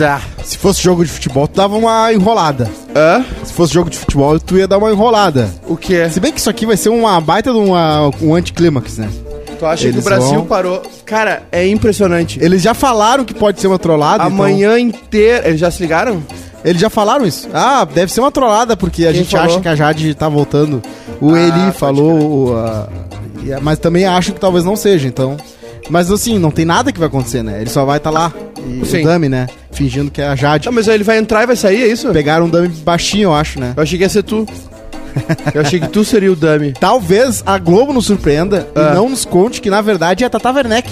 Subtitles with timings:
[0.00, 0.20] Tá.
[0.42, 2.70] Se fosse jogo de futebol, tu dava uma enrolada.
[2.96, 3.22] Hã?
[3.44, 5.50] Se fosse jogo de futebol, tu ia dar uma enrolada.
[5.68, 6.08] O que é?
[6.08, 9.10] Se bem que isso aqui vai ser uma baita de uma, um anticlímax, né?
[9.58, 10.82] Tu acha que Eles o Brasil vão- parou?
[11.04, 12.38] Cara, é impressionante.
[12.42, 14.24] Eles já falaram que pode ser uma trollada.
[14.24, 15.46] então- Amanhã inteira.
[15.46, 16.22] Eles já se ligaram?
[16.64, 17.46] Eles já falaram isso.
[17.52, 19.46] Ah, deve ser uma trollada, porque a Quem gente falou?
[19.52, 20.80] acha que a Jade tá voltando.
[21.20, 22.88] O Ah, Eli pode falou, o, a-
[23.44, 25.36] e a- mas também acho que talvez não seja, então.
[25.88, 27.60] Mas assim, não tem nada que vai acontecer, né?
[27.60, 28.32] Ele só vai estar lá.
[28.58, 29.02] E Sim.
[29.02, 29.46] o Dami, né?
[29.72, 30.66] Fingindo que é a Jade.
[30.66, 32.08] Não, mas aí ele vai entrar e vai sair, é isso?
[32.12, 33.72] Pegaram um Dami baixinho, eu acho, né?
[33.76, 34.46] Eu achei que ia ser tu.
[35.54, 36.72] Eu achei que tu seria o dummy.
[36.78, 38.90] Talvez a Globo nos surpreenda Ah.
[38.92, 40.88] e não nos conte que, na verdade, é a Tata Werneck.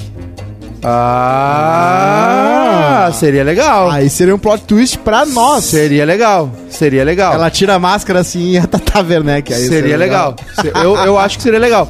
[1.80, 3.90] Ah, seria legal.
[3.90, 5.64] Aí seria um plot twist pra nós.
[5.64, 6.50] Seria legal.
[6.68, 7.32] Seria legal.
[7.34, 9.52] Ela tira a máscara assim e a Tata Werneck.
[9.52, 10.34] Aí seria legal.
[10.60, 11.88] Se- Eu, eu acho que seria legal.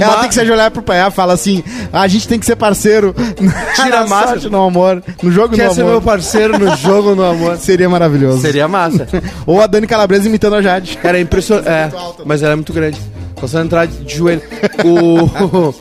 [0.00, 2.56] Ela tem que se ajoelhar pro pai e fala assim: a gente tem que ser
[2.56, 3.14] parceiro.
[3.74, 4.40] Tira a máscara.
[4.40, 5.02] sorte, no amor.
[5.22, 5.90] No jogo Quer no ser amor.
[5.92, 7.56] meu parceiro no jogo, no amor?
[7.62, 8.40] Seria maravilhoso.
[8.40, 9.06] Seria massa.
[9.46, 10.96] Ou a Dani Calabresa imitando a Jade.
[10.98, 11.68] Cara, é impressionante.
[11.68, 11.90] É,
[12.24, 13.00] mas ela é muito grande.
[13.40, 14.42] Só se entrar de joelho.
[14.84, 15.74] O...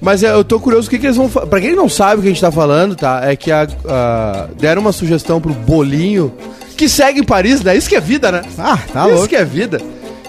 [0.00, 1.46] Mas é, eu tô curioso o que, que eles vão fazer.
[1.46, 3.20] Pra quem não sabe o que a gente tá falando, tá?
[3.24, 6.32] É que a, a- deram uma sugestão pro Bolinho,
[6.76, 7.76] que segue em Paris, né?
[7.76, 8.42] Isso que é vida, né?
[8.58, 9.28] Ah, tá Isso louco.
[9.28, 9.80] que é vida.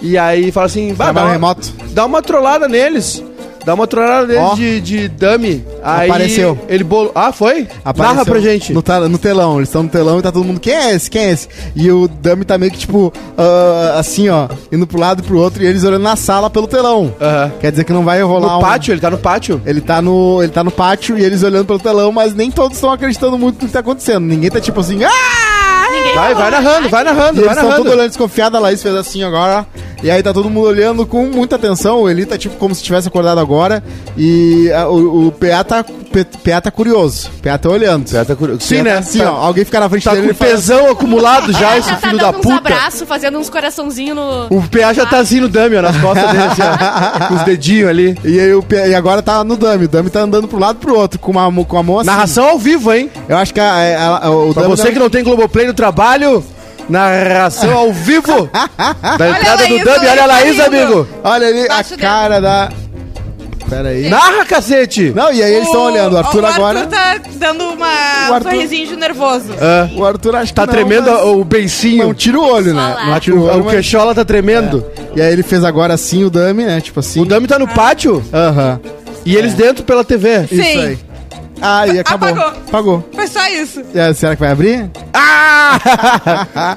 [0.04, 1.72] E aí fala assim, bah, dá, uma, remoto.
[1.92, 3.22] dá uma trollada neles.
[3.64, 4.54] Dá uma trollada neles Ó.
[4.54, 5.64] de, de dummy.
[5.82, 6.58] Aí Apareceu.
[6.68, 7.10] Ele bolo.
[7.14, 7.66] Ah, foi?
[7.82, 8.74] Apareceu Narra pra gente.
[8.74, 11.08] No, ta- no telão, eles estão no telão e tá todo mundo, quem é esse?
[11.10, 11.48] Quem é esse?
[11.74, 15.38] E o Dami tá meio que tipo, ah, assim, ó, indo pro lado e pro
[15.38, 17.14] outro e eles olhando na sala pelo telão.
[17.18, 17.52] Aham.
[17.58, 19.62] Quer dizer que não vai rolar No um- pátio, ele tá no pátio.
[19.64, 22.76] Ele tá, no, ele tá no pátio e eles olhando pelo telão, mas nem todos
[22.76, 24.26] estão acreditando muito no que tá acontecendo.
[24.26, 25.10] Ninguém tá tipo assim, ah!
[26.14, 27.76] Vai, vai narrando, vai narrando, E vai eles estão narrando.
[27.76, 29.66] todos olhando desconfiado, a Laís fez assim agora.
[30.02, 32.02] E aí tá todo mundo olhando com muita atenção.
[32.02, 33.82] O Eli tá tipo como se tivesse acordado agora.
[34.16, 35.84] E a- o, o PA tá,
[36.22, 37.30] PA tá curioso.
[37.42, 38.08] PA tá olhando.
[38.08, 38.60] Já tá curioso.
[38.62, 38.92] Sim, né?
[38.94, 41.76] tá Assim, Tá- ó, alguém fica na frente Tá dele com e fala, acumulado já,
[41.78, 42.56] esse Já tá filho da dando uns puta.
[42.56, 44.46] abraços, fazendo uns coraçãozinhos no...
[44.50, 47.42] O PA já tá assim no dummy, ó, nas costas dele, assim, ó, com os
[47.42, 48.18] dedinhos ali.
[48.24, 49.86] E, aí o PA, e agora tá no Dami.
[49.86, 51.98] O Dami tá andando pro lado e pro outro, com, uma, mão- com a mão
[51.98, 52.06] assim.
[52.06, 53.10] Narração ao vivo, hein?
[53.28, 56.44] Eu acho que a, a- a- o Pra você que não tem Globoplay no trabalho,
[56.88, 58.48] narração ao vivo
[59.18, 60.06] da entrada do dummy.
[60.08, 61.08] Olha a Laís, Laís, amigo.
[61.22, 62.68] Olha ali Baixa a o cara da.
[63.68, 64.08] Pera aí.
[64.08, 65.12] Narra, cacete.
[65.14, 66.14] Não, e aí eles estão O- olhando.
[66.14, 66.80] O Arthur o agora.
[66.80, 69.46] Arthur tá dando uma, O um Arthur- sorrisinho de nervoso.
[69.60, 72.04] Ah, O Arthur acho que tá não, tremendo mas- o beicinho.
[72.06, 72.96] Não tira o olho, né?
[73.06, 73.60] Não tira o olho.
[73.60, 74.84] O mas- queixola tá tremendo.
[75.16, 76.80] E aí ele fez agora assim o dummy, né?
[76.80, 77.20] Tipo assim.
[77.20, 78.80] O dummy tá no pátio Aham.
[79.24, 80.46] e eles dentro pela TV.
[80.48, 80.54] Sim.
[80.60, 80.98] Isso aí.
[81.62, 82.28] Ah, e acabou.
[82.28, 82.48] Apagou.
[82.68, 83.08] Apagou.
[83.14, 83.80] Foi só isso.
[83.94, 84.90] E aí, será que vai abrir?
[85.14, 85.78] Ah!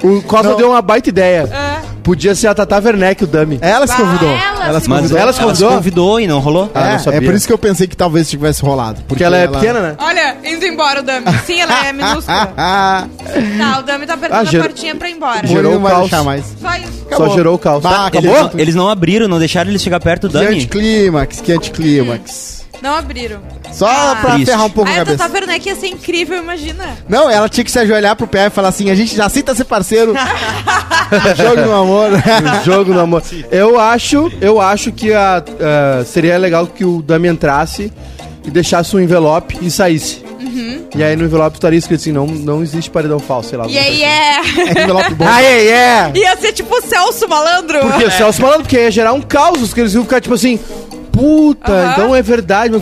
[0.02, 0.56] o Costa Não.
[0.56, 1.48] deu uma baita ideia.
[1.52, 1.67] É.
[2.08, 3.58] Podia ser a Tata Werneck, o dummy.
[3.60, 4.30] Ela se Ah, convidou.
[4.30, 5.18] ela ela se convidou.
[5.18, 5.72] Ela se ela convidou?
[5.72, 6.70] convidou e não rolou.
[6.74, 9.02] Ah, não é, é por isso que eu pensei que talvez tivesse rolado.
[9.06, 9.94] Porque ela é pequena, né?
[9.98, 11.26] Olha, indo embora o Dami.
[11.44, 12.54] Sim, ela é minúscula.
[12.56, 13.04] Ah,
[13.58, 15.44] Tá, o Dami tá apertando Ah, gerou- a portinha pra ir embora.
[15.44, 16.08] o Gerou não vai caos.
[16.08, 16.44] deixar mais.
[16.58, 17.06] Só isso.
[17.14, 17.82] Só gerou o caos.
[17.82, 18.50] Bah, Tá, Eles, acabou?
[18.54, 20.56] não, eles não abriram, não deixaram ele chegar perto do Que Dami.
[20.56, 22.66] anticlímax, que anticlímax.
[22.82, 23.40] Não abriram.
[23.72, 24.16] Só Ah.
[24.20, 24.50] pra Triste.
[24.50, 25.18] ferrar um pouco a Aí a cabeça.
[25.24, 26.96] Tata Werneck ia ser incrível, imagina.
[27.08, 29.54] Não, ela tinha que se ajoelhar pro pé e falar assim: a gente já aceita
[29.54, 30.14] ser parceiro.
[31.36, 32.10] Jogo no amor.
[32.64, 33.22] Jogo no amor.
[33.50, 37.92] Eu acho, eu acho que a, a- seria legal que o Dami entrasse
[38.44, 40.26] e deixasse um envelope e saísse.
[40.96, 43.66] E aí no envelope estaria escrito assim, não, não existe paredão falso, sei lá.
[43.68, 44.38] E aí é.
[44.40, 45.26] É envelope bom.
[45.28, 46.12] Ah, é, é!
[46.14, 47.78] Ia ser tipo o Celso Malandro.
[47.80, 50.34] Porque o Celso falando, porque ia gerar um caos, os que eles iam ficar tipo
[50.34, 50.58] assim,
[51.18, 51.92] puta, Aham.
[51.92, 52.80] então é verdade.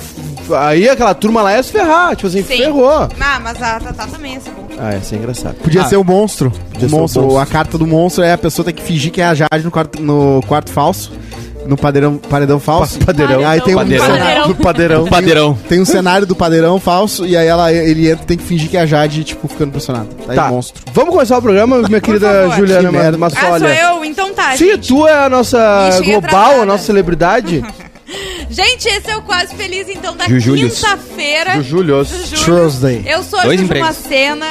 [0.61, 2.59] Aí aquela turma lá ia se ferrar, tipo assim, Sim.
[2.59, 2.89] ferrou.
[3.21, 4.67] Ah, mas a Tata também ia ser bom.
[4.79, 5.55] Ah, ia ser engraçado.
[5.57, 6.53] Podia Ah, ser o monstro.
[6.73, 7.23] Podia O monstro.
[7.23, 7.39] monstro.
[7.41, 9.71] A carta do monstro é a pessoa tem que fingir que é a Jade no
[9.71, 11.13] quarto, no quarto falso.
[11.67, 12.97] No padeirão, paredão falso.
[13.01, 13.45] Padeirão.
[13.45, 14.07] Aí tem um Padeirão.
[14.07, 15.05] cenário, Do padeirão.
[15.09, 15.59] Padeirão.
[15.69, 18.71] tem um cenário do padeirão falso e aí ela, ele entra e tem que fingir
[18.71, 20.11] que é a Jade, tipo, ficando impressionado.
[20.29, 20.81] Aí Tá, o monstro.
[20.95, 22.57] vamos começar o programa, minha querida favor.
[22.57, 23.19] Juliana Que merda.
[23.19, 24.05] Ma- Ah, sou eu?
[24.05, 24.87] Então tá, Sim, gente.
[24.87, 27.65] tu é a nossa global, a nossa celebridade.
[28.49, 31.57] Gente, esse é o Quase Feliz, então, da quinta-feira.
[31.63, 32.11] Jujulhos.
[32.11, 32.45] Jujulhos.
[32.45, 33.03] Tuesday.
[33.07, 33.89] Eu sou a Dois Juju empregos.
[33.89, 34.47] Macena.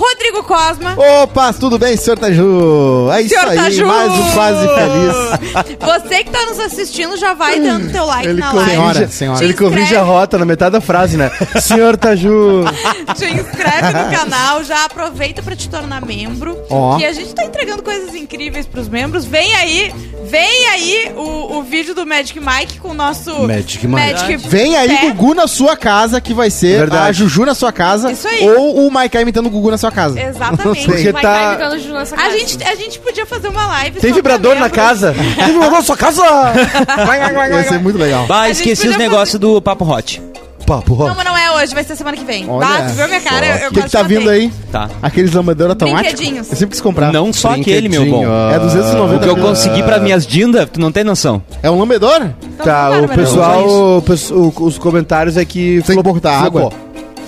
[0.00, 0.96] Rodrigo Cosma.
[1.22, 3.10] Opa, tudo bem, senhor Taju?
[3.12, 3.86] É isso Senhor aí, Taju!
[3.86, 5.76] mais um quase feliz.
[5.78, 8.92] Você que tá nos assistindo já vai dando teu like Ele na corrige, live.
[8.94, 9.44] Senhora, senhora.
[9.44, 11.30] ele corrige a rota na metade da frase, né?
[11.60, 12.64] Senhor Taju.
[13.14, 16.56] Te inscreve no canal, já aproveita pra te tornar membro.
[16.70, 16.96] Ó.
[16.96, 19.26] Que a gente tá entregando coisas incríveis pros membros.
[19.26, 19.92] Vem aí,
[20.24, 24.48] vem aí o, o vídeo do Magic Mike com o nosso Magic Mike.
[24.48, 25.10] Vem aí.
[25.10, 27.08] Gugu na sua casa, que vai ser Verdade.
[27.08, 28.10] a Juju na sua casa.
[28.12, 28.48] Isso aí.
[28.48, 30.20] Ou o Maikai imitando o Gugu na sua casa.
[30.20, 30.84] Exatamente.
[30.86, 32.38] Porque Vai tá- o Juju nessa A casa.
[32.38, 34.00] gente, a gente podia fazer uma live.
[34.00, 35.12] Tem vibrador na casa?
[35.36, 36.22] Tem vibrador na sua casa?
[37.06, 38.26] Vai ser muito legal.
[38.46, 40.22] Gente esqueci os negócios do Papo Hot.
[40.66, 40.94] papo.
[40.96, 42.48] Não, mas não é hoje, vai ser semana que vem.
[42.48, 42.84] Olha.
[42.88, 43.68] Tu viu a minha cara?
[43.68, 44.52] O que, que tá vindo aí?
[44.70, 44.88] Tá.
[45.02, 46.20] Aqueles lambedores automáticos?
[46.20, 47.12] Eu sempre quis comprar.
[47.12, 48.24] Não só aquele, meu bom.
[48.52, 49.44] É 290 O que eu mil.
[49.44, 51.42] consegui pra minhas dindas, tu não tem noção.
[51.62, 52.22] É um lambedor?
[52.42, 56.66] Então, Tá, o pessoal, o os comentários é que Sem botar flopou.
[56.68, 56.72] água.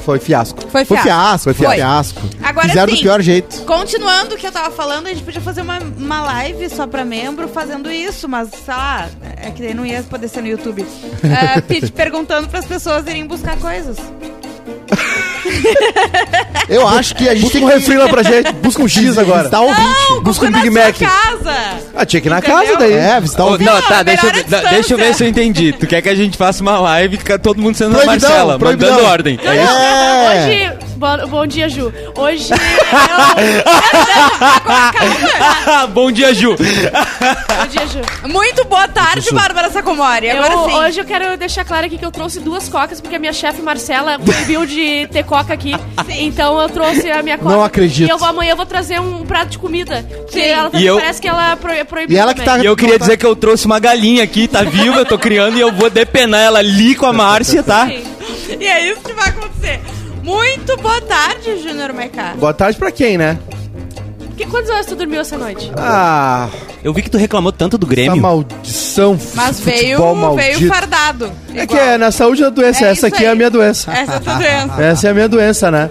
[0.05, 0.61] Foi fiasco.
[0.69, 1.03] Foi Foi fiasco.
[1.05, 2.21] fiasco, foi fiasco.
[2.43, 2.97] Agora Fizeram sim.
[2.99, 3.63] do pior jeito.
[3.65, 7.05] Continuando o que eu tava falando, a gente podia fazer uma, uma live só pra
[7.05, 10.85] membro fazendo isso, mas sei lá, é que daí não ia poder ser no YouTube.
[11.69, 13.97] Pedi- perguntando pras pessoas irem buscar coisas.
[16.69, 18.53] Eu acho que a gente Busca tem um que refri lá pra gente.
[18.53, 19.39] Busca um X agora.
[19.41, 20.21] visitar o ouvinte.
[20.23, 20.99] Busca um na Big sua Mac.
[20.99, 21.57] casa.
[21.95, 22.57] Ah, tinha que ir na Entendeu?
[22.59, 22.93] casa daí.
[22.93, 23.65] É, visitar Ô, ouvinte.
[23.71, 25.73] não, tá, Não, deixa, eu, melhor a da- deixa eu ver se eu entendi.
[25.73, 28.59] Tu quer que a gente faça uma live com todo mundo sendo na Proibidão, Marcela,
[28.59, 28.91] proibidão.
[28.91, 29.39] mandando ordem.
[29.43, 29.73] É isso?
[29.73, 30.73] É.
[30.79, 30.92] Hoje.
[31.03, 31.93] Bom, bom dia, Ju.
[32.17, 32.51] Hoje
[35.93, 36.51] Bom dia, Ju.
[36.53, 36.57] eu.
[36.57, 37.99] Bom dia, Ju.
[38.29, 40.31] Muito boa tarde, Bárbara Sacomori.
[40.31, 40.75] Agora Eu- sim.
[40.77, 43.61] hoje eu quero deixar claro aqui que eu trouxe duas cocas, porque a minha chefe
[43.61, 45.73] Marcela proibiu de ter coca aqui.
[46.11, 47.51] Então eu trouxe a minha coca.
[47.53, 48.07] Não acredito.
[48.07, 50.05] E eu vou, amanhã eu vou trazer um prato de comida.
[50.29, 50.41] Que Sim.
[50.51, 52.77] ela E também eu- parece que ela pro, proibiu E ela que tá- E eu
[52.77, 55.73] queria dizer que eu trouxe uma galinha aqui, tá viva, eu tô criando e eu
[55.73, 57.89] vou depenar ela ali com a Márcia, tá?
[57.89, 58.05] Sim.
[58.61, 59.81] E é isso que vai acontecer.
[60.23, 62.35] Muito boa tarde, Júnior Maiká.
[62.39, 63.39] Boa tarde pra quem, né?
[64.37, 65.71] Que, quantas horas tu dormiu essa noite?
[65.77, 66.49] Ah,
[66.83, 68.17] Eu vi que tu reclamou tanto do essa Grêmio.
[68.23, 69.19] maldição.
[69.35, 70.59] Mas veio, futebol maldito.
[70.59, 71.33] veio fardado.
[71.55, 71.67] É Igual.
[71.67, 72.85] que é na saúde da doença.
[72.87, 73.33] É Essa isso aqui é aí.
[73.33, 73.93] a minha doença.
[73.93, 74.83] Essa é a tua doença.
[74.83, 75.91] Essa é a minha doença, né?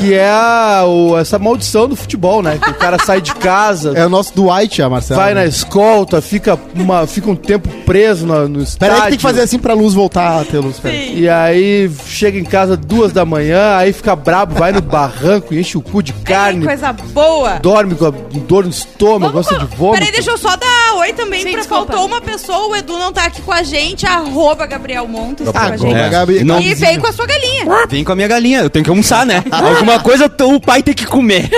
[0.00, 2.58] Que é a, o- essa maldição do futebol, né?
[2.62, 5.20] Que o cara sai de casa, É o nosso Dwight, a Marcela.
[5.22, 8.78] vai na escolta, fica, uma, fica um tempo preso no, no estádio.
[8.78, 10.78] Pera aí que tem que fazer assim pra luz voltar a ter luz.
[10.78, 10.94] pera.
[10.96, 15.76] E aí chega em casa duas da manhã, aí fica brabo, vai no barranco, enche
[15.76, 17.58] o cu de Ei, carne, coisa boa.
[17.60, 19.98] dorme com a dor no estômago, gosta de vômito.
[19.98, 21.42] Peraí, deixa eu só dar oi também.
[21.42, 21.92] Sim, pra desculpa.
[21.92, 25.66] faltou uma pessoa, o Edu não tá aqui com a gente, arroba Gabriel Montes tá
[25.68, 25.94] com a gente.
[25.94, 26.62] É.
[26.62, 27.86] E veio com a sua galinha.
[27.88, 29.42] Vem com a minha galinha, eu tenho que almoçar, né?
[29.50, 31.48] Alguma coisa t- o pai tem que comer.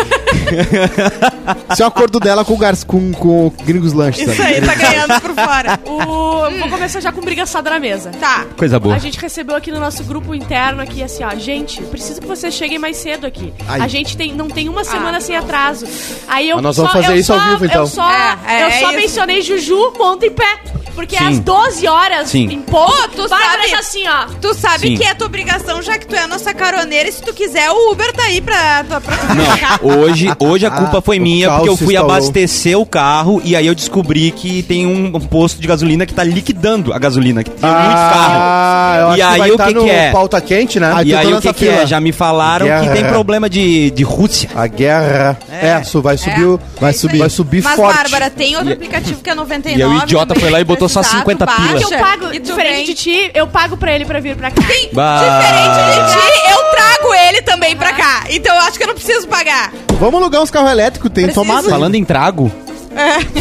[1.70, 2.76] Esse é o acordo dela com o, Gar...
[2.86, 4.26] com, com o Gringos Lanches.
[4.26, 4.54] Isso sabe?
[4.54, 5.80] aí, tá ganhando por fora.
[5.86, 8.10] O, Vou começar já com briga assada na mesa.
[8.20, 8.44] Tá.
[8.56, 8.94] Coisa boa.
[8.94, 12.54] A gente recebeu aqui no nosso grupo interno aqui assim, ó, gente, preciso que vocês
[12.54, 13.52] cheguem mais cedo aqui.
[13.68, 13.80] Ai.
[13.80, 15.86] A gente tem, não tem uma semana Ah, sem atraso.
[16.28, 17.82] Aí eu Mas nós vamos só, fazer eu isso ao só- vivo, então.
[17.82, 18.96] Eu só, É, é, eu é só isso.
[19.00, 20.58] mencionei Juju, monta em pé.
[20.94, 21.24] Porque Sim.
[21.26, 22.44] às 12 horas, Sim.
[22.52, 22.86] em Pô,
[23.16, 24.26] tu sabe- tá assim, ó.
[24.42, 24.96] Tu sabe Sim.
[24.98, 27.70] que é tua obrigação, já que tu é a nossa caroneira, e se tu quiser,
[27.70, 29.16] o Uber tá aí pra, pra, pra.
[29.34, 32.12] Não, hoje, hoje a culpa foi o minha, porque eu fui instalou.
[32.12, 36.24] abastecer o carro e aí eu descobri que tem um posto de gasolina que tá
[36.24, 37.68] liquidando a gasolina, que tem.
[37.70, 40.10] Ah, eu acho E que aí, o estar que que é?
[40.10, 40.92] pauta quente, né?
[40.94, 41.86] Aí E aí o que, que é?
[41.86, 44.50] Já me falaram que tem problema de, de Rússia.
[44.54, 45.38] A guerra.
[45.50, 46.44] É, su- vai subir.
[46.44, 47.18] o- É vai subir.
[47.18, 47.96] Vai subir Mas, forte.
[47.96, 49.78] Bárbara, tem outro aplicativo que é 99.
[49.78, 51.68] E aí o idiota foi lá e botou só precisar, 50 tu pila.
[51.72, 54.50] baixa Que eu pago, e diferente de ti, eu pago pra ele pra vir pra
[54.50, 54.62] cá.
[54.62, 55.40] Sim, Bah.
[55.40, 58.11] diferente de ti, eu trago ele também pra cá.
[58.30, 59.72] Então eu acho que eu não preciso pagar.
[59.98, 61.44] Vamos alugar uns carros elétricos, tem Preciso.
[61.46, 61.68] tomada.
[61.68, 62.50] Falando em trago,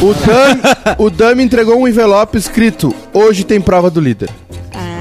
[0.01, 0.62] O Dami,
[0.97, 4.29] o Dami entregou um envelope escrito: Hoje tem prova do líder.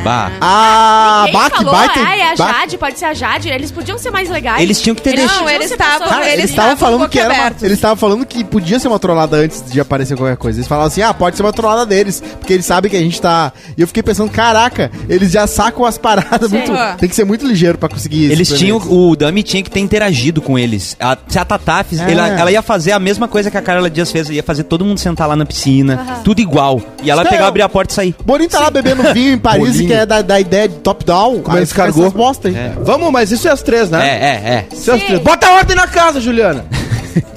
[0.03, 0.31] Bah.
[0.41, 1.99] Ah, Ninguém Baque, falou, Baque.
[1.99, 2.53] ah, é a Baque.
[2.61, 3.49] Jade, pode ser a Jade.
[3.49, 4.61] Eles podiam ser mais legais.
[4.63, 7.73] Eles tinham que ter deixado- Não, eles estavam- eles estavam falando que era uma, eles
[7.79, 10.59] estavam falando que podia ser uma trollada antes de aparecer qualquer coisa.
[10.59, 13.21] Eles falavam assim: "Ah, pode ser uma trollada deles", porque eles sabem que a gente
[13.21, 13.53] tá.
[13.77, 16.57] E eu fiquei pensando, caraca, eles já sacam as paradas Sim.
[16.59, 16.97] muito, Ah.
[16.99, 18.33] tem que ser muito ligeiro pra conseguir isso.
[18.33, 20.97] Eles tinham, o Dami tinha que ter interagido com eles.
[21.01, 22.13] A, se a Tatá, É.
[22.13, 24.85] ela, ela ia fazer a mesma coisa que a Carla Dias fez, ia fazer todo
[24.85, 26.23] mundo sentar lá na piscina, Aham.
[26.23, 26.81] tudo igual.
[27.03, 27.31] E ela Não.
[27.31, 28.15] pegar, abrir a porta e sair.
[28.25, 29.89] Boninho tá lá bebendo vinho em Paris Bolinho.
[29.93, 31.41] Quer dar da ideia de top-down.
[31.43, 32.05] Como aí descargou.
[32.05, 32.55] essas bosta aí.
[32.83, 34.07] Vamos, mas isso é as três, né?
[34.07, 34.67] É, é, é.
[34.73, 35.21] Isso é as três.
[35.21, 36.65] Bota a ordem na casa, Juliana.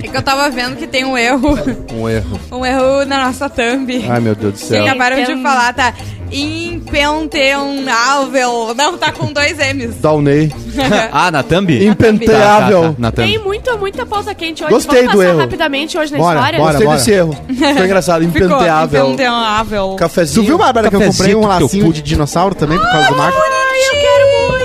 [0.04, 1.58] É que eu tava vendo que tem um erro.
[1.92, 2.40] Um erro.
[2.52, 4.06] Um erro na nossa thumb.
[4.08, 4.86] Ai, meu Deus do Que céu.
[4.86, 5.94] acabaram de falar, tá?
[6.34, 8.74] Impenteável.
[8.76, 9.96] Não, tá com dois M's.
[9.96, 10.52] Downey.
[11.12, 11.70] ah, na thumb?
[11.86, 12.82] Impenteável.
[12.82, 13.28] Tá, tá, tá, na thumb.
[13.28, 14.74] Tem muita, muita pauta quente hoje.
[14.74, 15.40] Gostei Vamos do passar erro.
[15.40, 16.60] rapidamente hoje na Bora, história?
[16.60, 16.72] bora.
[16.74, 17.38] Gostei desse erro.
[17.58, 18.24] Foi engraçado.
[18.24, 19.06] Impenteável.
[19.08, 19.96] impenteável.
[19.96, 20.44] Cafezinho.
[20.44, 23.38] Tu viu, Bárbara, que eu comprei um lacinho de dinossauro também por causa do Marco?
[23.40, 24.64] Ai, eu quero muito.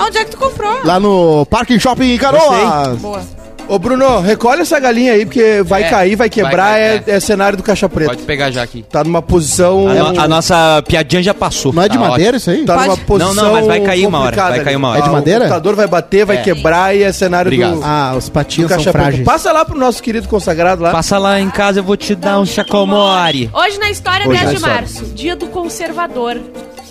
[0.00, 0.78] Onde é que tu comprou?
[0.84, 2.98] Lá no Parking Shopping em Canoas.
[2.98, 3.20] Boa.
[3.68, 6.70] Ô, Bruno, recolhe essa galinha aí, porque vai É, cair, vai quebrar.
[6.70, 8.10] vai é, cair, é cenário do Caixa Preta.
[8.12, 8.82] Pode pegar já aqui.
[8.90, 9.86] Tá numa posição.
[9.88, 11.72] A, no- a nossa piadinha já passou.
[11.72, 12.64] Não é de Tá madeira isso aí?
[12.64, 13.00] Tá numa Pode.
[13.02, 13.34] posição.
[13.34, 14.98] Não, não, mas vai cair uma hora, vai cair uma hora.
[14.98, 15.38] É de Ah, madeira?
[15.40, 16.42] O computador vai bater, vai É.
[16.42, 17.74] quebrar e é cenário Obrigado.
[17.76, 19.04] do, Ah, os do patinhos são Caixa Preta.
[19.06, 19.24] frágeis.
[19.26, 20.90] Passa lá pro nosso querido consagrado lá.
[20.90, 23.50] Passa lá em casa, eu vvou te dar um chacomore.
[23.52, 24.74] Hoje na história, Hoje 10 na de história.
[24.76, 26.38] março, dia do conservador.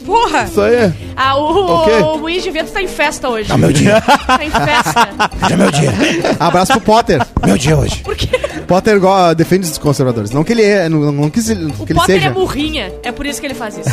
[0.08, 0.44] Porra!
[0.46, 0.92] Isso aí.
[1.16, 1.92] Ah, o, O quê?
[1.92, 3.56] o, Luiz de Vento tá em festa hoje.
[3.58, 4.02] meu dia.
[4.02, 5.10] Tá em festa.
[5.44, 5.94] Hoje é meu dia.
[6.40, 7.22] Abraço pro Potter.
[7.46, 7.98] Meu dia hoje.
[7.98, 8.28] Por quê?
[8.66, 10.32] Potter go- defende os conservadores.
[10.32, 12.28] Não que ele é, não, não que, se- O que ele Potter seja.
[12.28, 12.92] é murrinha.
[13.04, 13.90] É por isso que ele faz isso.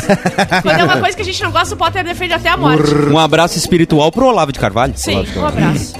[0.61, 2.93] Quando é uma coisa que a gente não gosta, o Potter defende até a morte.
[2.93, 4.93] Um abraço espiritual pro Olavo de Carvalho.
[4.95, 5.93] Sim, um abraço.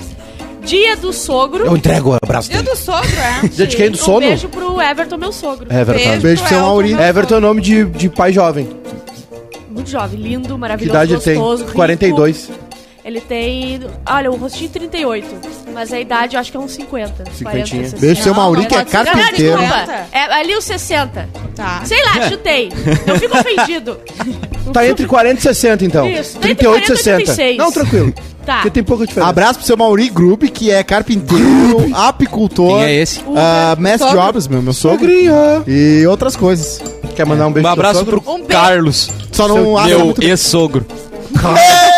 [0.63, 1.63] Dia do sogro.
[1.65, 2.71] Eu entrego o abraço Dia dele.
[2.71, 3.07] do sogro,
[3.43, 3.47] é.
[3.53, 3.91] Dia de quem?
[3.91, 4.19] Do Um sono?
[4.21, 5.67] beijo pro Everton, meu sogro.
[5.71, 6.03] Everton.
[6.09, 6.21] Beijo.
[6.21, 8.67] Beijo pro seu meu Everton é nome de, de pai jovem.
[9.75, 11.35] Muito jovem, lindo, Que maravilhoso, idade ele tem?
[11.35, 11.75] gostoso, rico.
[11.75, 12.49] 42.
[13.05, 13.79] Ele tem.
[14.09, 15.27] Olha, o rostinho 38.
[15.71, 17.25] Mas a idade eu acho que é uns 50.
[17.33, 17.83] Cinquentinha.
[17.83, 18.01] 60.
[18.01, 18.77] Beijo pro seu Mauri, que é.
[18.79, 19.57] Não, carpinteiro.
[19.57, 20.07] Não, desculpa.
[20.11, 21.29] É ali os 60.
[21.55, 21.81] Tá.
[21.85, 22.71] Sei lá, chutei.
[23.05, 23.99] Eu fico ofendido.
[24.73, 26.07] Tá entre 40 e 60, então.
[26.07, 27.15] Isso, tá 38 e entre 40 e 60.
[27.17, 27.57] 36.
[27.57, 28.13] Não, tranquilo.
[28.43, 28.55] Tá.
[28.55, 29.29] Porque tem pouca diferença.
[29.29, 32.79] Abraço pro seu Mauri Grubb, que é carpinteiro, apicultor.
[32.79, 33.21] Quem é esse?
[33.35, 34.21] ah, Mestre Sogro.
[34.23, 34.99] Jobs, meu, meu sogro.
[34.99, 35.63] Sogrinha.
[35.67, 36.81] E outras coisas.
[37.15, 38.21] Quer mandar um beijo Um pro abraço sogro?
[38.21, 38.47] pro Um beijo.
[38.49, 40.29] Carlos, Só não assa meu muito bem.
[40.31, 40.85] ex-sogro.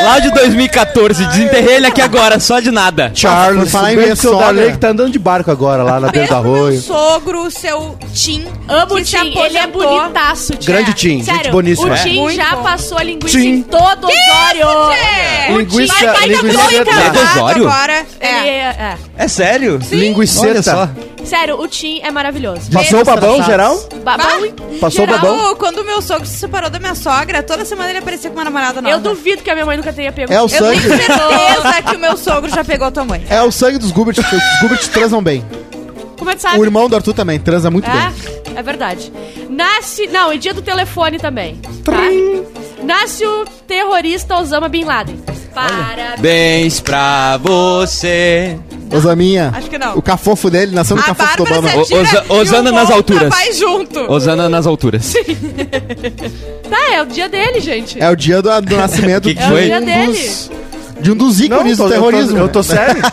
[0.01, 3.11] Lá de 2014, desenterrei ele aqui agora, só de nada.
[3.15, 3.71] Charles.
[3.71, 4.45] Falar em minha sogra.
[4.45, 6.79] Darley que tá andando de barco agora lá na beira meu arroio.
[6.79, 8.45] sogro, seu Tim.
[8.67, 10.67] Amo o Tim, ele é bonitaço, Tim.
[10.71, 11.93] Grande Tim, gente Sério, boníssima.
[11.93, 12.63] O Tim Muito já bom.
[12.63, 13.47] passou a linguiça Tim.
[13.49, 14.91] em todo o Osório.
[14.93, 15.51] É.
[15.51, 15.93] Linguiça,
[16.25, 17.07] linguiça vai, vai, vai.
[17.07, 17.67] É do Osório?
[17.67, 18.05] Agora.
[18.19, 18.47] Ele É.
[18.47, 18.97] é, é.
[19.17, 19.79] É sério?
[19.91, 20.47] Linguiceta.
[20.47, 20.89] Olha só.
[21.27, 22.69] Sério, o Tim é maravilhoso.
[22.71, 23.45] Passou o babão traçados.
[23.45, 23.89] geral?
[24.03, 24.41] Babão
[24.79, 25.21] Passou o geral.
[25.21, 25.51] babão?
[25.51, 28.35] O- Quando o meu sogro se separou da minha sogra, toda semana ele aparecia com
[28.37, 28.95] uma namorada nova.
[28.95, 30.31] Eu duvido que a minha mãe nunca tenha pego.
[30.31, 30.81] É o Eu tenho sangue.
[30.81, 33.25] certeza que o meu sogro já pegou tua mãe.
[33.29, 34.15] É o sangue dos Gubert.
[34.19, 35.43] Os Gubert transam bem.
[36.17, 36.59] Como é que sabe?
[36.59, 37.99] O irmão do Arthur também transa muito bem.
[38.55, 39.11] É, é verdade.
[39.49, 40.07] Nasce.
[40.07, 41.55] Não, e dia do telefone também.
[41.83, 41.93] Tá?
[42.83, 45.17] Nasce o terrorista Osama Bin Laden.
[45.53, 46.19] Parabéns.
[46.21, 48.57] Bens pra você.
[48.91, 49.51] Osaminha.
[49.55, 49.97] Acho que não.
[49.97, 51.69] O cafofo dele, nasceu no A cafofo do Obama.
[51.69, 53.29] se atira Osa- e Osana o nas alturas.
[53.29, 53.99] vai junto.
[54.11, 55.13] Osana nas alturas.
[56.69, 58.01] Tá, é o dia dele, gente.
[58.01, 59.61] É o dia do, do nascimento Que que de, foi?
[59.61, 60.05] É o dia um dele.
[60.07, 60.51] dos,
[60.99, 62.37] de um dos Não, ícones tô- do eu tô- terrorismo.
[62.37, 63.01] Eu tô sério.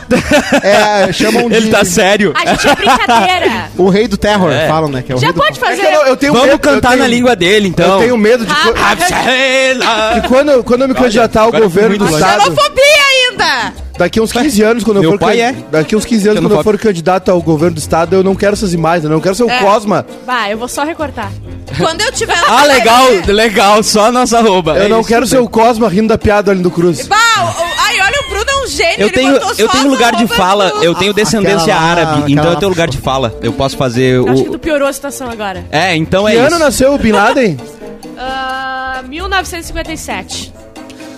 [0.62, 2.32] É, chamam de Ele tá sério.
[2.34, 3.70] A gente é brincadeira.
[3.76, 4.66] o rei do terror, É.
[4.68, 5.02] falam, né?
[5.02, 5.80] Que é o Já rei do pode É fazer.
[5.82, 7.94] que eu, eu tenho Vamos medo, cantar eu tenho- na língua dele, então.
[7.94, 8.52] Eu tenho medo de.
[8.52, 8.74] Ah, co-
[9.84, 12.84] ah, que quando, quando eu me candidatar ao governo do estado, Xenofobia
[13.30, 13.72] ainda!
[13.98, 15.18] Daqui uns 15 anos, quando eu Meu for.
[15.20, 15.54] pai can- é.
[15.70, 18.52] Daqui uns 15 anos, quando eu for candidato ao governo do estado, eu não quero
[18.54, 19.58] essas imagens, eu não quero ser o É.
[19.60, 20.04] Cosma.
[20.26, 21.30] Vai, eu vou só recortar.
[21.78, 24.72] Quando eu tiver na Ah, legal, legal, só a nossa roupa.
[24.72, 27.06] Eu É não isso, quero ser o Cosma rindo da piada ali do Cruz.
[27.06, 28.94] Bah, o- o- ai, olha, o Bruno é um gênio.
[28.98, 31.72] Eu ele tenho, botou eu só tenho as lugar de fala, do- eu tenho descendência
[31.74, 32.74] Aquela lá, árabe, então aquela eu tenho lá.
[32.74, 33.34] lugar de fala.
[33.42, 34.52] Eu posso fazer Eu Acho que o.
[34.52, 35.64] tu piorou a situação agora.
[35.70, 36.58] É, então Que é ano isso.
[36.58, 37.56] nasceu o Bin Laden?
[38.16, 40.52] Ah, 1957.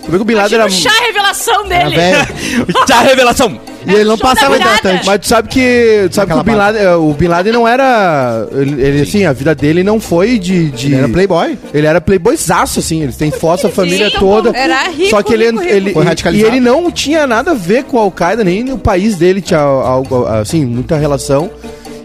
[0.07, 0.67] Tu vê que o Bin Laden era.
[0.67, 1.97] o chá revelação dele.
[1.97, 2.27] velho.
[2.87, 3.61] Tchau, revelação.
[3.87, 4.79] E ele não Show da passava virada.
[4.79, 5.07] hidratante.
[5.07, 6.07] Mas tu sabe que.
[6.09, 8.47] Tu sabe que Aquela o Bin, Laden, eh, o Bin Laden não era.
[8.53, 10.71] Ele, ele, assim, a vida dele não foi de.
[10.71, 11.59] de Ele era playboy.
[11.75, 13.03] Ele era playboyzaço, assim.
[13.03, 14.51] Ele tem foto, a família Sim, toda.
[14.57, 15.73] Era rico, Só que ele, rico, rico.
[15.75, 16.53] ele, Foi e radicalizado.
[16.53, 20.25] ele não tinha nada a ver com a Al-Qaeda, nem o país dele tinha algo,
[20.27, 21.51] assim, muita relação.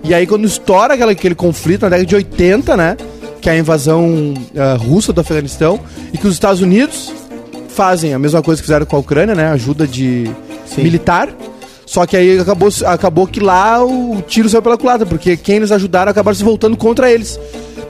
[0.03, 2.97] E aí, quando estoura aquela, aquele conflito na década de 80, né?
[3.39, 5.79] Que é a invasão ah, russa do Afeganistão,
[6.13, 7.11] e que os Estados Unidos
[7.75, 9.47] fazem a mesma coisa que fizeram com a Ucrânia, né?
[9.51, 10.29] Ajuda de
[10.77, 11.29] militar.
[11.85, 15.71] Só que aí acabou, acabou que lá o tiro saiu pela culatra, porque quem eles
[15.71, 17.37] ajudaram acabaram se voltando contra eles.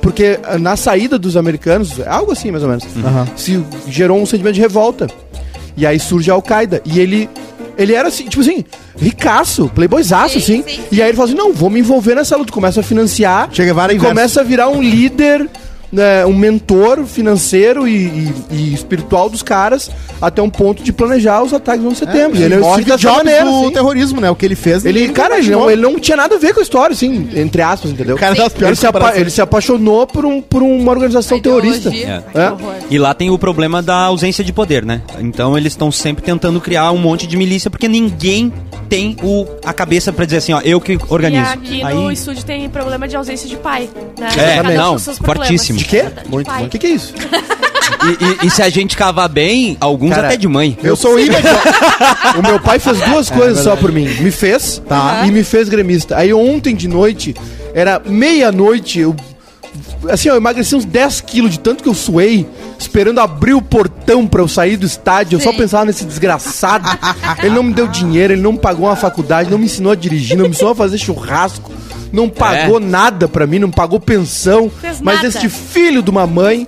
[0.02, 3.28] Porque ah, na saída dos americanos, algo assim mais ou menos, Aham.
[3.36, 5.08] se gerou um sentimento de revolta.
[5.78, 6.82] E aí surge a Al-Qaeda.
[6.86, 7.30] E ele.
[7.78, 8.66] Ele era assim, tipo assim,
[8.98, 10.64] ricaço, playboyzaço, Sim, assim.
[10.68, 12.52] sim, E aí ele falou assim: não, vou me envolver nessa luta.
[12.52, 13.50] Começa a financiar.
[13.52, 14.14] Che Guevara e inverso.
[14.14, 15.48] começa a virar um líder,
[15.92, 21.44] né, um mentor financeiro e, e- e espiritual dos caras, até um ponto de planejar
[21.44, 22.40] os ataques no 11 de setembro.
[22.40, 23.72] E ele morre fica da dessa maneira, do assim.
[23.72, 24.30] terrorismo, né?
[24.30, 24.86] O que ele fez.
[24.86, 27.62] Ele, cara, ele não, ele não tinha nada a ver com a história, assim, entre
[27.62, 28.16] aspas, entendeu?
[28.16, 28.88] O cara das ele, piores se
[29.20, 31.90] ele se apaixonou por, um, por uma organização terrorista.
[31.90, 32.22] É.
[32.34, 32.54] É.
[32.90, 35.02] E lá tem o problema da ausência de poder, né?
[35.20, 38.52] Então eles estão sempre tentando criar um monte de milícia porque ninguém
[38.92, 41.50] tem o, a cabeça pra dizer assim, ó, eu que E organizo.
[41.50, 43.90] aqui Aí, no estúdio tem problema de ausência de pai.
[44.20, 44.28] Né?
[44.38, 45.18] É, Cada um não, problemas.
[45.18, 45.80] fortíssimo.
[45.80, 46.04] De quê?
[46.24, 46.66] De Muito bom.
[46.66, 47.14] O que, que é isso?
[47.16, 50.78] e, e- e se a gente cavar bem, alguns Cara, até de mãe.
[50.84, 51.38] Eu sou o Ibis.
[52.38, 54.06] O meu pai fez duas coisas só por mim.
[54.20, 55.24] Me fez Tá.
[55.26, 56.18] e me fez gremista.
[56.18, 57.34] Aí ontem de noite,
[57.74, 59.16] era meia-noite, eu.
[60.10, 64.26] Assim, eu emagreci uns 10 quilos de tanto que eu suei, esperando abrir o portão
[64.26, 65.36] pra eu sair do estádio.
[65.36, 65.58] Eu só Sim.
[65.58, 66.90] pensava nesse desgraçado.
[67.40, 69.96] Ele não me deu dinheiro, ele não me pagou uma faculdade, não me ensinou a
[69.96, 71.72] dirigir, não me ensinou a fazer churrasco,
[72.12, 74.70] não pagou nada pra mim, não pagou pensão.
[74.70, 75.28] Fez Mas nada.
[75.28, 76.68] este filho de uma mãe,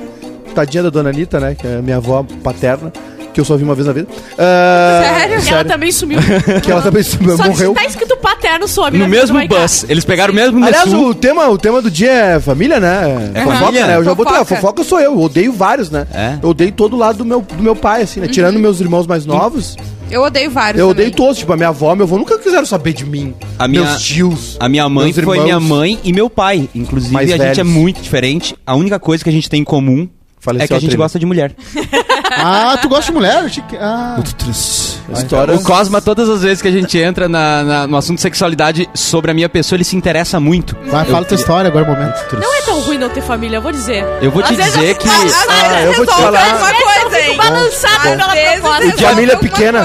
[0.54, 1.56] tadinha da dona Anitta, né?
[1.56, 2.94] Que é minha avó paterna,
[3.34, 4.08] que eu só vi uma vez na vida.
[4.38, 5.40] ah, Sério?
[5.44, 6.20] E ela também sumiu.
[6.64, 7.74] que ela também Só morreu.
[7.74, 8.98] que tá escrito paterno some.
[8.98, 9.86] No mesmo bus.
[9.90, 11.08] Eles pegaram o mesmo Aliás, Nessu.
[11.08, 13.32] o tema, o tema do dia é família, né?
[13.34, 13.88] É fofoca, família.
[13.88, 13.98] né?
[13.98, 14.62] Eu já botei, a Fofoca.
[14.62, 16.08] fofoca sou eu, eu odeio vários, né?
[16.14, 16.38] É.
[16.42, 18.28] Eu odeio todo lado do meu, do meu pai, assim, né?
[18.28, 19.76] Tirando meus irmãos mais novos,
[20.12, 21.06] Eu odeio vários eu também.
[21.08, 21.38] odeio todos.
[21.40, 23.34] Tipo, a minha avó, meu avô nunca quiseram saber de mim.
[23.58, 24.58] A minha- Meus tios.
[24.60, 26.70] A minha mãe meus foi minha mãe e meu pai.
[26.76, 27.68] Inclusive, Mais a gente é velhos.
[27.72, 28.56] muito diferente.
[28.66, 30.08] A única coisa que a gente tem em comum
[30.40, 31.04] Faleceu é que a a gente trilha.
[31.04, 31.54] gosta de mulher.
[32.44, 33.44] Ah, tu gosta de mulher?
[33.44, 34.14] Eu Ah.
[34.16, 34.94] Muito triste.
[35.10, 35.54] A história...
[35.56, 39.32] O Cosma, todas as vezes que a gente entra na- na- no assunto sexualidade sobre
[39.32, 40.76] a minha pessoa, ele se interessa muito.
[40.90, 42.16] Vai, fala tua história agora, momento.
[42.38, 44.04] Não é tão ruim não ter família, eu vou dizer.
[44.22, 45.08] Eu vou te Às dizer que.
[45.08, 46.48] Às Ah, eu vou te falar.
[46.50, 47.38] eu coisa, hein?
[47.38, 48.40] balançado pela proposta.
[48.42, 49.82] resolve família alguma pequena.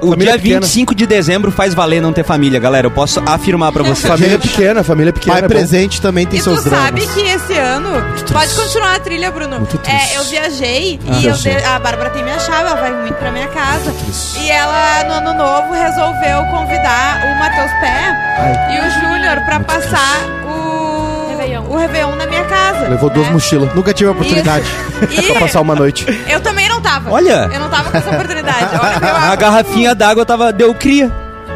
[0.00, 0.60] O Família dia pequena.
[0.60, 2.86] 25 de dezembro faz valer não ter família, galera.
[2.86, 4.06] Eu posso afirmar pra você.
[4.06, 5.34] Família pequena, família pequena.
[5.36, 7.14] Pai é presente também tem E tu seus sabe dramas.
[7.14, 7.90] que esse ano.
[8.32, 9.66] Pode continuar a trilha, Bruno.
[9.86, 13.14] É, eu viajei Ah, e eu eu a Bárbara tem minha chave, ela vai muito
[13.16, 13.92] pra minha casa.
[14.40, 20.18] E ela, no ano novo, resolveu convidar o Matheus Pé e o Júnior pra passar
[20.44, 21.64] o Réveillon.
[21.68, 22.88] o Réveillon na minha casa.
[22.88, 23.32] Levou duas né?
[23.34, 23.74] mochilas.
[23.74, 24.64] Nunca tive a oportunidade.
[25.10, 26.04] E Pra passar uma noite.
[26.28, 27.10] eu também não tava.
[27.12, 27.48] Olha.
[27.52, 28.66] Eu não tava com essa oportunidade.
[28.82, 30.52] Olha A garrafinha d'água tava.
[30.52, 31.08] Deu cria.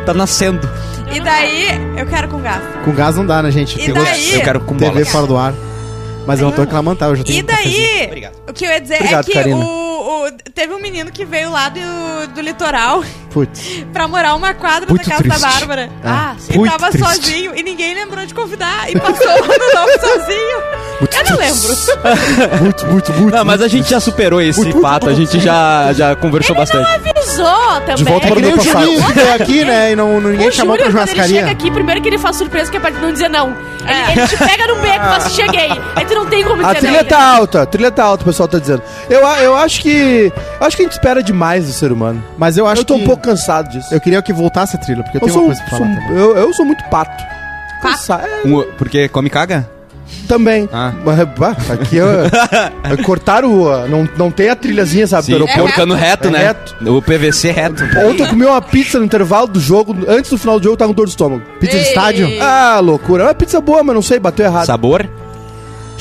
[0.06, 0.68] Tá nascendo.
[1.12, 2.60] E daí, eu quero com gás.
[2.84, 3.74] Com gás não dá, né, gente?
[3.80, 5.52] E Tem gosto- daí- Eu quero com TV fora do ar.
[6.26, 7.06] Mas eu não tô reclamando, tá?
[7.06, 8.32] Eu já tenho E um daí, Obrigado.
[8.48, 11.50] o que eu ia dizer Obrigado, é que o, o- teve um menino que veio
[11.50, 11.80] lá do,
[12.34, 13.84] do litoral Putz.
[13.92, 15.40] pra morar uma quadra Muito da casa triste.
[15.40, 15.90] da Bárbara.
[16.04, 17.06] Ah, E Muito tava triste.
[17.14, 18.88] sozinho e ninguém lembrou de convidar.
[18.90, 20.58] E passou o ano novo sozinho.
[21.00, 21.72] eu não lembro.
[22.62, 23.36] Muito, muito, muito.
[23.36, 25.08] Não, mas a gente já superou esse Muito, muito, fato.
[25.08, 26.88] A gente já, já conversou bastante.
[27.08, 27.46] avisou
[27.80, 27.96] também.
[27.96, 28.84] De volta É para que o nem o passado.
[28.84, 29.92] Juninho que veio aqui, né?
[29.92, 32.36] E não, ninguém o chamou Júnior, pra quando ele chega aqui, primeiro que ele faz
[32.36, 33.48] surpresa que é pra não dizer não.
[33.50, 34.12] Ele, É.
[34.12, 35.70] ele te pega no beco e fala assim, cheguei.
[35.96, 38.48] Aí tu não tem como A trilha tá alta, a trilha tá alta, o pessoal
[38.48, 38.82] tá dizendo.
[39.10, 40.32] Eu, a- eu acho que.
[40.60, 42.22] Eu acho que a gente espera demais do ser humano.
[42.38, 43.02] Mas eu acho eu tô que...
[43.02, 43.92] um pouco cansado disso.
[43.94, 45.86] Eu queria que voltasse a trilha, porque eu, Eu tenho sou, uma coisa pra sou-
[45.86, 46.16] falar também.
[46.18, 47.24] eu, eu sou muito pato.
[47.82, 49.68] Cansa- é, Um- porque come e caga?
[50.28, 50.68] também.
[50.72, 50.92] Ah.
[51.72, 52.06] Aqui eu,
[52.90, 53.88] eu cortaram o.
[53.88, 55.22] Não, não tem a trilhazinha, sabe?
[55.22, 55.62] do Sim, aeroporto.
[55.62, 56.38] porcano reto, É né?
[56.38, 56.76] reto.
[56.90, 57.82] O PVC reto.
[58.06, 59.96] Ontem eu comi uma pizza no intervalo do jogo.
[60.06, 61.42] Antes do final do jogo, eu tava com dor de estômago.
[61.58, 61.88] Pizza de Ei.
[61.88, 62.28] estádio?
[62.40, 63.24] Ah, loucura.
[63.24, 64.66] É uma pizza boa, mas não sei, bateu errado.
[64.66, 65.08] Sabor?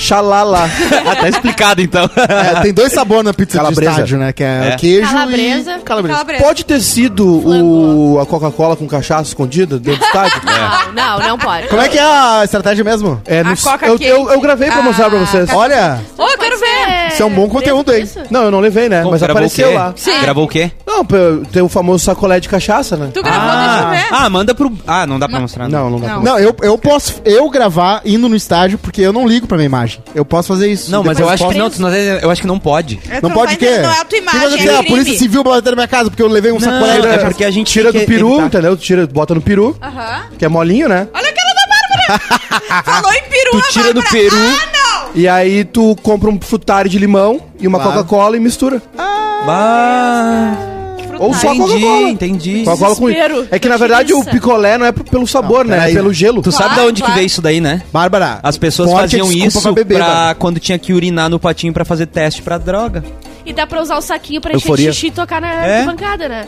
[0.01, 0.70] Xalala.
[1.12, 2.09] Ah, tá explicado então.
[2.29, 3.81] É, tem dois sabores na pizza Calabresa.
[3.81, 4.31] de estádio, né?
[4.31, 4.75] Que é, É.
[4.77, 5.72] queijo Calabresa.
[5.77, 6.14] e calabresa.
[6.14, 6.44] Calabresa.
[6.44, 10.42] Pode ter sido o, a Coca-Cola com cachaça escondida dentro do estádio?
[10.46, 11.68] Não, não, não pode.
[11.68, 13.22] Como é que é a estratégia mesmo?
[13.25, 15.50] É, no- eu, eu, eu gravei pra Ah, mostrar pra vocês.
[15.50, 15.55] tá.
[15.57, 17.07] Olha, Ô, eu quero ver.
[17.11, 18.03] Isso é um bom conteúdo, hein?
[18.03, 18.20] Isso?
[18.29, 19.01] Não, eu não levei, né?
[19.03, 19.94] Pô, Mas apareceu lá.
[19.96, 20.22] Sim.
[20.22, 20.72] Gravou o quê?
[21.03, 23.09] Não, tem o famoso sacolé de cachaça, né?
[23.14, 24.07] Tu gravou, deixa eu ver.
[24.16, 24.72] ah, manda pro.
[24.87, 25.68] Ah, não dá pra mostrar.
[25.70, 26.22] Não, não dá Não.
[26.22, 29.57] pra não, eu, eu posso eu gravar indo no estádio porque eu não ligo pra
[29.57, 30.03] minha imagem.
[30.16, 30.92] Eu posso fazer isso.
[30.92, 33.00] Não, mas eu acho que posso- não, não- eu acho que não pode.
[33.09, 33.77] É, tu Não pode o quê?
[33.79, 36.09] Não é a tua Que imagem, dizer, é a polícia civil bater na minha casa
[36.09, 36.98] porque eu levei um sacolé.
[37.00, 38.46] é porque a gente Tira do que peru, evitar.
[38.48, 38.77] entendeu?
[38.77, 40.24] Tira, bota no peru, Aham.
[40.37, 41.07] que é molinho, né?
[41.14, 42.83] Olha aquela da Bárbara.
[42.83, 44.35] Falou em peru, Tu a tira do peru.
[44.37, 45.09] Ah, não.
[45.16, 47.98] E aí tu compra um frutari de limão e uma Claro.
[47.98, 48.81] Coca-Cola e mistura.
[49.46, 50.53] Bah,
[51.22, 52.10] Ou só entendi, Coca-Cola.
[52.10, 52.64] entendi.
[52.66, 53.05] Coca-Cola com...
[53.07, 53.48] Desespero.
[53.51, 55.77] É que na Que verdade o picolé não é p- pelo sabor, Não, né?
[55.77, 55.94] É peraí.
[55.96, 56.42] pelo gelo.
[56.42, 57.14] Tu sabe Claro, de onde claro.
[57.14, 57.81] que veio isso daí, né?
[57.94, 60.36] Bárbara, As pessoas forte faziam desculpa isso pra beber, Bárbara.
[60.36, 63.03] quando tinha que urinar no patinho pra fazer teste pra droga.
[63.46, 64.94] E dá pra usar o saquinho pra encher Euforia.
[64.94, 65.84] xixi e tocar na É?
[65.86, 66.46] bancada, né?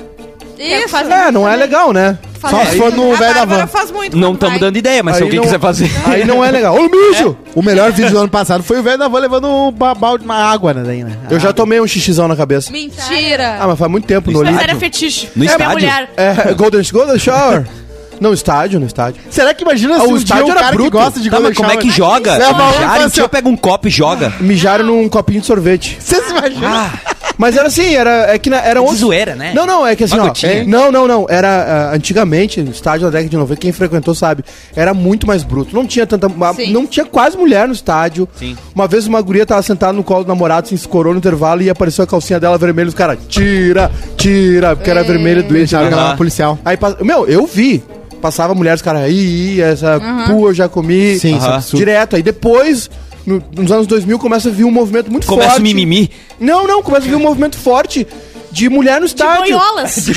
[0.57, 0.89] Isso.
[0.89, 2.17] Faz- É, não é legal, né?
[2.41, 3.67] Só se for no velho da van.
[3.67, 4.17] faz muito.
[4.17, 5.89] Não estamos dando ideia, mas se Aí alguém não- quiser fazer.
[6.05, 6.75] Aí não é legal.
[6.75, 7.37] Ô, mijo!
[7.55, 10.25] O melhor vídeo do ano passado foi o velho da van levando um ba- balde
[10.27, 10.83] na água, né?
[10.85, 11.15] daí, né?
[11.29, 12.69] Eu já tomei um xixizão na cabeça.
[12.69, 13.57] Mentira.
[13.61, 14.69] Ah, mas faz muito tempo no Mas Olímpico.
[14.69, 15.27] era fetiche.
[15.35, 15.73] No é minha estádio?
[15.73, 16.09] mulher.
[16.17, 17.65] É, Golden, Golden Shower.
[18.19, 19.21] Não, estádio, no estádio.
[19.29, 20.91] Será que imagina Ah, se o um dia estádio o era cara bruto.
[20.91, 22.37] que gosta de Tá, golden mas como é que shower- joga?
[22.37, 24.33] Leva um Mijar, pra tio pega um copo e joga.
[24.39, 25.97] Mijaram num copinho de sorvete.
[25.99, 26.71] Vocês imaginam?
[26.73, 26.91] Ah,
[27.37, 28.95] Mas era assim, era, é que na- era de outro...
[28.97, 29.53] zoeira, né?
[29.55, 30.31] Não, não, é que assim, ó.
[30.43, 31.25] é- não, não, não.
[31.29, 34.43] Era ah, antigamente, no estádio da década de 90, quem frequentou sabe,
[34.75, 35.75] era muito mais bruto.
[35.75, 36.27] Não tinha tanta.
[36.55, 36.71] Sim.
[36.71, 38.27] não tinha quase mulher no estádio.
[38.35, 38.55] Sim.
[38.73, 41.69] Uma vez uma guria tava sentada no colo do namorado, se escorou no intervalo e
[41.69, 42.87] apareceu a calcinha dela vermelha.
[42.87, 45.53] Os caras, tira, tira, porque era vermelha doente.
[45.63, 45.93] Deixaram né?
[45.93, 46.57] ela na policial.
[46.63, 47.83] Aí, meu, eu vi.
[48.21, 51.19] Passava mulheres, os caras, aí, essa pua eu já comi.
[51.19, 51.77] Sim, é absurdo.
[51.77, 52.15] Direto.
[52.15, 52.89] Aí depois,
[53.25, 55.59] no- nos anos 2000, começa a vir um movimento muito Começa forte.
[55.62, 56.09] o mimimi.
[56.39, 58.05] Não, não, começa a vir um movimento forte
[58.53, 59.57] de mulher no De estádio.
[59.57, 59.95] boiolas.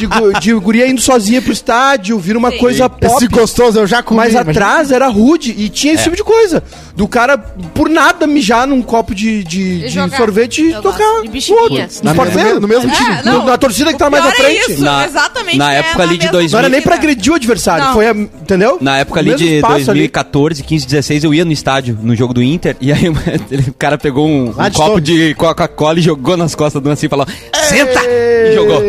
[0.00, 3.06] De, gu- de guria indo sozinha pro estádio, vira uma coisa pop.
[3.16, 4.18] Esse gostoso eu já comi.
[4.18, 4.50] Mas imagina.
[4.50, 6.62] atrás era rude e tinha esse tipo de coisa.
[6.96, 10.16] Do cara, por nada, mijar num copo de, de, de jogar.
[10.16, 11.22] sorvete e tocar.
[11.22, 11.84] de bexiguinha.
[11.86, 12.44] Nos Na parceiros.
[12.44, 13.22] mesma- no mesmo É, time.
[13.24, 13.38] não.
[13.40, 14.72] No- na torcida que tá mais à é frente.
[14.72, 15.58] isso, Na- exatamente.
[15.58, 16.50] na é época na ali de mesma 2000.
[16.52, 17.84] Não era nem pra agredir o adversário.
[17.86, 17.94] Não.
[17.94, 18.78] Foi, a, entendeu?
[18.80, 19.84] Na época No ali mesmo de espaço ali.
[19.84, 23.08] 2014, 15, 16, eu ia no estádio, no jogo do Inter, e aí
[23.68, 26.88] o cara pegou um, Ah, um de copo de Coca-Cola e jogou nas costas de
[26.88, 27.26] uma assim, falou:
[27.64, 28.00] senta!
[28.06, 28.82] E jogou.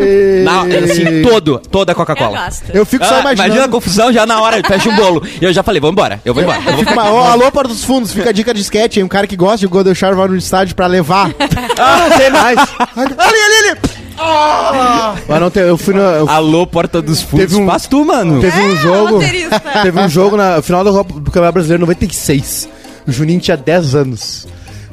[0.44, 2.44] Na, assim, todo, toda a Eu Coca-Cola.
[2.44, 2.64] gosto.
[2.72, 3.46] Eu fico só Ah, imaginando.
[3.48, 5.22] imagina a confusão já na hora, fecha um bolo.
[5.40, 6.58] E eu já falei, vou embora, eu vou embora.
[6.58, 9.04] Eu vou Fica uma, ó, alô, Porta dos Fundos, fica a dica de sketch, hein?
[9.04, 11.30] Um cara que gosta de Golden Shower vai no estádio pra levar.
[11.78, 12.58] Ah, não tem mais.
[12.58, 13.78] ali, ali, ali!
[15.28, 16.00] Mas não tem, eu fui na.
[16.00, 18.40] eu- Alô, Porta dos Fundos, Teve um- faz tu, mano.
[18.40, 19.12] teve um É, jogo.
[19.14, 19.60] roteirista.
[19.82, 22.68] Teve um jogo na final do, Copa- do Campeonato Brasileiro 96.
[23.06, 24.46] O Juninho tinha 10 anos.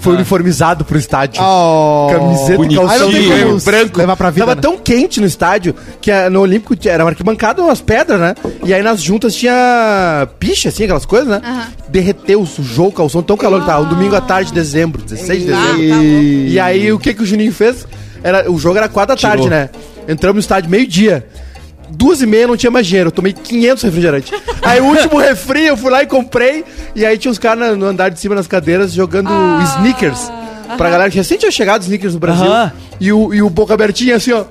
[0.04, 1.42] Foi uniformizado pro estádio.
[1.42, 2.08] Oh.
[2.12, 2.88] Camiseta, bonitinho.
[2.88, 3.98] calção Aí branco.
[3.98, 4.62] levar pra vida, Tava né?
[4.62, 8.36] tão quente no estádio que a- no Olímpico tinha- era uma arquibancada, umas pedras, né?
[8.66, 11.42] E aí nas juntas tinha picha, assim, aquelas coisas, né?
[11.90, 13.84] Derreteu, sujou o calção, tão calor que tava.
[13.86, 15.90] Um domingo à tarde de dezembro, 16 de Ah, dezembro.
[15.90, 16.02] tá bom.
[16.04, 17.88] E aí o que, que o Juninho fez?
[18.22, 19.50] Era, o jogo era 4 da tarde, Tirou.
[19.58, 19.70] né?
[20.08, 21.26] Entramos no estádio meio-dia.
[21.96, 24.32] Duas e meia não tinha mais dinheiro, eu tomei 500 refrigerantes.
[24.64, 26.66] Aí o último refri eu fui lá e comprei.
[26.96, 29.30] E aí tinha uns caras no andar de cima nas cadeiras jogando
[29.76, 30.32] sneakers.
[30.78, 32.46] Pra galera que recém tinha chegado sneakers no Brasil.
[32.46, 32.72] Aham.
[33.00, 34.46] E, o, e o boca abertinha assim, ó.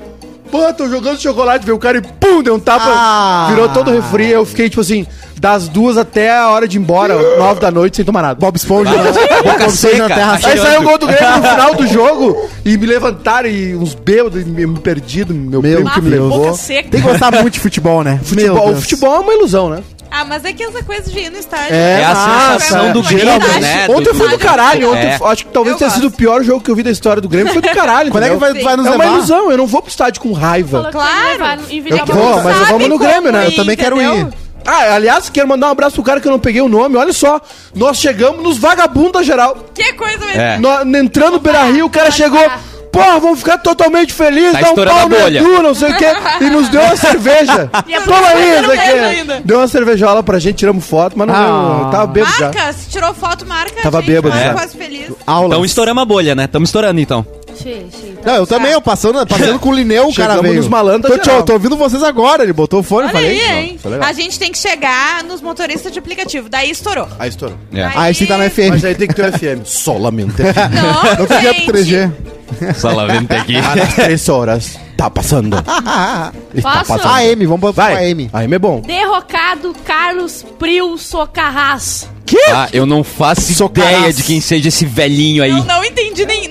[0.52, 3.46] Pô, tô jogando chocolate, veio o cara e pum, deu um tapa, Ah.
[3.50, 4.30] virou todo o refri.
[4.30, 5.06] Eu fiquei, tipo assim,
[5.40, 8.34] das duas até a hora de ir embora, nove da noite, sem tomar nada.
[8.38, 8.90] Bob Esponja?
[8.92, 9.12] Boca
[9.42, 9.74] Bob Esponja na
[10.08, 10.14] seca.
[10.14, 13.74] terra Aí saiu o gol do Grêmio no final do jogo e me levantaram e
[13.74, 16.28] uns bêbados e me, me perdido, meu, Meu primo que me levou.
[16.44, 16.88] Boca seca.
[16.90, 18.20] Tem que gostar muito de futebol, né?
[18.22, 19.82] Futebol, o futebol é uma ilusão, né?
[20.14, 21.74] Ah, mas é que essa coisa de ir no estádio.
[21.74, 23.02] É a massa, sensação do é.
[23.02, 23.60] Grêmio, Geralmente.
[23.60, 23.86] né?
[23.88, 25.18] Ontem do- foi do caralho, ontem É.
[25.22, 26.02] acho que talvez Eu tenha gosto.
[26.02, 28.10] sido o pior jogo que eu vi da história do Grêmio, foi do caralho.
[28.10, 29.16] Quando é que vai, vai nos É uma levar?
[29.16, 30.90] ilusão, eu não vou pro estádio com raiva.
[30.92, 31.62] Claro.
[31.70, 33.46] Eu vou, mas vamos no Grêmio, né?
[33.46, 34.28] Eu também quero ir.
[34.64, 36.96] Ah, aliás, quero mandar um abraço pro cara que eu não peguei o nome.
[36.96, 37.40] Olha só,
[37.74, 39.56] nós chegamos nos vagabundos geral.
[39.74, 40.36] Que coisa mais...
[40.38, 40.58] É.
[40.58, 42.38] No- entrando no Beira Rio, o cara chegou.
[42.38, 42.60] parar
[42.92, 46.06] porra, vamos ficar totalmente felizes, tá dá um pau na Edu, não sei o quê.
[46.42, 47.70] E nos deu uma cerveja.
[48.04, 49.42] Toma aí, aqui.
[49.44, 51.34] Deu uma cervejola pra gente, tiramos foto, mas não,
[51.86, 51.88] ah.
[51.90, 52.72] tava bêbado marca, já.
[52.72, 53.82] se tirou foto, marca.
[53.82, 54.52] Tava gente, bêbado já.
[54.52, 55.10] Quase feliz.
[55.26, 55.54] Aula.
[55.54, 56.44] Então estouramos a bolha, né?
[56.44, 57.26] Estamos estourando então.
[57.54, 58.56] Xê, xê, então não, eu tá.
[58.56, 60.70] também, eu passando, passando com o Lineu, o cara veio.
[60.70, 61.10] malandros.
[61.10, 63.40] Tá tô, tchau, tô ouvindo vocês agora, ele botou o fone, Olha falei.
[63.40, 63.78] Aí, hein?
[64.00, 67.08] a gente tem que chegar nos motoristas de aplicativo, daí estourou.
[67.18, 67.56] Aí estourou.
[67.72, 67.84] É.
[67.84, 68.70] Aí, aí você tá no FM.
[68.70, 69.64] Mas aí tem que ter o FM.
[69.64, 70.34] Solamente.
[70.42, 72.31] Não, não tem 3G.
[72.76, 73.34] Sala, aqui.
[73.34, 73.56] aquí.
[73.56, 75.56] A horas tá passando.
[75.56, 76.86] está Posso?
[76.86, 77.12] passando.
[77.14, 78.10] AM, vamos pra Vai.
[78.10, 78.30] AM.
[78.32, 78.80] AM é bom.
[78.80, 82.08] Derrocado Carlos Prio Socarras.
[82.24, 82.38] Que?
[82.50, 85.50] Ah, eu não faço ideia de quem seja esse velhinho aí.
[85.50, 86.41] Eu não entendi nem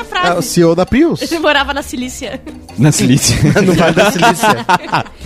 [0.00, 0.48] Entendi a É o frase.
[0.48, 1.20] CEO da Prius.
[1.30, 2.40] Ele morava na Cilícia.
[2.78, 3.36] na Silícia.
[3.62, 4.64] No Vale da Silícia.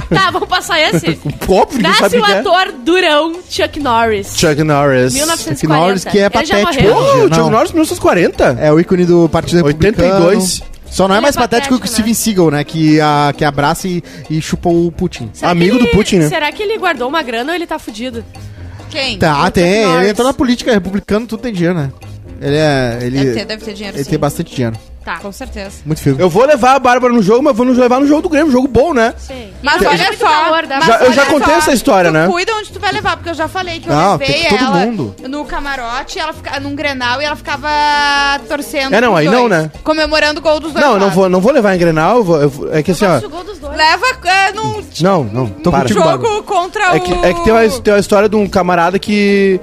[0.09, 1.19] tá, vamos passar esse.
[1.49, 2.39] Óbvio, não Nasce sabe o o é.
[2.41, 4.37] ator Durão Chuck Norris.
[4.37, 5.15] Chuck Norris.
[5.15, 5.57] 1940.
[5.59, 6.63] Chuck Norris, que é Ele já patético.
[6.85, 6.97] morreu.
[6.97, 7.51] Oh, o Chuck Não.
[7.51, 8.59] Norris 1940.
[8.61, 10.27] É o ícone do Partido Republicano.
[10.27, 10.63] 82.
[10.91, 12.65] Só não é Ele mais é patético que o patético, Steven Seagal, né?
[12.65, 15.31] Que, a, que abraça e, e chupa o Putin.
[15.33, 16.29] Será Amigo que do ele- Putin, né?
[16.29, 18.25] Será que ele guardou uma grana ou ele tá fudido?
[18.91, 19.17] Quem?
[19.17, 19.85] Tá, Chuck tem.
[19.85, 21.93] Ele entrou na política republicana, tudo tem dinheiro, né?
[22.41, 22.99] Ele é.
[23.03, 24.11] Ele, Deve ter, deve ter dinheiro, ele sim.
[24.11, 24.77] tem bastante dinheiro.
[25.05, 25.17] Tá.
[25.17, 25.77] Com certeza.
[25.87, 26.21] Muito filme.
[26.23, 28.53] Eu vou levar a Bárbara no jogo, mas vou nos levar no jogo do Grêmio.
[28.53, 29.15] Jogo bom, né?
[29.17, 29.51] Sei.
[29.63, 32.27] Mas olha só, calor, mas Já- eu já olha contei só, essa história, tu né?
[32.29, 34.49] Cuida onde tu vai levar, porque eu já falei que eu Não, levei tem que
[34.51, 35.15] todo ela mundo.
[35.27, 37.69] no camarote, ela fica num Grenal e ela ficava
[38.47, 38.95] torcendo.
[38.95, 39.71] É, não, aí dois, não, né?
[39.83, 40.85] Comemorando o gol dos dois.
[40.85, 42.19] Não, eu não vou, não vou levar em Grenal.
[42.19, 43.13] eu vou- eu vou- é que assim, ó.
[43.13, 43.77] Gosto do gol dos dois.
[43.77, 45.47] Leva é, num Não, não.
[45.49, 47.01] Tô contigo, jogo contra É o.
[47.01, 49.59] que, é que tem, uma, tem uma história de um camarada que.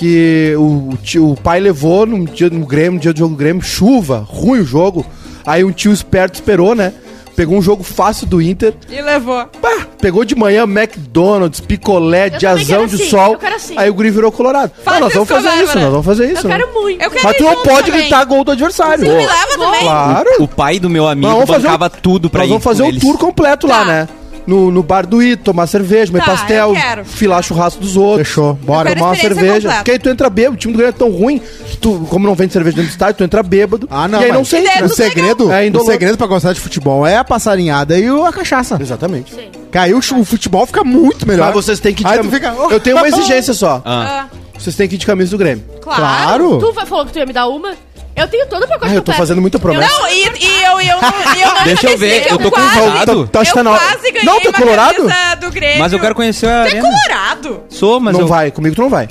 [0.00, 3.38] Que o, tio- o pai levou num dia no Grêmio, no dia do jogo do
[3.38, 5.04] Grêmio, chuva, ruim o jogo.
[5.44, 6.94] Aí um tio esperto esperou, né?
[7.36, 8.72] Pegou um jogo fácil do Inter.
[8.90, 9.44] E levou.
[9.60, 13.32] Pá, pegou de manhã McDonald's, picolé, Eu diazão de assim, sol.
[13.34, 13.74] eu quero assim.
[13.76, 14.72] Aí o Guri virou colorado.
[14.82, 16.48] Faz Ah, nós vamos fazer isso, nós vamos fazer Eu isso.
[16.48, 16.56] né?
[16.58, 17.02] quero muito.
[17.02, 18.00] Eu quero Mas tu não pode também.
[18.00, 19.04] gritar gol do adversário.
[19.04, 19.80] Você me leva também?
[19.82, 20.28] Claro.
[20.40, 22.86] O pai do meu amigo Nós bancava um- tudo pra Nós ir vamos fazer o
[22.86, 23.00] eles.
[23.02, 23.84] tour completo lá, Tá.
[23.84, 24.08] né?
[24.50, 28.26] No, no bar do Ito, tomar cerveja, comer Tá, pastel, filar churrasco dos outros.
[28.26, 28.54] Fechou.
[28.54, 28.92] Bora.
[28.94, 29.52] Tomar uma cerveja.
[29.54, 29.74] completa.
[29.76, 32.26] Porque aí tu entra bêbado, o time do Grêmio é tão ruim, que tu, como
[32.26, 33.86] não vende cerveja dentro do estádio, tu entra bêbado.
[33.90, 34.20] Ah, não.
[34.20, 34.42] E aí não né?
[34.42, 38.32] O segredo, É, o segredo pra gostar de futebol é a passarinhada e o- a
[38.32, 38.76] cachaça.
[38.80, 39.32] Exatamente.
[39.34, 39.48] Sim.
[39.70, 41.46] Caiu o futebol fica muito melhor.
[41.46, 43.80] Mas vocês têm que Aí cam- tu fica- Eu tenho uma exigência só.
[43.84, 44.26] Ah.
[44.32, 45.64] Ah, Vocês têm que ir de camisa do Grêmio.
[45.80, 46.00] claro.
[46.02, 46.58] Claro.
[46.58, 47.72] Tu fa- falou que tu ia me dar uma?
[48.16, 49.88] Eu tenho todo o pacote Ah, eu tô fazendo muita promessa.
[49.88, 50.49] Não, e, e
[50.88, 53.26] eu, e eu, e eu não Deixa eu ver, eu tô quase, convocado.
[53.28, 54.94] Tá, eu tá na- quase ganhei Não, tu é uma colorado?
[54.96, 55.78] camisa do Grêmio.
[55.78, 56.88] Mas eu quero conhecer a Tu é arena.
[56.88, 57.62] colorado.
[57.68, 58.26] Sou, mas não eu...
[58.26, 59.08] vai, comigo tu não vai.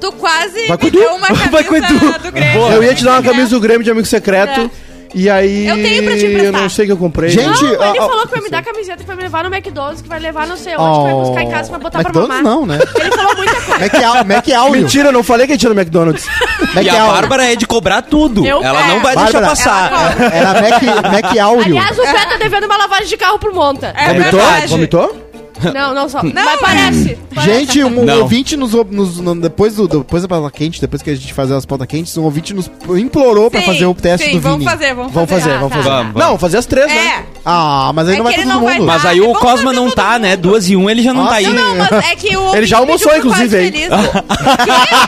[0.00, 0.98] Tu quase Vai com me o Edu.
[1.00, 2.18] deu uma camisa Vai com Edu.
[2.22, 2.72] do Grêmio.
[2.72, 4.70] Eu ia te dar uma camisa do Grêmio de amigo secreto.
[5.14, 5.66] E aí.
[5.66, 6.60] Eu tenho pra te Eu emprestar.
[6.62, 7.30] não sei o que eu comprei.
[7.30, 10.00] Gente, Não, ele falou que vai me dar camiseta, que vai me levar no McDonald's,
[10.02, 12.42] que vai levar não sei onde, que vai buscar em casa, vai botar pra McDonald's
[12.42, 12.56] mamar.
[12.56, 12.78] não, né?
[13.00, 13.78] Ele falou muita coisa.
[14.24, 14.70] Mac, Mac.
[14.72, 16.26] Mentira, eu não falei que a gente ia no McDonald's.
[16.74, 17.06] Mac E a.
[17.06, 18.46] Bárbara é de cobrar tudo.
[18.46, 18.86] Eu- Ela é.
[18.88, 19.92] não vai deixar Bárbara, passar.
[19.92, 21.76] ela Era Mac, Mac Áureo.
[21.78, 23.92] Aliás, o Pé tá devendo uma lavagem de carro pro Monta.
[23.96, 24.40] É Vomitou?
[24.68, 25.19] Vomitou?
[25.74, 26.20] Não, não só.
[26.22, 27.18] Mas parece.
[27.34, 27.50] parece.
[27.60, 28.20] Gente, um Não.
[28.22, 31.54] ouvinte nos, nos- no- depois, do, depois da pauta quente, depois que a gente fazer
[31.54, 34.58] as pautas quentes, um ouvinte nos implorou pra Sim, fazer o teste sim, do vamos
[34.60, 34.70] Vini.
[34.70, 35.42] fazer, vamos Vamos fazer.
[35.42, 35.76] fazer, Ah, vamos tá.
[35.82, 35.90] fazer.
[35.90, 36.40] Vamos, Não, vamos.
[36.40, 36.96] fazer as três, né?
[36.96, 37.24] É.
[37.44, 38.86] Ah, mas aí É não vai todo não vai mundo.
[38.86, 38.92] tá.
[38.92, 40.36] Mas aí o vamos Cosma fazer não tá, né?
[40.36, 41.46] Duas e um ele já não Nossa, tá aí.
[41.52, 43.72] Não, mas é que o Ele já almoçou, inclusive, aí.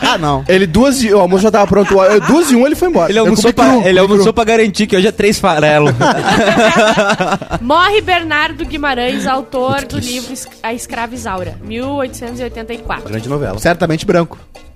[0.03, 0.45] Ah, não.
[0.49, 1.13] Ele duas e...
[1.13, 1.95] O almoço já tava pronto.
[2.27, 3.11] Duas e um ele foi embora.
[3.11, 5.89] Ele almoçou, pra, ele almoçou pra garantir que hoje é três farelo.
[7.61, 13.09] Morre Bernardo Guimarães, autor do livro A Escrava Isaura, 1884.
[13.09, 13.59] Grande novela.
[13.59, 14.39] Certamente branco.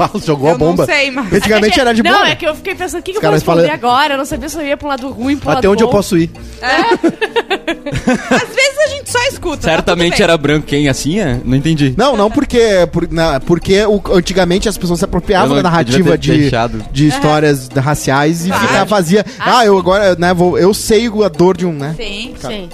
[0.00, 0.86] Ah, jogou Eu a bomba.
[0.86, 1.32] não sei, mas...
[1.32, 2.24] Antigamente era de Não, boa.
[2.26, 2.30] né?
[2.30, 4.14] é que eu fiquei pensando, o que, que eu vou caras responder agora?
[4.14, 5.82] Eu não sabia se eu ia pra um lado ruim, pra um lado Até onde
[5.82, 5.92] eu bom.
[5.92, 6.30] posso ir.
[6.62, 9.56] Às vezes a gente só escuta.
[9.62, 10.22] tá Certamente bem.
[10.22, 11.40] era branco quem assim é?
[11.44, 11.94] Não entendi.
[11.96, 15.68] Não, não porque, por, na- porque o- antigamente as pessoas se apropriavam Eu da não-
[15.70, 16.84] eu narrativa de, deixado.
[16.92, 18.66] de histórias raciais e Claro.
[18.68, 19.26] ficava, fazia.
[19.40, 21.94] Ah, eu agora, né, vou, eu sei a dor de um, né?
[21.96, 22.34] Sim.
[22.40, 22.68] Sim.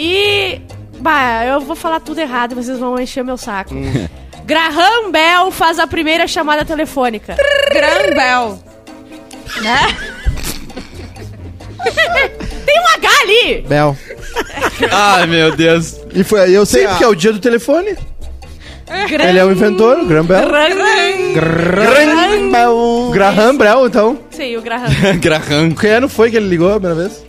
[0.00, 0.60] E.
[0.98, 3.74] Bah, eu vou falar tudo errado, vocês vão encher meu saco.
[4.44, 7.36] Graham Bell faz a primeira chamada telefônica.
[7.72, 8.58] Graham Bell.
[9.62, 9.78] Né?
[12.66, 13.62] Tem um H ali!
[13.68, 13.96] Bel.
[14.90, 15.96] Ai, meu Deus.
[16.14, 16.82] E foi aí, eu sei.
[16.82, 17.96] Sim, porque é o dia do telefone.
[19.08, 20.48] Gra- Ele é o inventor, o Graham Bell.
[21.34, 22.50] Graham.
[22.50, 23.10] Bel.
[23.12, 24.18] Graham Bell, então.
[24.30, 24.88] Sim, o Graham.
[25.20, 25.70] Graham.
[25.72, 27.24] Que ano foi que ele ligou a primeira vez?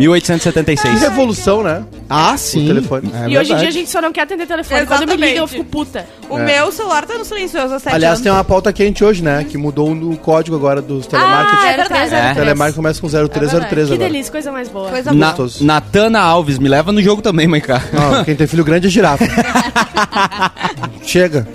[0.00, 0.20] Ah, peraí.
[0.20, 1.00] Que 1876.
[1.00, 1.84] revolução, né?
[2.08, 2.66] Ah, sim.
[2.66, 3.10] telefone.
[3.14, 4.86] É e hoje em dia a gente só não quer atender telefone.
[4.86, 5.50] Quando me ligam, eu Exatamente.
[5.50, 6.06] fico puta.
[6.28, 6.44] O É.
[6.44, 8.22] meu celular tá no silencioso há sete Aliás, anos.
[8.22, 9.44] tem uma pauta quente hoje, né?
[9.48, 11.56] Que mudou o código agora dos telemarketing.
[11.56, 11.88] Ah, é verdade.
[12.10, 12.32] 0303.
[12.32, 14.08] O telemarketing começa com 0303 Que agora.
[14.10, 14.88] delícia, coisa mais boa.
[14.90, 15.64] Coisa Na, Gostoso.
[15.64, 17.82] Natana Alves, me leva no jogo também, mãe cá.
[17.92, 19.24] Não, quem tem filho grande é girafa.
[21.04, 21.46] Chega.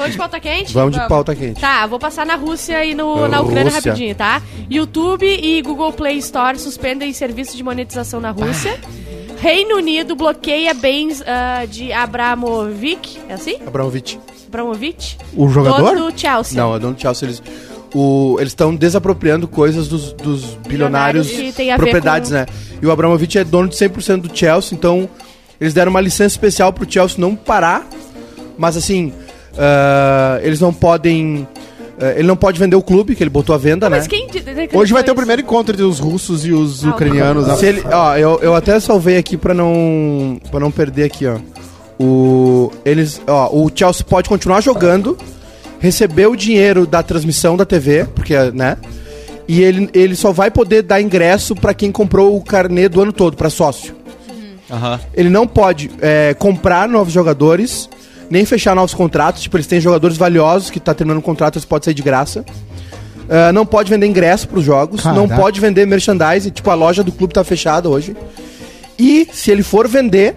[0.00, 0.72] Vamos de pauta quente?
[0.72, 1.60] Vamos de pauta quente.
[1.60, 3.90] Tá, vou passar na Rússia e no, na Ucrânia Rússia.
[3.92, 4.40] rapidinho, tá?
[4.70, 8.78] YouTube e Google Play Store suspendem serviço de monetização na Rússia.
[9.40, 13.56] Reino Unido bloqueia bens ah, de Abramovic, é assim?
[13.66, 14.18] Abramovich.
[14.48, 15.18] Abramovich?
[15.36, 15.94] O jogador?
[15.94, 16.56] Dono do Chelsea.
[16.60, 17.26] Não, é dono do Chelsea.
[17.26, 17.42] Eles
[17.94, 22.46] o- eles estão desapropriando coisas dos, dos bilionários, Bilionários propriedades, com- né?
[22.80, 25.08] E o Abramovich é dono de 100% do Chelsea, então
[25.60, 27.86] eles deram uma licença especial pro Chelsea não parar,
[28.56, 29.12] mas assim,
[29.60, 31.46] ah, eles não podem...
[32.00, 33.98] ah, ele não pode vender o clube, que ele botou à venda, né?
[33.98, 34.26] Mas quem...
[34.72, 37.46] Hoje vai ter o primeiro encontro entre os russos e os Ah, ucranianos.
[37.58, 41.36] Se ele, ó, eu, eu até salvei aqui pra não para não perder aqui, ó.
[42.02, 45.18] O eles, ó, o Chelsea pode continuar jogando,
[45.78, 48.78] receber o dinheiro da transmissão da TV, porque, né?
[49.46, 53.12] E ele, ele só vai poder dar ingresso pra quem comprou o carnê do ano
[53.12, 53.94] todo, pra sócio.
[54.70, 55.00] Aham.
[55.12, 57.90] Ele não pode é, comprar novos jogadores,
[58.30, 59.42] nem fechar novos contratos.
[59.42, 62.44] Tipo, eles têm jogadores valiosos que tá terminando o contrato, eles podem sair de graça.
[63.28, 65.36] Ah, não pode vender ingresso pros jogos, não Caraca.
[65.36, 68.16] pode vender merchandising, tipo, a loja do clube tá fechada hoje.
[68.98, 70.34] E se ele for vender,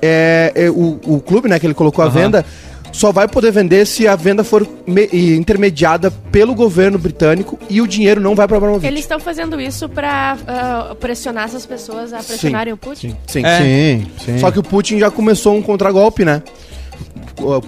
[0.00, 2.44] é, é, o, o clube, né, que ele colocou à venda,
[2.90, 7.86] só vai poder vender se a venda for me- intermediada pelo governo britânico e o
[7.86, 8.86] dinheiro não vai pra Abramovich.
[8.86, 13.14] Eles estão fazendo isso pra ah, pressionar essas pessoas a pressionarem o Putin?
[13.26, 13.44] Sim.
[13.44, 13.58] É.
[13.58, 14.38] Sim, sim.
[14.38, 16.42] Só que o Putin já começou um contragolpe, né?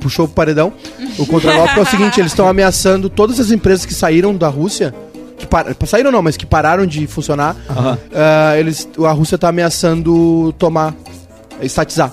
[0.01, 0.73] Puxou o paredão.
[1.19, 4.95] O contragolpe é o seguinte: eles estão ameaçando todas as empresas que saíram da Rússia.
[5.37, 5.67] Que par...
[5.87, 7.57] Saíram não, mas que pararam de funcionar.
[7.69, 7.95] Aham.
[7.95, 8.89] uh, eles...
[9.05, 10.95] A Rússia tá ameaçando tomar.
[11.61, 12.13] estatizar.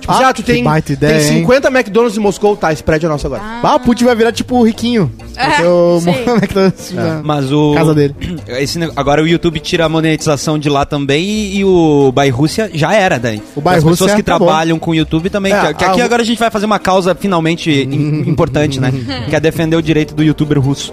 [0.00, 3.10] Tipo, Ah, ah, tu tem, ideia, tem 50 McDonald's em Moscou, tá, esse prédio é
[3.10, 3.42] nosso agora.
[3.62, 5.12] Ah, o Putin vai virar tipo o riquinho.
[5.36, 6.10] É, o sim.
[6.26, 7.74] McDonald's na Mas o.
[7.74, 8.14] casa dele.
[8.48, 12.70] Esse, agora o YouTube tira a monetização de lá também e, e o Buy Rússia
[12.72, 13.42] já era daí.
[13.54, 14.48] O As pessoas que acabou.
[14.48, 15.52] trabalham com o YouTube também.
[15.52, 18.80] É, que, que a aqui agora a gente vai fazer uma causa finalmente im- importante,
[18.80, 18.92] né?
[19.28, 20.92] Que é defender o direito do youtuber russo.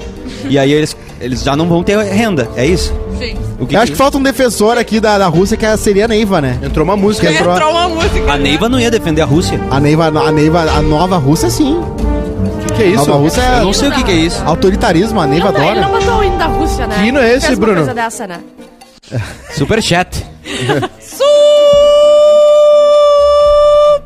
[0.49, 2.93] E aí eles, eles já não vão ter renda, é isso?
[3.59, 6.05] O que Eu acho que falta um defensor aqui da, da Rússia que é- seria
[6.05, 6.57] a Neiva, né?
[6.63, 7.31] Entrou uma música.
[7.31, 8.31] Entrou- Entrou uma música.
[8.31, 9.59] A Neiva não ia defender a Rússia.
[9.71, 11.77] A Neiva, a Neiva, a nova Rússia, sim.
[11.79, 13.07] O que, que é A isso?
[13.07, 14.43] nova Rússia Eu é não sei o que, que é isso.
[14.45, 15.99] autoritarismo, a Neiva Não, ele não adora.
[16.05, 16.95] botou o hino da Rússia, né?
[16.99, 17.77] Que hino é esse, Bruno?
[17.77, 18.39] coisa dessa, né?
[19.55, 20.25] Super chat.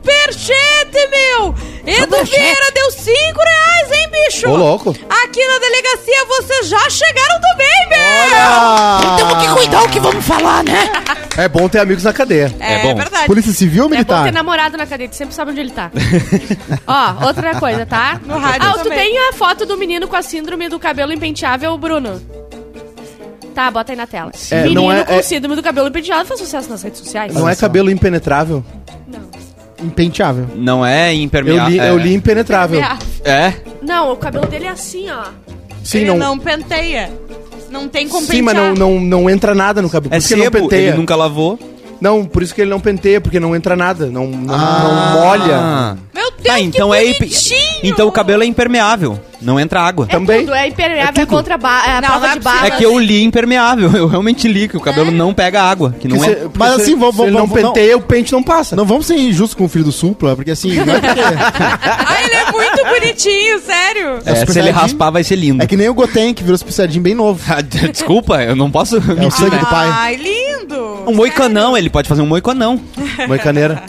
[0.03, 1.53] Superchat, meu!
[1.85, 4.49] Edu Vieira deu 5 reais, hein, bicho?
[4.49, 4.89] Ô, louco.
[5.23, 8.47] Aqui na delegacia vocês já chegaram também, meu!
[8.47, 10.89] Ah, Temos que cuidar o que vamos falar, né?
[11.37, 12.53] É bom ter amigos na cadeia.
[12.59, 12.95] É bom.
[12.95, 13.25] verdade.
[13.25, 14.23] Polícia Civil ou É bom Militar?
[14.25, 15.89] ter namorado na cadeia, tu sempre sabe onde ele tá.
[16.85, 18.19] Ó, outra coisa, tá?
[18.25, 18.99] No rádio Ah, tu também.
[18.99, 22.21] tem a foto do menino com a síndrome do cabelo impenteável, Bruno?
[23.55, 24.31] Tá, bota aí na tela.
[24.49, 27.33] É, menino não é- com é- síndrome do cabelo impenteável faz sucesso nas redes sociais.
[27.33, 28.63] Não é cabelo impenetrável?
[29.81, 30.47] Impenteável.
[30.55, 31.69] Não é Eu impermeável.
[31.69, 32.81] li, eu li impenetrável.
[33.23, 33.53] É?
[33.81, 35.23] Não, o cabelo dele é assim, ó.
[35.83, 36.17] Sim, Ele não.
[36.17, 37.11] não penteia.
[37.69, 38.87] Não tem como Sim, mas não, pentear.
[38.89, 40.13] não, não entra nada no cabelo.
[40.13, 40.89] É Por isso que não sebo, penteia.
[40.89, 41.57] ele nunca lavou.
[42.01, 45.13] Não, por isso que ele não penteia, porque não entra nada, não, não, Ah.
[45.13, 45.97] não molha.
[46.21, 46.23] Ah.
[46.23, 47.31] Meu Deus, Tá, então que é imp-!
[47.83, 50.05] Então o cabelo é impermeável, não entra água.
[50.07, 50.41] É Também.
[50.41, 51.27] tudo, é impermeável, É é, tudo.
[51.35, 52.63] contra ba é a Não, prova não é de balas.
[52.63, 56.07] É que eu li impermeável, eu realmente li que o cabelo não pega água, que
[56.07, 56.35] não Porque é.
[56.35, 58.75] porque Mas se- assim, vamos- se ele não penteia, o pente não passa.
[58.75, 61.21] Não vamos ser injustos com o filho do Supla, porque assim, não é porque...
[61.21, 64.19] Ai, ele é muito bonitinho, sério.
[64.25, 65.63] É É, se ele raspar vai ser lindo.
[65.63, 67.41] É que nem o Goten, que virou Super Saiyajin bem novo.
[67.91, 69.87] Desculpa, eu não posso É o sangue do pai.
[69.91, 71.03] Ai, lindo.
[71.07, 72.79] Um moicanão, ele pode fazer um moicanão.
[73.27, 73.83] Moicaneira.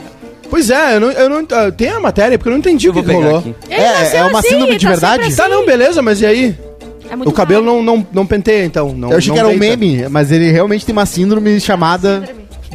[0.53, 1.47] Pois é, eu não, eu não.
[1.75, 3.39] Tem a matéria, porque eu não entendi Eu o que, que rolou.
[3.39, 3.55] aqui.
[3.71, 5.23] Ele É, é uma assim, síndrome de tá verdade?
[5.23, 5.53] sempre Tá, assim.
[5.55, 6.55] não, beleza, mas e aí?
[7.09, 7.83] É muito O cabelo raro.
[7.83, 8.93] não, não, não penteia, então.
[8.95, 12.23] Não, Eu achei não que era um meme, mas ele realmente tem uma síndrome chamada...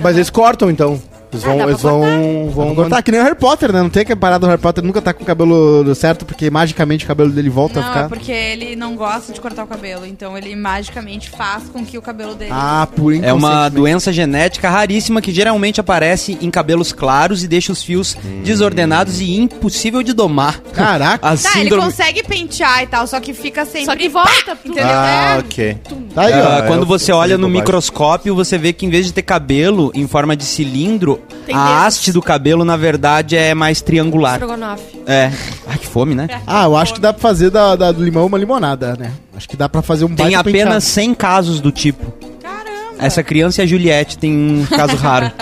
[0.02, 1.00] Mas eles cortam, então.
[1.32, 1.58] Eles Ah, vão.
[1.58, 2.50] dá pra eles vão.
[2.50, 3.82] vão cortar, que nem o Harry Potter, né?
[3.82, 7.04] Não tem que parar do Harry Potter nunca tá com o cabelo certo, porque magicamente
[7.04, 8.06] o cabelo dele volta a Não, ficar...
[8.06, 11.98] é porque ele não gosta de cortar o cabelo, então ele magicamente faz com que
[11.98, 12.52] o cabelo dele...
[12.54, 17.72] Ah, por É uma doença genética raríssima que geralmente aparece em cabelos claros e deixa
[17.72, 20.62] os fios desordenados e impossível de domar.
[20.74, 21.28] Caraca.
[21.28, 23.86] A Tá, ele consegue pentear e tal, só que fica sempre...
[23.86, 24.86] Só que volta, tu- Entendeu?
[24.88, 25.40] Ah, É.
[25.40, 25.78] ok.
[26.16, 26.68] Tá aí, Ah, ó.
[26.68, 29.92] quando eu- você eu olha no microscópio, você vê que em vez de ter cabelo
[29.94, 31.82] em forma de cilindro, Tem a dedos.
[31.84, 34.34] haste do cabelo, na verdade, é mais triangular.
[34.34, 35.02] Estrogonofe.
[35.06, 35.32] É.
[35.68, 36.28] Ai, que fome, né?
[36.46, 39.12] Ah, eu acho que dá pra fazer da, da- do limão uma limonada, né?
[39.36, 40.82] Acho que dá pra fazer um Tem apenas penteado.
[40.82, 42.12] 100 casos do tipo.
[42.42, 42.98] Caramba.
[43.00, 45.32] Essa criança e a Juliette tem um caso raro.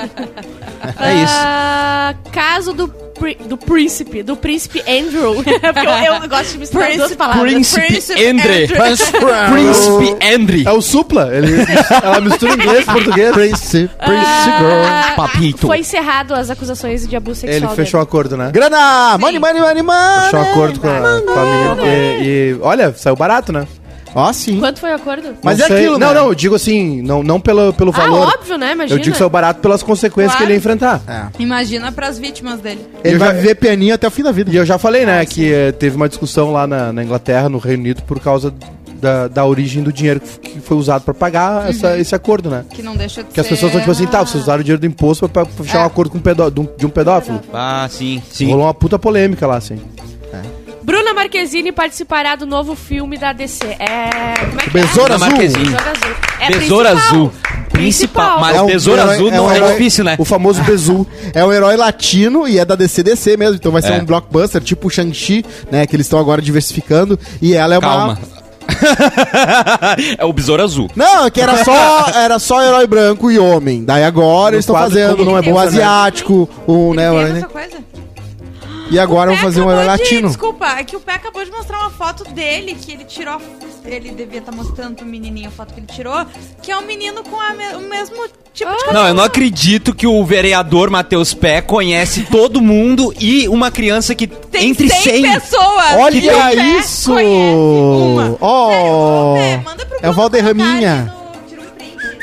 [0.99, 1.33] É isso.
[1.35, 2.93] Ah, caso do,
[3.47, 5.35] do príncipe, do príncipe Andrew.
[5.43, 7.51] Porque eu, eu gosto de misturar as duas Príncipe- palavras.
[7.51, 8.63] Príncipe Príncipe Andre.
[8.63, 8.77] Andrew.
[9.53, 10.63] Príncipe Andre.
[10.67, 11.29] É o supla.
[11.35, 11.47] Ele,
[12.03, 13.31] ela mistura inglês e português.
[13.31, 15.67] Prince, Prince Ah, Papito.
[15.67, 17.71] Foi encerrado as acusações de abuso sexual.
[17.71, 18.51] Ele fechou o acordo, né?
[18.53, 18.65] Girl.
[18.65, 19.17] Grana!
[19.17, 20.23] Money, money, money, money!
[20.25, 21.87] Fechou o acordo com a, com a menina.
[21.87, 23.67] E, e, olha, saiu barato, né?
[24.15, 24.59] Ó, sim.
[24.59, 25.35] Quanto foi o acordo?
[25.43, 26.13] Mas Não é sei- aquilo, Não, né?
[26.13, 28.27] não, eu digo assim, não, não pelo, pelo Ah, valor.
[28.33, 28.71] óbvio, né?
[28.71, 28.97] Imagina.
[28.97, 30.37] eu digo que saiu barato pelas consequências Claro.
[30.37, 31.01] que ele ia enfrentar.
[31.05, 31.41] É.
[31.43, 32.79] Imagina pras vítimas dele.
[33.03, 34.49] Ele Eu vai já- viver pianinho até o fim da vida.
[34.51, 37.57] E eu já falei, né, que eh, teve uma discussão lá na, na Inglaterra, no
[37.57, 38.53] Reino Unido, por causa
[39.01, 42.49] da, da origem do dinheiro que f- que foi usado pra pagar essa- esse acordo,
[42.49, 42.63] né?
[42.71, 44.63] Que não deixa de Que as ser- pessoas estão tipo assim, tá, vocês usaram o
[44.63, 45.83] dinheiro do imposto pra, pra fechar É.
[45.83, 47.41] um acordo com um pedó- de, um, de um pedófilo.
[47.53, 48.49] Ah, sim, sim.
[48.49, 49.77] Rolou uma puta polêmica lá, assim.
[50.85, 53.65] Bruna Marquezine participará do novo filme da DC.
[53.79, 54.35] É.
[54.45, 55.15] Como é que Besouro é?
[55.15, 55.27] Azul.
[55.29, 55.63] Marquezine.
[55.69, 56.15] Besouro Azul.
[56.39, 57.07] É Besouro principal.
[57.09, 57.31] Azul.
[57.71, 58.39] Principal.
[58.39, 60.15] Mas É um besouro herói- azul é não um é difícil, né?
[60.19, 61.05] O famoso Bezu.
[61.33, 64.01] É um herói latino e é da DCDC mesmo, então vai ser É.
[64.01, 65.85] um blockbuster, tipo o Shang-Chi, né?
[65.87, 67.19] Que eles estão agora diversificando.
[67.41, 67.87] E ela é uma.
[67.89, 68.19] Calma.
[70.17, 70.89] é o besouro azul.
[70.95, 73.83] Não, é que era só, era só herói branco e homem.
[73.83, 75.65] Daí agora No eles estão fazendo não é bom, né?
[75.65, 77.37] asiático, o, Ele né, o- né?
[77.39, 77.77] essa coisa?
[78.91, 80.27] E agora Pé fazer um herói de- latino.
[80.27, 83.41] Desculpa, é que o Pé acabou de mostrar uma foto dele, que ele tirou.
[83.83, 86.25] Ele devia estar mostrando pro menininho a foto que ele tirou,
[86.61, 88.15] que é um menino com a me- o mesmo
[88.53, 88.93] tipo de cabelo.
[88.93, 94.13] Não, eu não acredito que o vereador Matheus Pé conhece todo mundo e uma criança
[94.15, 95.93] que Tem entre 100, 100 pessoas!
[95.97, 97.11] Olha que o Pé isso!
[97.13, 97.17] Oh!
[97.17, 101.13] Sério, ô, Pé, manda pro É o Valderraminha.
[101.15, 101.25] no- um.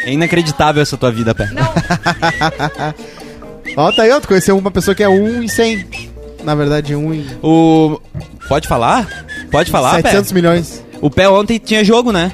[0.04, 1.48] É inacreditável essa tua vida, Pé.
[1.52, 1.62] Não,
[3.76, 6.11] Ó, tá aí, ó, tu conheceu uma pessoa que é 1 em 100.
[6.42, 8.00] Na verdade, 1 em O.
[8.48, 9.26] Pode falar?
[9.50, 10.10] Pode falar, Pé?
[10.10, 10.84] 700 milhões.
[11.00, 12.32] O Pé ontem tinha jogo, né?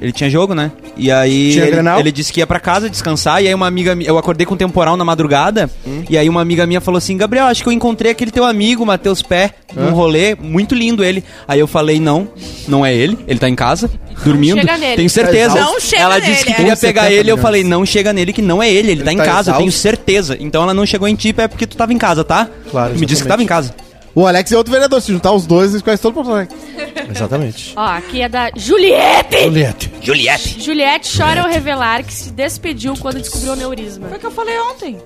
[0.00, 0.70] Ele tinha jogo, né?
[0.96, 3.94] E aí Tinha ele, ele disse que ia pra casa descansar e aí uma amiga
[3.94, 5.70] mi- eu acordei com um temporal na madrugada
[6.08, 8.84] e aí uma amiga minha falou assim: "Gabriel, acho que eu encontrei aquele teu amigo,
[8.86, 9.90] Matheus Pé, num Hã?
[9.90, 11.22] rolê, muito lindo ele".
[11.48, 12.28] Aí eu falei: "Não,
[12.68, 13.90] não é ele, ele tá em casa,
[14.24, 14.58] dormindo".
[14.58, 14.96] chega nele.
[14.96, 15.54] Tenho certeza.
[15.60, 16.54] Não chega ela nele, disse que é.
[16.54, 19.12] queria pegar 70 ele, eu falei: "Não chega nele que não é ele, ele, tá
[19.12, 19.80] em tá casa, eu tenho exausto.
[19.82, 20.36] certeza".
[20.40, 22.48] Então ela não chegou em ti, Pé, porque tu tava em casa, tá?
[22.70, 23.28] Claro, Me disse que exatamente.
[23.28, 23.74] tava em casa.
[24.16, 25.00] O Alex é outro vereador.
[25.02, 26.56] Se juntar os dois, eles conhecem todo o Porto Alegre.
[27.14, 27.74] Exatamente.
[27.76, 29.42] Ó, aqui é da Juliette.
[29.44, 29.92] Juliette.
[30.02, 30.60] Juliette.
[30.62, 34.08] Juliette chora ao revelar que se despediu quando descobriu o aneurisma.
[34.08, 34.98] foi o que eu falei ontem.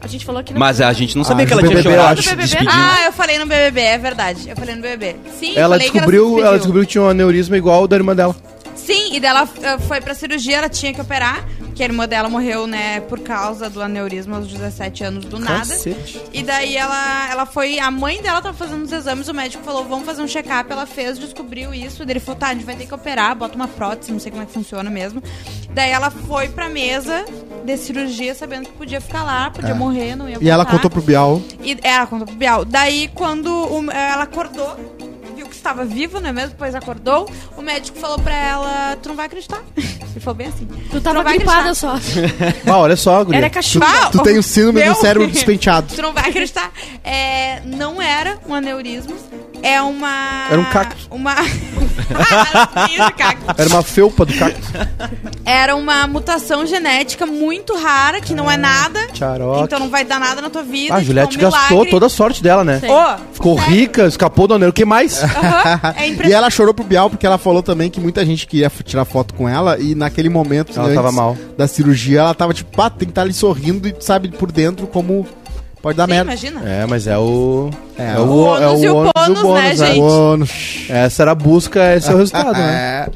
[0.00, 0.60] A gente falou que não.
[0.60, 2.30] Mas a gente não sabia Ah, que ela no tinha BBB, eu chorado acho.
[2.30, 2.56] BBB?
[2.68, 4.48] Ah, eu falei no BBB, é verdade.
[4.48, 5.16] Eu falei no BBB.
[5.38, 6.58] Sim, Ela falei que descobriu, se ela despediu.
[6.58, 8.34] descobriu que tinha um aneurisma igual o da irmã dela.
[8.88, 12.30] Sim, e dela eh, foi pra cirurgia, ela tinha que operar, que a irmã dela
[12.30, 15.58] morreu, né, por causa do aneurisma aos 17 anos do nada.
[15.58, 16.18] Cacete.
[16.32, 17.78] E daí ela, ela foi.
[17.78, 20.72] A mãe dela tava fazendo os exames, o médico falou: vamos fazer um check-up.
[20.72, 22.02] Ela fez, descobriu isso.
[22.06, 24.30] Daí ele falou: tá, a gente vai ter que operar, bota uma prótese, não sei
[24.30, 25.22] como é que funciona mesmo.
[25.74, 27.26] Daí ela foi pra mesa
[27.66, 30.78] de cirurgia, sabendo que podia ficar lá, podia morrer, não ia E ela voltar.
[30.78, 31.42] contou pro Bial.
[31.62, 32.64] E é, ela contou pro Bial.
[32.64, 33.50] Daí, quando
[33.92, 34.97] ela acordou,
[35.58, 36.50] estava vivo, não é mesmo?
[36.50, 39.62] Depois acordou, o médico falou pra ela: Tu não vai acreditar.
[39.76, 40.66] Ele falou bem assim.
[40.90, 41.94] Tu tava vai gripada só.
[42.66, 43.38] Ah, olha só, guria.
[43.38, 43.84] Era cachorro.
[43.86, 44.94] Ah, Tu tem o síndrome meu.
[44.94, 45.94] do cérebro despenteado.
[45.94, 46.72] Tu não vai acreditar.
[47.04, 49.14] É, não era um aneurisma.
[49.62, 50.46] É uma.
[50.50, 50.96] Era um cacto.
[51.10, 51.34] Uma.
[53.56, 54.60] Era uma felpa do cacto.
[55.44, 59.06] Era uma mutação genética muito rara, que não é nada.
[59.12, 59.64] Tcharoque.
[59.64, 60.94] Então não vai dar nada na tua vida.
[60.94, 61.90] Ah, a e, tipo, Juliette é um gastou milagre.
[61.90, 62.80] toda a sorte dela, né?
[62.84, 63.74] Ô, Ficou sério.
[63.74, 64.68] rica, escapou do anel.
[64.70, 65.22] O que mais?
[65.22, 68.70] Aham, é E ela chorou pro Bial porque ela falou também que muita gente queria
[68.84, 71.36] tirar foto com ela e naquele momento Ela antes tava mal.
[71.56, 74.86] da cirurgia ela tava tipo, pá, tem que estar ali sorrindo e sabe por dentro
[74.86, 75.26] como
[75.88, 76.30] pode dar Sim, merda.
[76.32, 76.62] imagina.
[76.70, 77.70] É, mas é o.
[77.98, 79.12] É, É, o o, é ônus e o ônus
[79.42, 80.00] bônus, né, gente?
[80.00, 80.50] O ônus.
[80.88, 83.06] Essa era a busca, esse é o resultado, né?
[83.06, 83.08] É,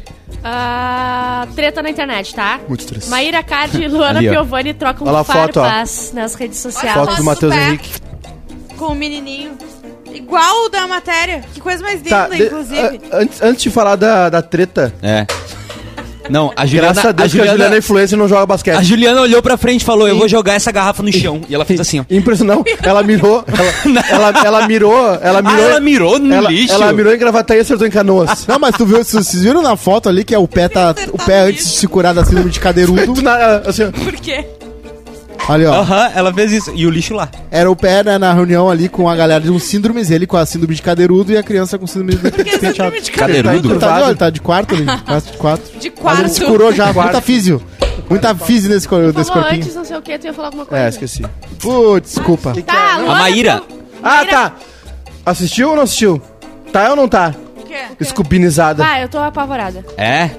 [0.44, 2.58] Ah, treta na internet, tá?
[2.68, 3.08] Muito estresse.
[3.08, 4.32] Maíra Card e Luana Ali, ó.
[4.32, 5.64] Piovani trocam Olha lá a foto, ó.
[5.64, 6.94] farpas nas redes sociais.
[6.94, 7.68] Foto do Matheus pé.
[7.68, 7.90] Henrique.
[8.76, 9.52] Com o menininho.
[10.12, 11.42] Igual o da matéria.
[11.54, 13.00] Que coisa mais linda, Tá, de- inclusive.
[13.10, 15.26] a- antes, antes de falar da, da treta, É.
[16.30, 16.88] Não, a Juliana.
[16.92, 18.76] graças a Deus que a Juliana é influencer e não joga basquete.
[18.76, 21.40] a Juliana olhou pra frente e falou: Eu vou jogar essa garrafa no chão.
[21.48, 22.04] E ela fez assim, ó.
[22.10, 22.76] Impressionante.
[22.82, 23.44] Ela mirou.
[23.46, 25.18] Ela, ela, ela mirou.
[25.20, 25.64] Ela Ah, mirou.
[25.70, 26.72] ela mirou no ela, lixo.
[26.74, 28.46] ela mirou em Gravataí e acertou em canoas.
[28.48, 30.94] Não, mas tu viu, vocês viram na foto ali que é o pé tá.
[31.12, 33.14] O pé antes de se curar da síndrome de cadeirudo.
[33.66, 33.90] Assim.
[33.90, 34.44] Por quê?
[35.49, 35.74] Ali, ó.
[35.80, 36.72] Aham, ela fez isso.
[36.74, 37.28] E o lixo lá.
[37.51, 40.36] Era o pé né, na reunião ali com a galera de um síndromes, ele com
[40.36, 42.61] a síndrome de cadeirudo e a criança com síndrome de penteado.
[42.61, 43.70] síndrome de Cadeirudo?
[43.72, 45.78] Ele tá, ele tá de quarto ali, quarto de quatro.
[45.80, 46.53] De Mas ele se quarto.
[46.53, 47.62] curou já, muita físio.
[48.09, 49.62] Muita físio nesse, cor- nesse falou corpinho.
[49.62, 50.84] antes, não sei o que, tu ia falar alguma coisa.
[50.84, 51.24] É, esqueci.
[51.59, 52.53] Putz, desculpa.
[52.64, 53.61] Tá, Luana, A Maíra.
[53.66, 54.53] tu- Ah, tá.
[55.26, 56.20] Assistiu ou não assistiu?
[56.72, 57.34] Tá ou não tá?
[57.61, 58.05] O quê?
[58.05, 58.82] Scubinizada.
[58.82, 59.84] Vai, eu tô apavorada.
[59.97, 60.30] É?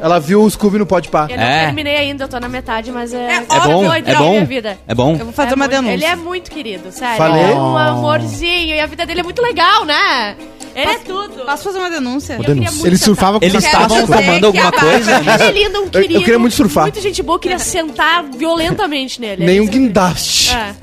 [0.00, 1.26] Ela viu o Scooby no Pode Pá.
[1.28, 1.64] Eu não É.
[1.66, 3.18] terminei ainda, eu tô na metade, mas é...
[3.18, 3.92] É É bom?
[3.92, 4.30] É da bom?
[4.30, 4.78] minha vida.
[4.88, 5.12] É bom?
[5.18, 5.92] Eu vou fazer É uma muito- denúncia.
[5.94, 7.16] Ele é muito querido, sério.
[7.18, 7.42] Falei.
[7.42, 10.36] Ele é um amorzinho e a vida dele é muito legal, né?
[10.74, 11.44] Ele é tudo.
[11.44, 12.34] Posso fazer uma denúncia?
[12.34, 15.16] Eu queria muito Ele sentar- surfava com Eles estavam tomando alguma coisa?
[15.18, 16.14] Ele é lindo, um querido.
[16.14, 16.84] eu queria muito surfar.
[16.84, 19.44] Muita gente boa, eu queria sentar violentamente nele.
[19.44, 20.54] Nem um Ele- guindaste.
[20.54, 20.74] É.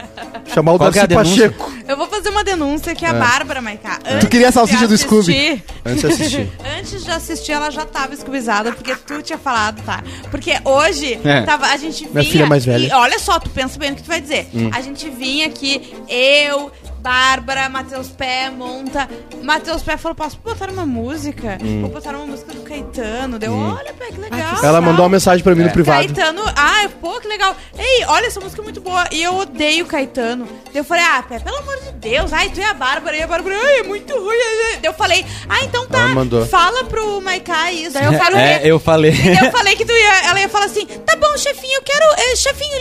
[0.54, 1.52] Chamar o é Darcy denúncia?
[1.52, 1.74] Pacheco.
[1.88, 4.00] Eu vou fazer uma denúncia que a Bárbara, Maiká.
[4.04, 4.18] É.
[4.18, 5.34] Tu queria a salsicha do Scooby.
[5.34, 5.64] Scooby.
[5.86, 6.50] Antes de assistir.
[6.80, 10.04] Antes de assistir, ela já tava escubizada, porque tu tinha falado, tá?
[10.30, 11.42] Porque hoje, É.
[11.42, 12.12] tava, a gente vinha...
[12.14, 12.88] Minha filha mais velha.
[12.88, 14.48] E olha só, tu pensa bem no que tu vai dizer.
[14.72, 16.72] A gente vinha aqui, eu,
[17.08, 19.08] Bárbara, Matheus Pé, Monta...
[19.42, 21.58] Matheus Pé falou, posso botar uma música?
[21.80, 23.40] Vou botar uma música do Caetano.
[23.40, 24.62] Deu, olha, Pé, que legal.
[24.62, 26.06] Ela mandou uma mensagem pra mim no privado.
[26.06, 27.56] Caetano, ah, pô, que legal.
[27.78, 29.06] Ei, olha, essa música é muito boa.
[29.10, 30.46] E eu odeio Caetano.
[30.66, 32.34] Daí eu falei, ah, Pé, pelo amor de Deus.
[32.34, 33.16] Ai, tu e a Bárbara.
[33.16, 34.38] E a Bárbara, ai, é muito ruim.
[34.82, 36.00] Daí eu falei, ah, então tá.
[36.00, 36.46] Ela mandou.
[36.46, 37.94] Fala pro Maiká isso.
[37.94, 39.12] Daí eu quero É, eu falei.
[39.12, 41.84] E daí eu falei que tu ia, ela ia falar assim, tá bom, chefinho, eu
[41.84, 42.76] quero, eh, chefinho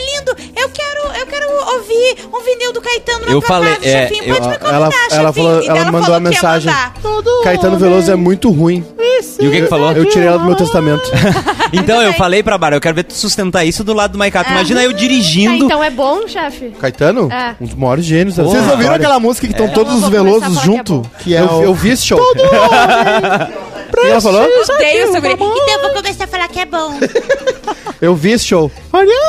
[2.33, 4.59] um vinil do Caetano na Eu tua falei, casa, é, chefinho, eu- pode me ela-
[4.59, 5.33] convidar, ela chefinho.
[5.33, 6.73] falou- E ela daí mandou falou a mensagem.
[7.45, 8.85] Caetano Veloso é muito ruim.
[9.39, 9.93] E o que que falou?
[9.93, 11.03] Eu tirei ela do meu testamento.
[11.73, 14.51] Então, eu falei pra Bárbara, eu quero ver tu sustentar isso do lado do Maicato.
[14.51, 15.65] Imagina eu Tá, dirigindo.
[15.65, 16.71] então é bom, chefe?
[16.81, 17.29] Caetano?
[17.31, 17.57] É.
[17.61, 20.61] Um dos maiores gênios Vocês ouviram aquela música que estão Eu todos os velosos é
[20.65, 20.95] junto?
[21.01, 21.11] bom.
[21.19, 21.63] Que é Eu, o...
[21.65, 22.21] eu vi esse show.
[22.21, 22.35] O
[23.91, 24.43] que ela falou?
[24.43, 25.35] Odeio essa guria.
[25.35, 26.99] Então eu vou começar a falar que é bom.
[28.01, 28.71] Eu vi esse show.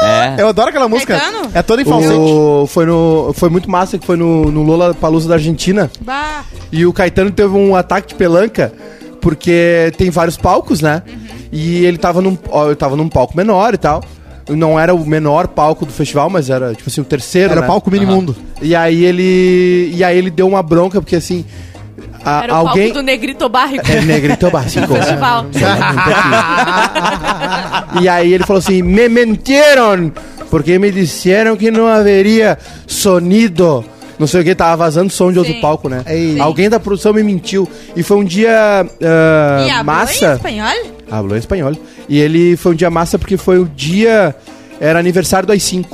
[0.04, 0.42] É.
[0.42, 1.18] Eu adoro aquela música.
[1.18, 1.52] Caetano?
[1.54, 2.14] É toda em falsete.
[2.14, 5.90] O, foi, no, foi muito massa que foi no, no Lola Palusa da Argentina.
[6.02, 6.44] Bah.
[6.72, 8.74] E o Caetano teve um ataque de pelanca,
[9.22, 11.02] porque tem vários palcos, né?
[11.52, 14.04] E ele tava num, ó, ele tava num palco menor e tal.
[14.50, 17.68] Não era o menor palco do festival, mas era, tipo assim, o terceiro, Era né?
[17.68, 18.36] palco minimundo.
[18.62, 19.92] E aí ele.
[19.94, 21.46] E aí ele deu uma bronca, porque assim.
[22.24, 22.88] A- Era o alguém.
[22.88, 23.90] palco do Negrito Barrico.
[23.92, 24.88] É negrito básico.
[24.94, 25.46] Festival.
[28.02, 30.12] E aí ele falou assim: Me mentieron,
[30.50, 33.84] porque me disseram que não haveria sonido.
[34.20, 35.62] Não sei o que, tava vazando som de outro Sim.
[35.62, 36.04] palco, né?
[36.40, 37.70] Alguém da produção me mentiu.
[37.96, 40.32] E foi um dia ah, E massa.
[40.32, 40.74] em espanhol?
[41.12, 41.74] Hablou em espanhol.
[42.10, 44.36] E ele foi um dia massa porque foi o dia.
[44.80, 45.86] Era aniversário do AI-5.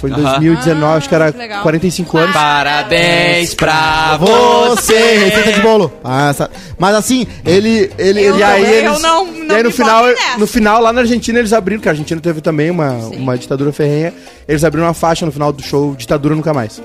[0.00, 0.22] Foi em Aham.
[0.22, 1.62] 2019, acho que era que legal.
[1.62, 2.32] 45 anos.
[2.34, 5.18] Parabéns pra Você, você.
[5.18, 5.88] receita de bolo.
[6.02, 6.50] Passa.
[6.78, 7.90] Mas assim, ele.
[7.98, 10.04] ele, Eu ele E aí, não- eles, eu não- não e aí no final,
[10.38, 13.72] no final, lá na Argentina, eles abriram, que a Argentina teve também uma, uma ditadura
[13.72, 14.14] ferrenha.
[14.48, 16.80] Eles abriram uma faixa no final do show, ditadura nunca mais.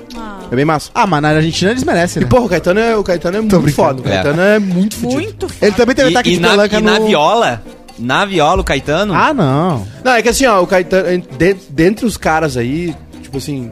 [0.50, 0.90] É bem massa.
[0.94, 2.30] Ah, mas na Argentina eles merecem, E né?
[2.30, 3.74] porra, o Caetano é, o Caetano é muito brincando.
[3.88, 4.00] foda.
[4.00, 5.20] O Caetano é, muito fudido.
[5.22, 7.06] Muito Ele também teve ataque E, e de na, pelanca e na no...
[7.06, 7.62] viola,
[7.98, 9.14] na viola, o Caetano.
[9.14, 9.86] Ah, não.
[10.04, 12.94] Não, é que assim, ó, o Caetano, de- dentre os caras aí,
[13.26, 13.70] tipo assim,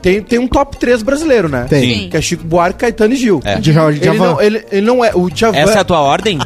[0.00, 1.66] tem, tem um top 3 brasileiro, né?
[1.68, 2.02] Tem.
[2.02, 2.08] Sim.
[2.08, 3.40] Que é Chico Buarque, Caetano e Gil.
[3.44, 3.56] É.
[3.56, 5.10] De Jorge Ele não, ele, ele não é.
[5.14, 5.58] O Djavan.
[5.58, 6.38] Essa é a tua ordem?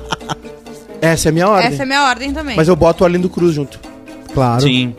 [1.00, 1.68] essa é a minha ordem.
[1.68, 2.56] Essa é a minha ordem também.
[2.56, 3.78] Mas eu boto o Arlindo Cruz junto.
[4.32, 4.62] Claro.
[4.62, 4.94] Sim.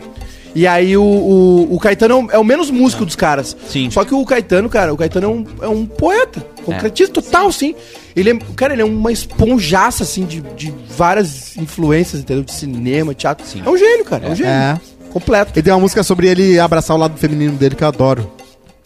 [0.53, 3.57] E aí o, o, o Caetano é o, é o menos músico dos caras.
[3.67, 3.89] Sim.
[3.89, 6.45] Só que o Caetano, cara, o Caetano é um, é um poeta.
[6.63, 7.73] Concretista total, sim.
[8.15, 12.43] Ele é, cara, ele é uma esponjaça, assim, de, de várias influências, entendeu?
[12.43, 13.47] De cinema, teatro.
[13.47, 13.63] Sim.
[13.65, 14.27] É um gênio, cara.
[14.27, 14.51] É, um gênio.
[14.51, 14.79] É.
[15.11, 15.51] Completo.
[15.55, 18.31] Ele tem uma música sobre ele abraçar o lado feminino dele que eu adoro.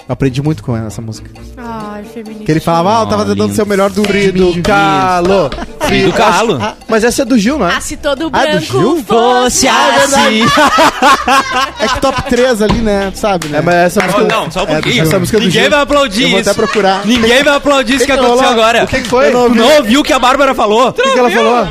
[0.07, 1.31] Aprendi muito com ela, essa música.
[1.57, 2.43] Ai, feminista.
[2.45, 5.49] Que ele falava, ah, eu tava Oh, tentando ser o melhor do Do calo.
[5.49, 6.59] Do calo.
[6.87, 7.73] Mas essa é do Gil, não é?
[7.75, 9.03] Ah, se todo Ah, do branco Gil?
[9.03, 10.43] fosse Fosse assim.
[11.79, 13.09] É que top 3 ali, né?
[13.11, 13.57] Tu sabe, né?
[13.57, 14.23] É, mas essa Oh, música...
[14.35, 15.01] não, só um É, pouquinho.
[15.03, 15.71] essa música do Ninguém Gil.
[15.71, 16.49] vai aplaudir Eu vou isso.
[16.51, 17.05] até procurar.
[17.05, 18.51] Ninguém vai aplaudir isso que que aconteceu rolou?
[18.53, 18.83] agora.
[18.83, 19.27] O que foi?
[19.29, 20.89] Eu não Tu não ouviu o que a Bárbara falou?
[20.89, 21.67] O que, que ela falou?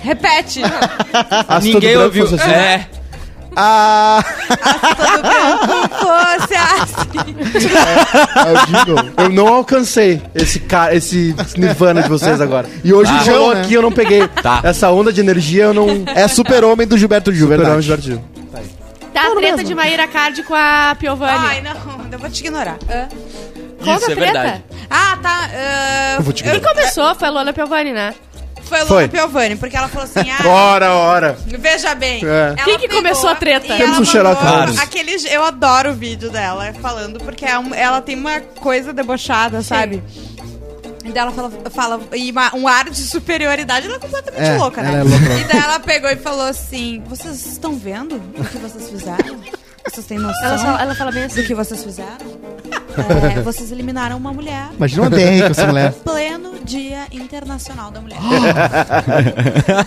[0.00, 0.62] Repete.
[1.12, 2.24] Ah, Ninguém ouviu.
[2.24, 2.36] assim.
[2.50, 2.86] É.
[3.60, 4.22] Ah,
[4.96, 7.36] Todo branco fosse assim.
[8.36, 9.10] é jingle.
[9.18, 12.68] Eu não alcancei esse, cara, esse nirvana de vocês agora.
[12.84, 13.62] E hoje o João, rolou né?
[13.62, 14.28] aqui, eu não peguei.
[14.28, 14.60] Tá.
[14.62, 16.04] Essa onda de energia eu não...
[16.06, 18.02] É super-homem do Gilberto Gil, Superamos verdade.
[18.02, 18.38] divertido.
[19.12, 21.32] Tá a treta de Maíra Card com a Piovani.
[21.48, 21.72] Ai, não,
[22.12, 22.76] eu vou te ignorar.
[23.84, 24.32] Conta Isso a é treta.
[24.32, 24.64] verdade.
[24.88, 25.50] Ah, tá.
[25.52, 28.14] ah, Eu vou te Quem começou foi a Luana Piovani, né?
[28.68, 28.96] Foi a Foi.
[28.96, 31.38] Luana Piovani, porque ela falou assim: ah, Ora, ora.
[31.46, 32.22] veja bem.
[32.24, 32.54] É.
[32.64, 33.66] Quem que começou a treta?
[33.74, 34.30] e Temos ela
[34.70, 34.78] um.
[34.80, 39.62] Aquele, eu adoro o vídeo dela falando, porque é um- ela tem uma coisa debochada,
[39.62, 40.02] sabe?
[41.04, 44.56] E daí ela fala, fala e uma- um ar de superioridade, ela é completamente É,
[44.58, 44.88] louca, né?
[44.90, 45.34] ela é louca.
[45.40, 49.40] E daí ela pegou e falou assim: Vocês estão vendo o que vocês fizeram?
[49.90, 51.40] Vocês têm noção Ela, fala- ela fala bem assim.
[51.42, 52.38] do que vocês fizeram?
[53.36, 54.68] É, vocês eliminaram uma mulher.
[54.76, 55.92] Imagina uma DR com essa mulher.
[55.92, 58.18] Pleno Dia Internacional da Mulher.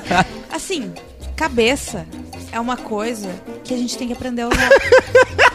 [0.52, 0.92] assim,
[1.36, 2.06] cabeça
[2.52, 3.30] é uma coisa
[3.64, 4.70] que a gente tem que aprender a usar.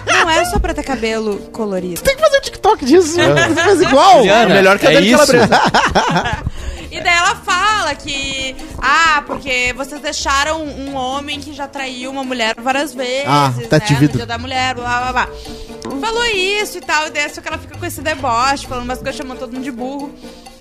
[0.07, 2.01] Não é só pra ter cabelo colorido.
[2.03, 3.09] Tem que fazer um TikTok disso.
[3.15, 4.17] Você faz igual.
[4.19, 5.27] Juliana, É melhor que a é Dani isso.
[5.27, 5.61] Calabresa.
[6.97, 8.57] E daí ela fala que.
[8.79, 13.27] Ah, porque vocês deixaram um homem que já traiu uma mulher várias vezes.
[13.27, 15.29] Ah, tá né, no dia da mulher, blá blá blá.
[16.01, 18.99] Falou isso e tal, e daí só que ela fica com esse deboche, falando umas
[18.99, 20.15] coisas, chamando todo mundo de burro.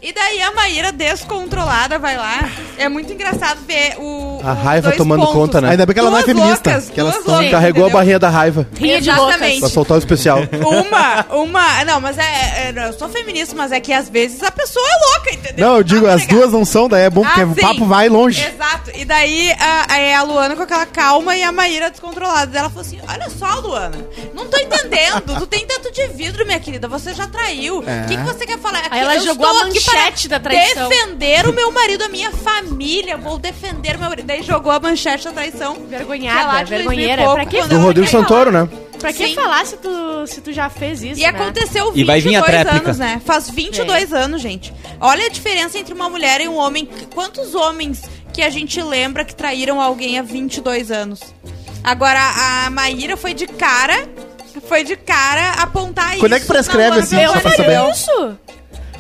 [0.07, 2.47] E daí a Maíra, descontrolada, vai lá.
[2.77, 4.39] É muito engraçado ver o.
[4.43, 5.33] A raiva dois tomando pontos.
[5.33, 5.71] conta, né?
[5.71, 6.69] Ainda bem que ela não é Duas feminista.
[6.69, 7.33] loucas, que elas duas são...
[7.33, 7.51] loucas.
[7.51, 7.97] Carregou a entendeu?
[7.99, 9.59] barrinha da raiva Rinha de Exatamente.
[9.61, 10.39] pra soltar o especial.
[10.63, 11.85] Uma, uma.
[11.85, 15.13] Não, mas é, é- Eu sou feminista, mas é que às vezes a pessoa é
[15.15, 15.67] louca, entendeu?
[15.67, 16.35] Não, eu Dá digo, as negar.
[16.37, 18.45] duas não são, daí é bom porque Ah, o papo vai longe.
[18.45, 18.91] Exato.
[18.93, 22.55] E daí a, é a Luana com aquela calma e a Maíra descontrolada.
[22.59, 23.97] Ela falou assim: Olha só, Luana,
[24.35, 25.35] não tô entendendo.
[25.39, 26.87] tu tem tanto de vidro, minha querida.
[26.87, 27.79] Você já traiu.
[27.79, 28.05] O É.
[28.07, 28.83] que, que você quer falar?
[28.91, 30.89] Aí ela Eu jogou estou a aqui para manchete da traição.
[30.89, 33.17] Defender o meu marido, a minha família.
[33.17, 34.25] Vou defender o meu marido.
[34.25, 35.75] Daí jogou a manchete da traição.
[35.89, 37.21] Vergonhada, é lá de 2000 vergonheira.
[37.23, 38.69] pouco, Pra que- quando Do ela Rodrigo Santoro, né?
[38.99, 39.35] Pra que Sim.
[39.35, 41.27] falar se tu, se tu já fez isso, E né?
[41.29, 42.85] aconteceu 22 E vai vir a tréplica.
[42.87, 43.21] anos, né?
[43.25, 44.73] Faz 22 anos, gente.
[44.99, 46.87] Olha a diferença entre uma mulher e um homem.
[47.13, 48.01] Quantos homens
[48.33, 51.19] que a gente lembra que traíram alguém há 22 anos?
[51.83, 52.19] Agora,
[52.65, 54.07] a Maíra foi de cara.
[54.67, 56.21] Foi de cara apontar isso.
[56.21, 57.57] Quando é que prescreve, assim, Eu pra Piovani.
[57.57, 57.91] saber?
[57.91, 58.39] isso.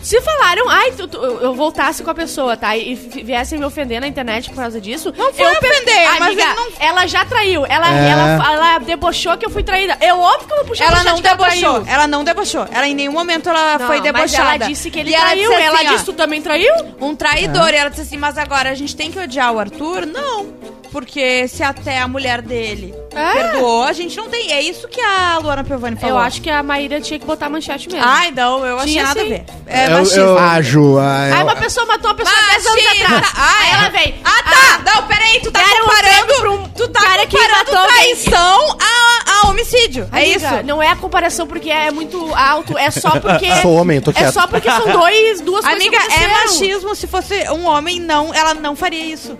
[0.05, 2.77] Se falaram, ai, tu- tu- eu voltasse com a pessoa, tá?
[2.77, 5.11] E viessem me ofender na internet por causa disso.
[5.17, 7.65] Não foi eu ofender, mas amiga, ele não- ela já traiu.
[7.65, 8.09] Ela, É.
[8.11, 9.97] ela, ela debochou que eu fui traída.
[9.99, 11.81] Eu óbvio que eu vou puxar Ela não ela debochou.
[11.81, 11.83] traiu.
[11.87, 12.67] Ela não debochou.
[12.71, 14.55] Ela em nenhum momento ela Não, foi Mas debochada.
[14.55, 15.49] ela disse que ele E ela traiu.
[15.49, 16.73] disse ela assim, ó, disse, tu também traiu?
[17.01, 17.69] Um traidor.
[17.73, 20.05] E ela disse assim, mas agora a gente tem que odiar o Arthur?
[20.05, 20.53] Não.
[20.95, 23.33] Porque se até a mulher dele É.
[23.33, 24.53] perdoou, a gente não tem.
[24.53, 26.15] É isso que a Luana Piovani falou.
[26.15, 28.01] Eu acho que a Maíra tinha que botar manchete mesmo.
[28.07, 29.25] Ai, não, eu achei Tinha nada sim.
[29.25, 29.45] a ver.
[29.67, 30.21] É Eu- machismo.
[30.21, 33.05] eu- Ah, Ju, ah, Aí eu- uma pessoa matou uma pessoa 10 anos Machista.
[33.07, 33.33] atrás.
[33.35, 33.73] Ah, Aí é.
[33.73, 34.15] ela vem.
[34.23, 34.93] Ah, tá.
[34.95, 36.51] Não, peraí, tu tá um comparando.
[36.63, 38.15] um tu tá cara que comparando matou alguém.
[38.15, 40.09] traição a, a homicídio.
[40.13, 40.63] é Amiga, isso.
[40.65, 43.53] Não é a comparação porque é muito alto, é só porque.
[43.61, 44.33] Sou homem, tô É quieto.
[44.33, 46.95] só porque são dois, duas coisas Amiga, que é machismo.
[46.95, 49.35] Se fosse um homem, não, ela não faria isso.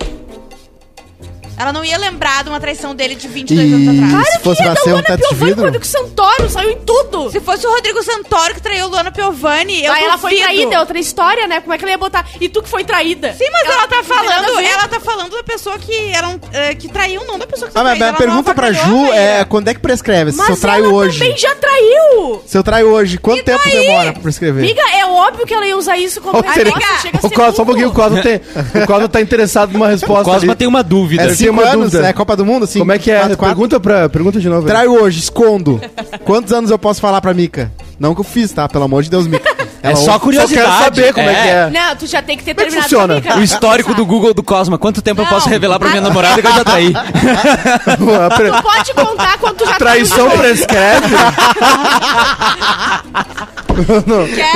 [1.57, 4.29] Ela não ia lembrar de uma traição dele de 22 anos E atrás.
[4.33, 7.31] se fosse Ia dar ser um Luana Piovani quando que Santoro saiu em tudo.
[7.31, 10.79] Se fosse o Rodrigo Santoro que traiu Luana Piovani, eu Aí ela foi traída, é
[10.79, 11.61] outra história, né?
[11.61, 12.25] Como é que ela ia botar?
[12.41, 13.33] E tu que foi traída?
[13.33, 15.93] Sim, mas ela, tá não tem nada a falando, ela tá falando da pessoa que
[16.13, 18.71] eram eh, que traiu, não da pessoa que Ah, foi mas a Ela pergunta pra
[18.71, 20.31] Ju é quando é que prescreve?
[20.31, 21.19] Se eu Mas traio ela hoje.
[21.19, 22.43] também já traiu.
[22.45, 23.71] Se eu traio hoje, quanto E tempo daí?
[23.87, 24.63] demora pra prescrever?
[24.63, 26.79] Amiga, é óbvio que ela ia usar isso como o resposta.
[27.01, 27.93] Chega a o ser Cosmo, só um pouquinho, o.
[27.93, 28.41] Cosmo, tem,
[28.83, 30.23] o Cosmo tá interessado numa resposta.
[30.25, 30.55] Cosma ali.
[30.57, 31.23] tem uma dúvida.
[31.23, 31.91] É Essa cinco uma anos?
[31.91, 32.07] dúvida.
[32.09, 32.65] É Copa do Mundo?
[32.67, 33.19] Cinco, Como é que é?
[33.19, 33.55] quatro, quatro?
[33.55, 34.67] Pergunta, pra, pergunta de novo.
[34.67, 35.79] Traio hoje, escondo.
[36.23, 37.71] Quantos anos eu posso falar pra Mica?
[37.99, 38.67] Não que eu fiz, tá?
[38.67, 39.55] Pelo amor de Deus, Mica.
[39.81, 40.65] É só curiosidade.
[40.67, 41.69] Só quero saber como é, que é.
[41.69, 43.13] Não, tu já tem que ter Como é que terminado funciona?
[43.21, 43.39] com a Mica.
[43.39, 44.77] O histórico do Google do Cosma.
[44.79, 45.31] Quanto tempo eu Não.
[45.31, 46.91] posso revelar pra minha namorada que eu já traí?
[46.95, 51.15] A pre- Tu pode contar quanto tu já Traição prescreve.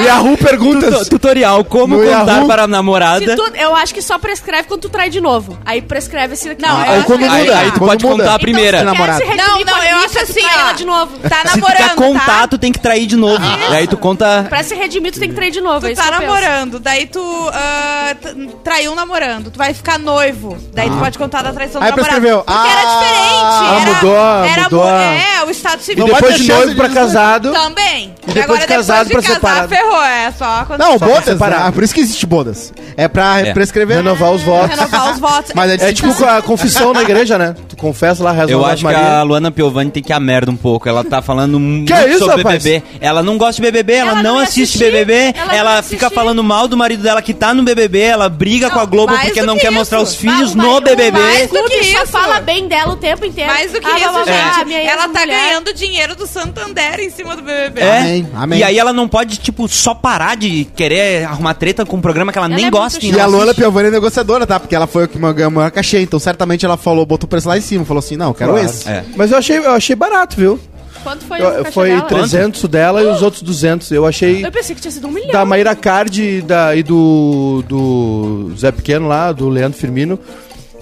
[0.01, 0.91] E a Ru pergunta.
[0.91, 2.47] Tuto- tutorial, como No contar Yahoo?
[2.47, 3.35] para a namorada.
[3.35, 5.57] tu- eu acho que só prescreve quando tu trai de novo.
[5.65, 6.61] Aí prescreve esse aqui.
[6.61, 7.57] Não, Ah, eu Ou acho quando que- Aí, muda.
[7.59, 8.17] aí tu quando pode muda.
[8.23, 8.79] contar a primeira.
[8.81, 9.19] Então, se quer se namorado.
[9.41, 10.49] redimir Não, não, eu acho tu assim, ó.
[10.59, 11.17] ela de novo.
[11.19, 12.47] Tá Se tu namorando, quer contar, tá?
[12.47, 13.43] tu tem que trair de novo.
[13.71, 14.45] E aí tu conta.
[14.49, 15.85] Pra se redimir, tu tem que trair de novo.
[15.85, 16.25] é Tu isso tá eu penso.
[16.33, 21.17] namorando, daí tu ah, t- traiu um namorando, tu vai ficar noivo, daí tu pode
[21.17, 22.21] contar da traição Aí do namorado.
[22.21, 22.43] prescreveu.
[22.43, 23.81] Porque era Ah, diferente.
[23.81, 26.05] era, mudou, era mudou a- É, o estado civil.
[26.07, 27.51] Não depois de noivo pra casado.
[27.51, 28.13] Também.
[28.27, 29.75] E depois de casado depois pra de casar, separado.
[29.75, 30.03] ferrou.
[30.03, 31.23] É só quando Não, Só bodas.
[31.25, 31.63] separado.
[31.67, 32.73] Ah, por isso que existe bodas.
[32.95, 33.53] É pra É.
[33.53, 33.97] prescrever.
[33.97, 34.69] Renovar os votos.
[34.77, 35.51] renovar os votos.
[35.53, 37.55] Mas é, É tipo a confissão na igreja, né?
[37.67, 39.19] Tu confessa lá, reza Eu acho que Maria.
[39.19, 40.87] a Luana Piovani tem que a merda um pouco.
[40.87, 42.63] Ela tá falando muito Que isso, sobre rapaz?
[42.63, 42.83] BBB.
[43.01, 45.83] Ela não gosta de BBB, ela, Ela não não assiste assistir, BBB, ela ela, não
[45.83, 46.15] fica assistir.
[46.15, 49.25] falando mal do marido dela que tá no BBB, ela briga com a Globo mais
[49.25, 49.75] porque não que quer isso.
[49.77, 51.19] mostrar os filhos Mas o no Mai- BBB.
[51.19, 52.07] Mais Mais do que que isso.
[52.07, 53.51] fala bem dela o tempo inteiro.
[53.51, 54.65] Mais do que Ah, isso, gente.
[54.67, 57.81] minha ela tá ganhando dinheiro do Santander em cima do BBB.
[57.81, 57.97] É.
[57.99, 58.59] Amém, amém.
[58.59, 62.31] E aí ela não pode, tipo, só parar de querer arrumar treta com um programa
[62.31, 63.03] que ela, Ela nem é gosta.
[63.03, 63.59] e E a Luana assiste.
[63.61, 64.59] Piovani é negociadora, tá?
[64.59, 65.99] Porque ela foi o que ganhou o maior cachê.
[66.01, 67.83] Então, certamente ela falou, botou o preço lá em cima.
[67.85, 68.65] Falou assim, não, quero Claro.
[68.65, 68.87] esse.
[68.87, 69.03] É.
[69.15, 70.59] Mas eu achei, eu achei barato, viu?
[71.03, 72.01] Quanto foi Eu- foi dela?
[72.01, 73.89] 300 dela e os outros 200.
[73.91, 75.31] Eu achei Eu pensei que tinha sido um milhão.
[75.31, 80.19] da Maíra Card e, da, e do, do Zé Pequeno lá, do Leandro Firmino.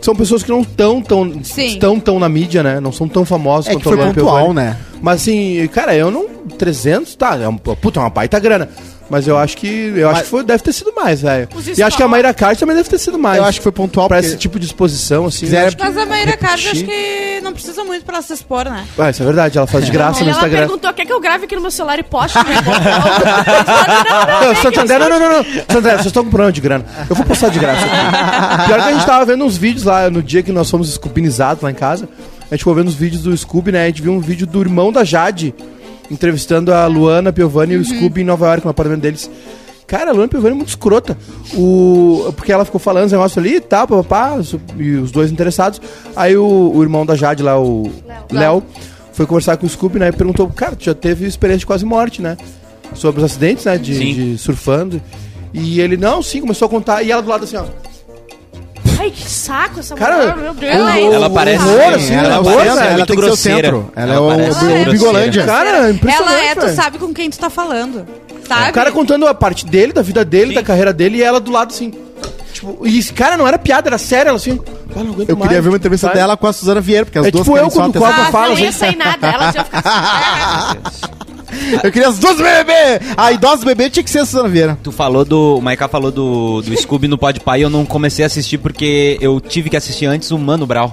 [0.02, 2.80] São pessoas que não estão tão, estão tão na mídia, né?
[2.80, 4.78] Não são tão famosas É que quanto a foi pontual, né?
[5.02, 6.38] Mas assim, cara, eu não.
[6.58, 8.70] 300, tá, é um, puta, é uma baita grana.
[9.10, 9.94] Mas eu acho que.
[9.96, 11.48] Eu acho que foi, deve ter sido mais, velho.
[11.78, 13.38] E acho que a Mayra Card também deve ter sido mais.
[13.38, 14.28] Eu acho que foi pontual Pra porque...
[14.28, 15.46] esse tipo de exposição, assim.
[15.46, 18.34] Quiser- acho que- Mas a Maíra Card, acho que não precisa muito pra ela se
[18.34, 18.86] expor, né?
[18.98, 20.60] Ah, isso é verdade, ela faz de graça no Ela Instagram.
[20.60, 22.38] perguntou, quer que eu grave aqui no meu celular e poste?
[22.38, 22.44] Né?
[24.42, 25.44] Não, Santander, não, não, não, não.
[25.44, 26.86] Santander, vocês estão com problema de grana.
[27.10, 27.86] Eu vou postar de graça.
[28.66, 31.64] Pior que a gente tava vendo uns vídeos lá no dia que nós fomos escubinizados
[31.64, 32.08] lá em casa.
[32.50, 33.84] A gente ficou vendo os vídeos do Scooby, né?
[33.84, 35.54] A gente viu um vídeo do irmão da Jade
[36.10, 39.30] entrevistando a Luana Piovani e o Scooby em Nova York, no apartamento deles.
[39.86, 41.18] Cara, a Luana Piovani é muito escrota.
[41.54, 42.34] O...
[42.36, 44.38] Porque ela ficou falando os negócios ali e tal, papapá,
[44.78, 45.82] e os dois interessados.
[46.16, 47.90] Aí o, o irmão da Jade lá, o
[48.30, 48.62] Léo,
[49.14, 50.10] foi conversar com o Scooby, né?
[50.10, 52.38] E perguntou, cara, tu já teve experiência de quase morte, né?
[52.94, 53.78] Sobre os acidentes, né?
[53.78, 54.14] De, Sim.
[54.14, 55.02] de surfando.
[55.54, 57.02] E ele, não, sim, começou a contar.
[57.02, 57.66] E ela do lado assim, ó.
[59.00, 60.76] Ai, que saco essa Cara, mulher, meu Deus.
[60.76, 62.80] horror, Ela parece- horror, assim, ela, é Horror, parece- velho.
[62.80, 63.68] ela muito tem que ser o grosseira.
[63.68, 63.92] centro.
[63.96, 64.92] Ela, Ela é o, o.
[64.92, 65.46] Bigolândia.
[65.46, 68.08] Cara, impressionante, Ela é, tu sabe com quem tu tá falando.
[68.48, 68.70] Sabe?
[68.70, 70.56] O cara contando a parte dele, da vida dele, Sim.
[70.56, 71.92] da carreira dele, e ela do lado assim.
[72.54, 74.60] Tipo, e esse cara não era piada, era sério, ela assim.
[75.00, 76.20] "Ah, não aguento Eu queria mais", ver uma entrevista sabe?
[76.20, 78.08] dela com a Suzana Vieira, porque as É duas tipo eu quando atenção.
[78.08, 78.78] cobro- Ah, fala, não ia assim.
[78.80, 79.28] sair nada.
[79.28, 80.78] Ela tinha ficado...
[81.84, 83.00] Eu queria as duas bebê!
[83.16, 84.78] A idosa bebê tinha que ser a Suzana Vieira.
[84.84, 85.58] Tu falou do.
[85.58, 88.58] O Maiká falou do, do Scooby no Pode Pai e eu não comecei a assistir
[88.58, 90.92] porque eu tive que assistir antes o Mano Brown.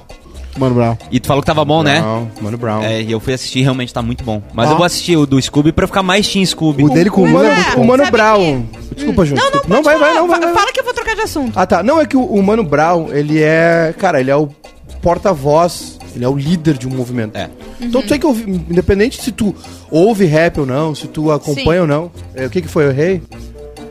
[0.57, 0.97] Mano Brown.
[1.11, 2.01] E tu falou que tava bom, né?
[2.01, 2.83] Brown, Mano Brown.
[2.83, 4.43] É, e eu fui assistir realmente tá muito bom.
[4.53, 4.73] Mas Ó.
[4.73, 6.85] eu vou assistir o do Scooby pra ficar mais Team Scooby.
[6.85, 7.85] O dele com o Mano, é muito o.
[7.85, 8.67] Mano Brown.
[8.95, 9.35] Desculpa, Ju.
[9.35, 10.15] Não, não, pode vai, vai, falar.
[10.15, 10.55] não, vai, vai.
[10.55, 11.53] Fala que eu vou trocar de assunto.
[11.59, 11.83] Ah, tá.
[11.83, 13.95] Não, é que o, o Mano Brown, ele é.
[13.99, 14.49] Cara, ele é o
[15.03, 17.37] porta-voz, ele é o líder de um movimento.
[17.37, 17.51] É.
[17.81, 19.55] Então tu tem que ouvir, independente se tu
[19.91, 21.79] ouve rap ou não, se tu acompanha Sim.
[21.81, 22.11] ou não.
[22.35, 22.85] É, o que que foi?
[22.85, 23.23] Eu errei?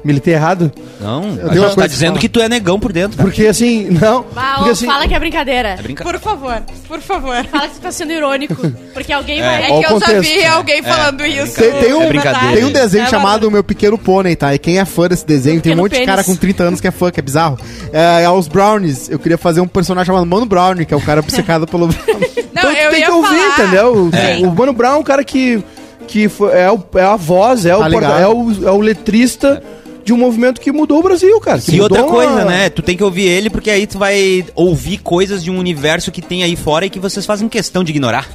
[0.04, 0.72] Militei errado?
[1.00, 3.18] Não, a gente coisa tá dizendo que tu é negão por dentro.
[3.18, 4.26] Porque assim, não.
[4.36, 4.86] Ah, porque assim.
[4.86, 5.70] fala que é brincadeira.
[5.70, 6.20] É brincadeira.
[6.20, 7.46] Por favor, por favor.
[7.46, 8.56] Fala que tu tá sendo irônico.
[8.94, 9.44] Porque alguém É.
[9.46, 9.64] vai...
[9.64, 10.22] É que o eu já contexto.
[10.30, 11.56] vi alguém falando isso.
[11.56, 12.56] Tem, tem um, É brincadeira.
[12.56, 13.50] tem um desenho É chamado.
[13.50, 14.54] Meu Pequeno Pônei, tá?
[14.54, 16.08] E quem é fã desse desenho, tem um monte de Pênis.
[16.10, 17.58] cara com 30 anos que é fã, que é bizarro.
[17.94, 19.10] É, é os Brownies.
[19.10, 21.88] Eu queria fazer um personagem chamado Mano Brownie, que é o cara obcecado pelo.
[22.54, 23.54] Não, Então eu tem ia que ouvir, falar.
[23.68, 24.10] entendeu?
[24.14, 24.46] Sim.
[24.46, 25.64] O Mano Brown é um cara que,
[26.08, 28.22] que foi- é, o- é a voz, é, o Tá porta- ligado.
[28.22, 29.62] é, o, é o letrista
[30.04, 31.60] de um movimento que mudou o Brasil, cara.
[31.60, 32.70] que E outra coisa, a- né?
[32.70, 36.22] Tu tem que ouvir ele porque aí tu vai ouvir coisas de um universo que
[36.22, 38.28] tem aí fora e que vocês fazem questão de ignorar.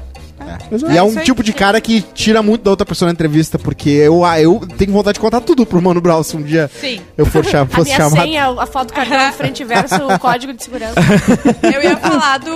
[0.73, 0.93] Exato.
[0.93, 1.25] E é um aí.
[1.25, 4.61] tipo de cara que tira muito da outra pessoa na entrevista, porque eu, ah, eu
[4.79, 7.01] tenho vontade de contar tudo pro Mano Brown se um dia Sim.
[7.19, 8.23] eu for cha- A fosse minha chamado.
[8.23, 10.95] senha, a foto do cartão frente e verso, o código de segurança.
[11.75, 12.51] Eu ia falar do,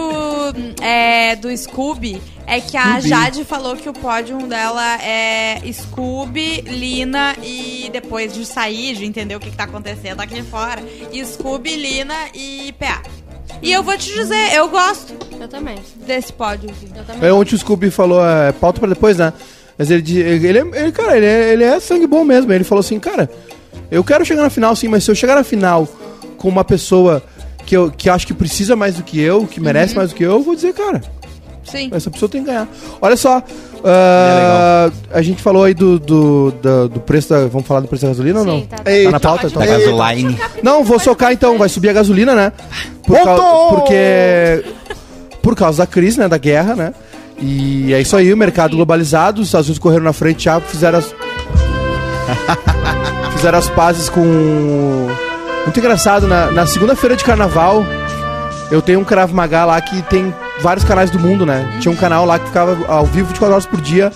[0.81, 2.21] é, do Scooby.
[2.47, 3.09] É que a Scooby.
[3.09, 9.37] Jade falou que o pódio dela é Scooby, Lina e depois de sair, de entender
[9.37, 10.83] o que, que tá acontecendo aqui fora.
[11.13, 13.03] E Scooby, Lina e PA.
[13.61, 15.77] E eu vou te dizer, eu gosto Eu também.
[16.07, 16.71] desse pódio.
[16.97, 17.29] Eu também.
[17.29, 19.33] É onde o Scooby falou, é pauta pra depois, né?
[19.79, 22.53] Mas ele, ele, é- ele cara, ele é, ele é sangue bom mesmo.
[22.53, 23.31] Ele falou assim, cara,
[23.91, 25.87] eu quero chegar na final sim, mas se eu chegar na final
[26.37, 27.23] com uma pessoa
[27.67, 30.25] que eu, que acho que precisa mais do que eu, que merece mais do que
[30.25, 31.01] eu, eu vou dizer, cara,
[31.65, 31.91] Sim.
[31.93, 32.69] essa pessoa tem que ganhar.
[33.01, 33.43] Olha só,
[33.85, 37.47] ah, a gente falou aí do, do, da- do preço da.
[37.47, 38.59] Vamos falar do preço da gasolina ou não?
[38.61, 38.91] Sim, tá.
[38.91, 39.47] Ei, Tá na pauta?
[39.47, 39.61] Então.
[39.61, 40.39] Da gasoline.
[40.63, 42.53] Não, vou socar então, vai subir a gasolina, né?
[43.07, 43.37] Por Voltou!
[43.37, 44.65] cau- porque.
[45.43, 46.29] Por causa da crise, né?
[46.29, 46.95] Da guerra, né?
[47.41, 50.99] E é isso aí, o mercado globalizado, os Estados Unidos correram na frente já, fizeram
[51.01, 51.13] as.
[53.35, 55.02] Fizeram as pazes com.
[55.65, 57.85] Muito engraçado, na, na segunda-feira de carnaval,
[58.71, 61.77] eu tenho um Krav Maga lá que tem vários canais do mundo, né?
[61.81, 64.13] Tinha um canal lá que ficava ao vivo 24 horas por dia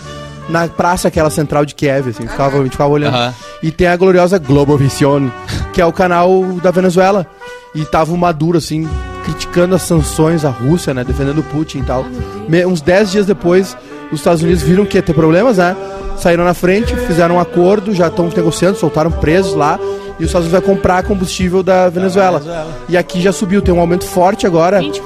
[0.49, 3.15] na praça aquela central de Kiev, assim, ficava, a gente ficava olhando.
[3.63, 5.29] E tem a gloriosa Globovision,
[5.73, 7.27] que é o canal da Venezuela.
[7.75, 8.89] E tava o Maduro, assim,
[9.25, 11.05] criticando as sanções à Rússia, né?
[11.05, 12.05] Defendendo o Putin e tal.
[12.49, 13.77] Me- uns 10 dias depois,
[14.13, 15.77] os Estados Unidos viram que ia ter problemas, né?
[16.19, 19.79] Saíram na frente, fizeram um acordo, já estão negociando, soltaram presos lá.
[20.19, 22.43] E os Estados Unidos vai comprar combustível da Venezuela.
[22.89, 24.81] E aqui já subiu, tem um aumento forte agora.
[24.81, 25.01] 24%.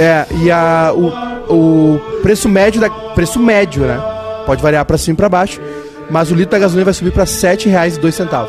[0.00, 1.08] É, e a, o,
[1.52, 4.00] o preço médio da preço médio, né?
[4.46, 5.60] Pode variar pra cima e pra baixo,
[6.08, 8.48] mas o litro da gasolina vai subir pra R$ 7,02.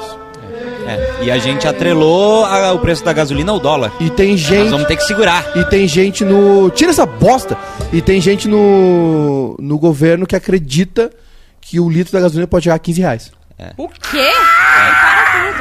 [0.87, 3.91] É, E a gente atrelou a- o preço da gasolina ao dólar.
[3.99, 5.45] E tem Nós gente vamos ter que segurar.
[5.55, 7.57] e tem gente no tira essa bosta.
[7.91, 11.09] E tem gente no no governo que acredita
[11.69, 13.31] que o litro da gasolina pode chegar a 15 reais.
[13.77, 14.31] O quê?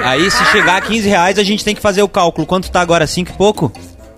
[0.05, 2.47] Aí, se chegar a 15 reais, a gente tem que fazer o cálculo.
[2.47, 3.07] Quanto tá agora?
[3.07, 3.71] 5 e pouco?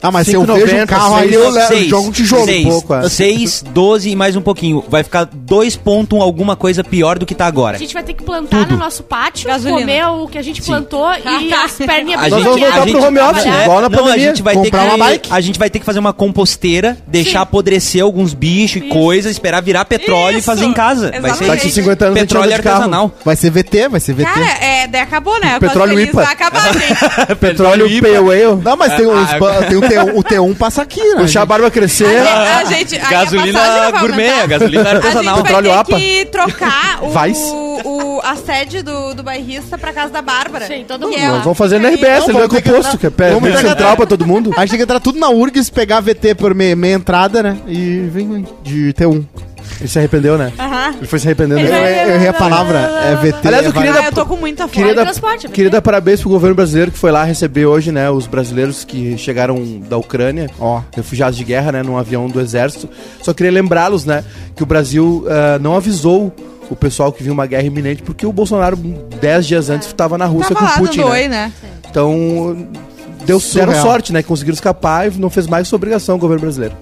[0.02, 1.86] Ah, mas se eu 5,90, vejo um carro aí, eu levo, Seis.
[1.88, 2.44] jogo um tijolo.
[2.46, 2.66] Seis.
[2.66, 3.08] um pouco, é.
[3.08, 4.82] 6, 12 e mais um pouquinho.
[4.88, 7.76] Vai ficar 2.1 alguma coisa pior do que tá agora.
[7.76, 9.80] A gente vai ter que plantar no nosso pátio, Gasolina.
[9.80, 11.06] comer o que a gente plantou
[11.40, 13.80] e as perninhas A Nós gente- vamos voltar a gente- pro home office, É, igual
[13.82, 14.14] na não, pandemia.
[14.14, 15.28] A gente vai ter Comprar que, uma bike.
[15.32, 17.36] A gente vai ter que fazer uma composteira, deixar Sim.
[17.38, 21.12] apodrecer alguns bichos e coisas, esperar virar petróleo e fazer em casa.
[21.20, 21.46] Vai ser.
[21.46, 23.12] Daqui 50 anos petróleo artesanal.
[23.24, 24.24] Vai ser VT, vai ser VT.
[24.24, 25.56] Cara, é, daí acabou, né?
[25.60, 26.22] Eu Petróleo IPA.
[26.22, 27.36] Vai acabar, gente.
[27.38, 28.62] Petróleo Pale Ale.
[28.62, 31.16] Não, mas tem, uns, Ah, tem o, T1, o T1 passa aqui, né?
[31.16, 32.06] Deixar a barba crescer.
[32.26, 33.60] A gente, aí a Gasolina
[33.90, 35.34] vai gourmet, gasolina A gente artesanal.
[35.36, 35.96] vai Petróleo ter APA.
[36.00, 37.42] que trocar o, Vice.
[37.84, 40.66] o, a sede do, do bairrista pra casa da Bárbara.
[40.66, 41.18] Sim, todo mundo.
[41.18, 43.06] é Nós vamos fazer na RBS, ele não é vamos ter que composto, entrar- que
[43.06, 44.52] é pé- vamos central pra todo mundo.
[44.56, 47.56] A gente tem que entrar tudo na URGS, pegar VT por meia, meia entrada, né?
[47.66, 49.24] E vem, vem, de T1.
[49.78, 50.52] Ele se arrependeu, né?
[50.58, 50.94] Aham.
[50.98, 51.60] Ele foi se arrependendo.
[51.60, 53.48] Ele Eu, vai- eu errei a palavra, é VT.
[53.48, 54.72] Aliás, eu queria Ah, eu tô com muita fome.
[54.74, 58.10] Queria dar, transporte, queria dar parabéns pro governo brasileiro que foi lá receber hoje, né,
[58.10, 60.80] os brasileiros que chegaram da Ucrânia, Ó.
[60.94, 62.88] refugiados de guerra, né, num avião do exército.
[63.22, 64.24] Só queria lembrá-los, né,
[64.56, 66.34] que o Brasil ah, não avisou
[66.68, 70.26] o pessoal que vinha uma guerra iminente, porque o Bolsonaro, 10 dias antes, estava na
[70.26, 71.14] Rússia Tava lá com o Putin, dando né?
[71.20, 71.52] oi, né?
[71.90, 72.68] Então,
[73.26, 73.70] deu, Surreal.
[73.70, 76.76] deram sorte, né, que conseguiram escapar e não fez mais sua obrigação o governo brasileiro.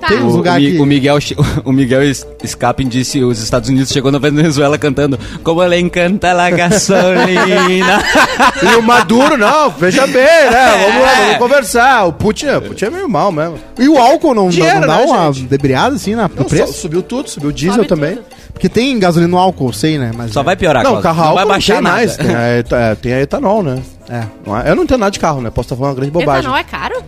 [0.00, 0.08] Tá.
[0.08, 0.80] Tem uns O, lugares Mi- que...
[0.80, 1.18] o Miguel,
[1.64, 2.00] o Miguel
[2.46, 7.98] Scapin disse os Estados Unidos chegou na Venezuela cantando Como ela encanta la gasolina.
[8.62, 12.04] E o Maduro, não, veja bem, né, vamos lá, vamos conversar.
[12.06, 13.58] O Putin, o Putin é meio mal mesmo.
[13.78, 15.46] E o álcool não, Dinheiro, não dá né, uma gente?
[15.46, 16.72] debriada, assim, na, no Não, só- preço?
[16.72, 18.16] subiu tudo, subiu o diesel Sobe também.
[18.16, 18.24] tudo.
[18.52, 20.10] Porque tem gasolina no álcool, sei, né?
[20.16, 20.44] Mas Só é.
[20.44, 21.96] vai piorar, Não, carro Não vai baixar tem nada.
[21.96, 22.16] mais.
[22.16, 23.80] Tem a, é, tem a etanol, né?
[24.10, 24.22] É.
[24.44, 25.50] Não é- Eu não entendo nada de carro, né?
[25.50, 26.40] Posso estar falando uma grande bobagem.
[26.50, 27.02] Etanol é caro?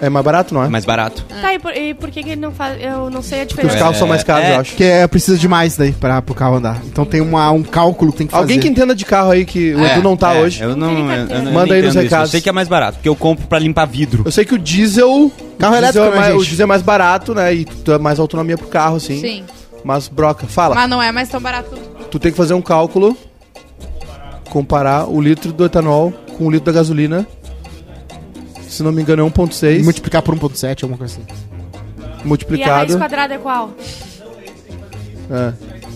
[0.00, 0.66] É mais barato, não é?
[0.66, 1.24] É mais barato.
[1.40, 2.80] Tá, e por, e por que, que ele não faz.
[2.82, 4.54] Eu não sei a Porque os carros são mais caros, é.
[4.54, 4.70] eu acho.
[4.72, 6.80] Porque é, precisa de mais daí pra, pro carro andar.
[6.84, 8.42] Então tem uma, um cálculo que tem que fazer.
[8.42, 10.62] Alguém que entenda de carro aí, que o É, Edu não tá é, hoje.
[10.62, 12.14] Eu não, Não tem eu, não Manda aí nos entendo isso.
[12.14, 12.28] recados.
[12.28, 14.22] Eu sei que é mais barato, porque eu compro pra limpar vidro.
[14.26, 15.30] Eu sei que o diesel.
[15.58, 16.42] Carro o diesel elétrico, é né, mais, gente?
[16.42, 17.54] O diesel é mais barato, né?
[17.54, 19.20] E tu dá mais autonomia pro carro, assim.
[19.20, 19.44] Sim.
[19.82, 20.74] Mas, broca, fala.
[20.74, 21.74] Mas não é mais tão barato.
[22.10, 23.16] Tu tem que fazer um cálculo,
[24.50, 27.26] comparar o litro do etanol com o litro da gasolina.
[28.76, 31.24] Se não me engano, é 1,6 Multiplicar por 1.7, alguma coisa assim.
[31.26, 32.98] E a raiz multiplicado.
[32.98, 33.70] quadrada é qual?
[35.30, 35.52] É,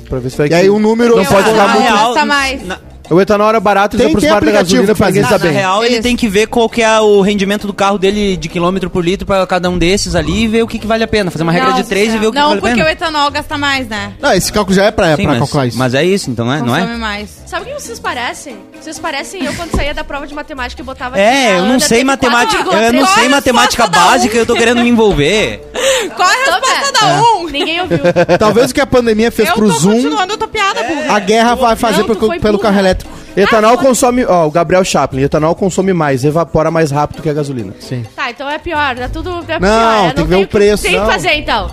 [0.09, 1.17] pra ver se vai E aí o número...
[1.17, 2.67] Não pode ficar que muito- mais.
[2.67, 2.79] Na,
[3.11, 5.25] O etanol era barato e Tem- eles tem aproximaram da aplicativo gasolina que pra ninguém
[5.25, 5.53] se na, bem.
[5.53, 8.89] real, ele tem que ver qual que é o rendimento do carro dele de quilômetro
[8.89, 11.31] por litro pra cada um desses ali e ver o que, que vale a pena.
[11.31, 12.87] Fazer uma regra de três e ver o que Não, vale a porque pena.
[12.87, 14.13] o etanol gasta mais, né?
[14.21, 15.79] Não, esse cálculo já é pra, Sim, pra mas, calcular isso.
[15.79, 16.87] mas é isso, então, é, não é?
[16.97, 17.41] mais.
[17.47, 18.57] Sabe o que vocês parecem?
[18.81, 21.19] Vocês parecem eu quando saía da prova de matemática e botava.
[21.19, 22.83] É, aqui, a eu não sei matemática, 4,3.
[22.87, 24.39] eu não sei a matemática básica, um?
[24.39, 25.61] eu tô querendo me envolver.
[26.17, 27.49] Qual a Tô resposta da um?
[27.49, 27.99] Ninguém ouviu.
[28.39, 31.17] Talvez o que a pandemia fez Eu pro tô Zoom, continuando a tua piada, burra.
[31.17, 33.00] a guerra vai fazer Não, pelo, carro elétrico.
[33.37, 37.73] Etanol consome, ó, o Gabriel Chaplin, etanol consome mais, evapora mais rápido que a gasolina.
[37.81, 38.05] Sim.
[38.17, 38.99] Tá, então é pior.
[38.99, 39.45] É tudo.
[39.49, 40.09] É Não, pior.
[40.09, 41.07] Eu tem que ver o preço, Tem que não.
[41.07, 41.71] fazer então.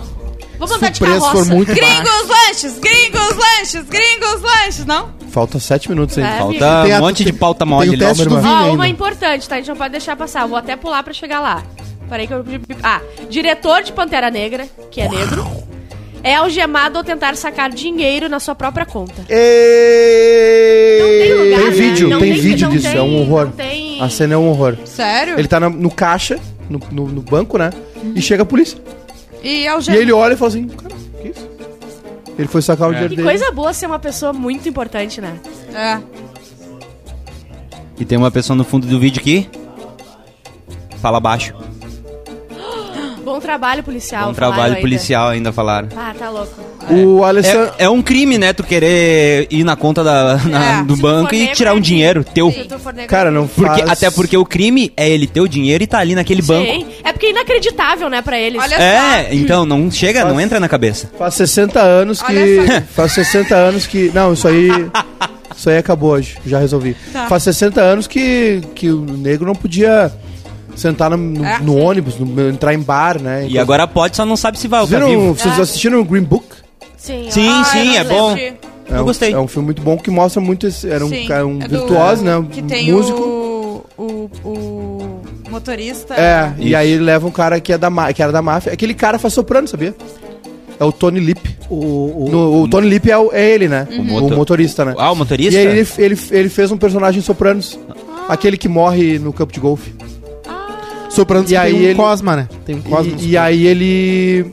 [0.59, 1.45] Vamos Se andar o de preço carroça.
[1.45, 1.81] for muito baixo.
[1.81, 5.09] Gringos lanches, gringos lanches, gringos lanches, não?
[5.29, 6.29] Falta sete minutos ainda.
[6.31, 7.99] É, Falta Tem a- um monte de tem- pauta tem mole o ali.
[7.99, 8.41] teste do irmã.
[8.41, 8.73] vinho Ó, ainda.
[8.73, 9.55] uma importante, tá?
[9.55, 10.47] A gente não pode deixar passar.
[10.47, 11.61] Vou até pular pra chegar lá.
[12.09, 12.43] Parei que eu.
[12.81, 15.45] Ah, diretor de Pantera Negra, que é negro,
[16.23, 19.21] é algemado ao tentar sacar dinheiro na sua própria conta.
[19.21, 19.37] Não tem
[21.33, 21.71] lugar, Tem né?
[21.71, 23.45] vídeo, Não tem vídeo não disso, é um horror.
[23.45, 24.01] Não tem...
[24.01, 24.77] A cena é um horror.
[24.85, 25.37] Sério?
[25.39, 26.39] Ele tá na- no caixa,
[26.69, 27.71] no, no- no banco, né?
[28.15, 28.77] E chega a polícia.
[29.43, 29.97] E E algema.
[29.97, 31.47] ele olha e fala assim, cara, que isso?
[32.37, 33.27] Ele foi sacar o dinheiro Que dele.
[33.27, 35.39] coisa boa ser uma pessoa muito importante, né?
[35.73, 35.99] É.
[37.99, 39.49] E tem uma pessoa no fundo do vídeo aqui.
[41.01, 41.53] Fala baixo.
[43.37, 44.29] Bom Bom trabalho policial.
[44.31, 44.81] Um falaram trabalho ainda.
[44.81, 45.89] policial ainda falaram.
[45.95, 46.53] Ah, tá louco.
[46.89, 47.73] O Alessandro.
[47.77, 48.51] É, é um crime, né?
[48.53, 50.83] Tu querer ir na conta da, na- É.
[50.83, 52.53] do Se banco e tirar um é dinheiro teu.
[53.07, 53.89] Cara, não Porque, faz...
[53.91, 56.71] Até porque o crime é ele ter o dinheiro e tá ali naquele banco.
[56.71, 56.87] Sim.
[57.03, 58.61] É porque é inacreditável, né, pra eles.
[58.61, 61.11] Olha É, então não chega, não entra na cabeça.
[61.17, 62.59] Faz 60 anos que.
[62.95, 64.11] Faz 60 anos que.
[64.13, 64.69] Não, isso aí.
[65.55, 66.95] Isso aí acabou hoje, já resolvi.
[67.11, 67.27] Tá.
[67.27, 70.11] Faz 60 anos que, que o negro não podia
[70.77, 71.59] sentar no, no- É.
[71.59, 73.45] no ônibus, no- entrar em bar, né?
[73.49, 75.33] E agora pode, só não sabe se vai Vocês, tá viram, vivo.
[75.35, 75.61] vocês É.
[75.61, 76.45] assistiram o Green Book?
[76.95, 77.63] Sim, Sim, ó.
[77.65, 78.31] sim, é bom.
[78.33, 78.53] assisti.
[78.89, 79.33] É Eu um- gostei.
[79.33, 80.89] É um filme muito bom que mostra muito esse.
[80.89, 82.37] Era um, Sim, cara, um é virtuoso, né?
[82.37, 83.19] Um Que tem músico.
[83.21, 86.13] o, o, o motorista.
[86.15, 86.77] É, e Isso.
[86.77, 88.71] aí ele leva um cara que, é da, que era da máfia.
[88.71, 89.93] Aquele cara faz soprano, sabia?
[90.79, 91.57] É o Tony Lip.
[91.69, 93.87] O, o- No- o Tony Lip é, o- é ele, né?
[93.91, 94.93] O, moto- motorista, né?
[94.97, 95.53] Ah, o motorista?
[95.53, 97.77] E aí ele, ele, ele fez um personagem em Sopranos.
[98.29, 99.93] Aquele que morre no campo de golfe.
[101.09, 102.49] Sopranos E aí tem um ele- Cosma, né?
[102.65, 103.13] Tem um Cosma.
[103.19, 104.45] E, e aí ele.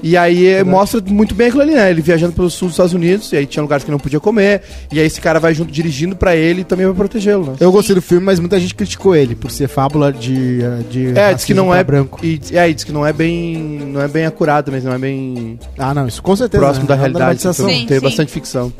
[0.00, 1.90] E aí é, mostra muito bem aquilo ali, né?
[1.90, 4.62] Ele viajando pelo sul dos Estados Unidos, e aí tinha lugares que não podia comer,
[4.92, 7.54] e aí esse cara vai junto dirigindo pra ele e também vai protegê-lo, né?
[7.58, 10.60] Eu gostei do filme, mas muita gente criticou ele por ser fábula de.
[10.88, 11.82] de É, diz que não é.
[11.82, 12.20] branco.
[12.24, 13.56] E, é, e diz que não é bem.
[13.92, 16.62] Não é bem acurado, mas não é bem Ah, não, isso com certeza.
[16.62, 16.88] próximo né?
[16.90, 17.40] da É uma realidade.
[17.40, 18.04] Então, Sim, tem sim.
[18.04, 18.72] bastante ficção.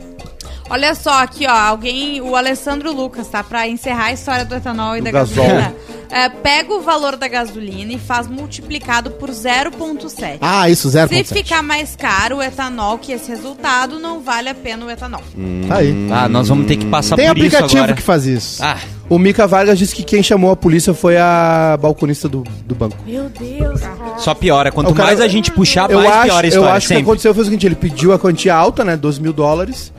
[0.71, 3.43] Olha só, aqui, ó, alguém, o Alessandro Lucas, tá?
[3.43, 5.45] Pra encerrar a história do etanol e Do da gasol.
[5.45, 5.75] gasolina.
[6.11, 10.39] É, pega o valor da gasolina e faz multiplicado por 0,7.
[10.41, 11.09] Ah, isso, zero.
[11.09, 15.23] Se ficar mais caro o etanol que esse resultado, não vale a pena o etanol.
[15.69, 15.95] Tá aí.
[16.11, 17.95] Ah, nós vamos ter que passar Tem por isso aplicativo agora.
[17.97, 18.63] que faz isso.
[18.63, 18.79] Ah,
[19.11, 22.97] O Mika Vargas disse que quem chamou a polícia foi a balconista do, do banco.
[23.07, 24.19] Meu Deus, cara.
[24.19, 24.71] só piora.
[24.73, 26.73] Quanto cara- mais a gente puxar, eu mais acho, piora a eu história.
[26.75, 27.03] acho que sempre.
[27.05, 28.97] aconteceu foi o seguinte: ele pediu a quantia alta, né?
[28.97, 29.93] 12 mil dólares.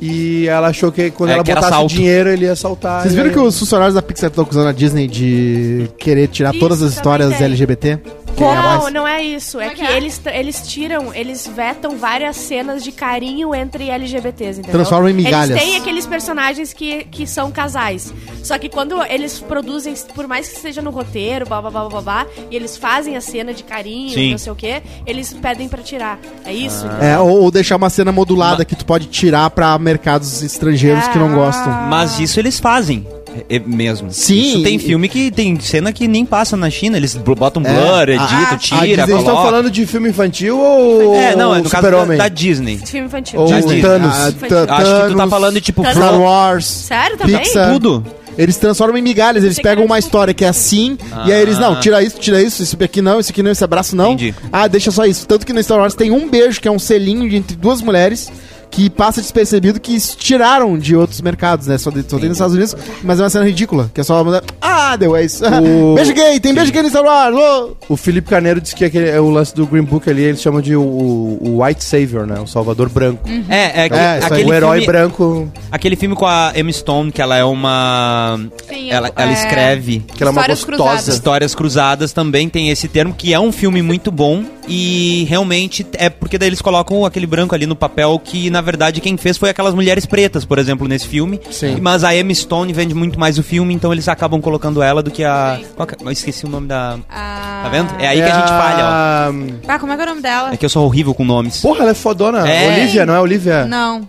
[0.00, 1.94] E ela achou que quando É, ela que era botasse o assalto.
[1.94, 3.02] dinheiro, ele ia assaltar.
[3.02, 6.28] Vocês e viram aí- que os funcionários da Pixar estão acusando a Disney de querer
[6.28, 7.46] tirar Isso, todas as também histórias tem.
[7.46, 7.98] LGBT?
[8.34, 8.92] Queria Não, mais?
[8.92, 9.60] não é isso.
[9.60, 9.96] É é que que é?
[9.96, 14.72] eles, eles tiram, eles vetam várias cenas de carinho entre LGBTs, entendeu?
[14.72, 15.50] Transformam em migalhas.
[15.50, 18.12] Eles têm aqueles personagens que, que são casais.
[18.42, 22.00] Só que quando eles produzem, por mais que esteja no roteiro, blá blá blá blá
[22.00, 24.30] blá, e eles fazem a cena de carinho, Sim.
[24.32, 26.18] não sei o quê, eles pedem pra tirar.
[26.44, 26.84] É isso?
[26.86, 27.26] É, entendeu?
[27.26, 31.30] ou, ou deixar uma cena modulada que tu pode tirar pra mercados estrangeiros que não
[31.32, 31.34] Ah.
[31.34, 31.72] gostam.
[31.88, 33.06] Mas isso eles fazem.
[33.48, 34.10] É- é mesmo.
[34.10, 34.40] Sim.
[34.40, 36.96] Isso tem filme que tem cena que nem passa na China.
[36.96, 37.72] Eles botam É.
[37.72, 41.14] blur, editam, Ah, a tira, Vocês estão falando de filme infantil ou.
[41.14, 42.78] É, não, é no caso da, da Disney.
[42.84, 43.40] Filme infantil.
[43.40, 43.80] Ou Disney.
[43.82, 44.14] Thanos.
[44.14, 45.96] Ah, Acho Tha- Acho que tu tá Thanos, falando, tipo, Thanos.
[45.98, 46.64] Star Wars.
[46.66, 47.38] Sério também?
[47.38, 47.72] Pixar.
[47.72, 48.04] tudo.
[48.36, 51.74] Eles transformam em migalhas, eles pegam uma história que é assim, e aí eles, não,
[51.74, 51.76] Ah.
[51.80, 54.14] tira isso, tira isso, esse aqui não, esse aqui não, esse abraço não.
[54.14, 54.34] Entendi.
[54.52, 55.24] Ah, deixa só isso.
[55.24, 57.80] Tanto que no Star Wars tem um beijo, que é um selinho de entre duas
[57.80, 58.28] mulheres,
[58.74, 61.78] que passa despercebido que tiraram de outros mercados, né?
[61.78, 64.22] Só, de, só tem nos Estados Unidos, mas é uma cena ridícula, que é só
[64.24, 65.44] mulher, ah, deu, é isso.
[65.46, 67.76] O- beijo gay, tem beijo gay no Star Wars, ô!
[67.88, 70.60] O Felipe Carneiro disse que aquele, é o lance do Green Book ali, eles chamam
[70.60, 72.40] de o, o White Savior, né?
[72.40, 73.22] O Salvador Branco.
[73.48, 74.22] É, é, que- É, aí.
[74.24, 78.40] aquele, o herói filme, branco, aquele filme com a Emma Stone, que ela é uma.
[78.68, 80.66] Sim, ela, ela é, escreve que ela é uma gostosa.
[80.66, 81.08] cruzadas.
[81.08, 86.08] Histórias Cruzadas também tem esse termo, que é um filme muito bom e realmente é
[86.08, 89.50] porque daí eles colocam aquele branco ali no papel que, na verdade, quem fez foi
[89.50, 91.40] aquelas mulheres pretas, por exemplo, nesse filme.
[91.50, 91.78] Sim.
[91.80, 95.10] Mas a Emma Stone vende muito mais o filme, então eles acabam colocando ela do
[95.10, 95.58] que a.
[95.86, 95.96] Que é?
[96.06, 96.96] Eu esqueci o nome da.
[97.10, 97.94] Ah, Tá vendo?
[97.98, 99.32] É aí que a gente falha, ó.
[99.68, 100.52] Ah, como é que é o nome dela?
[100.52, 101.62] É que eu sou horrível com nomes.
[101.62, 102.46] Porra, ela é fodona.
[102.46, 102.74] É.
[102.76, 103.64] Olivia, não é Olivia?
[103.64, 104.06] Não.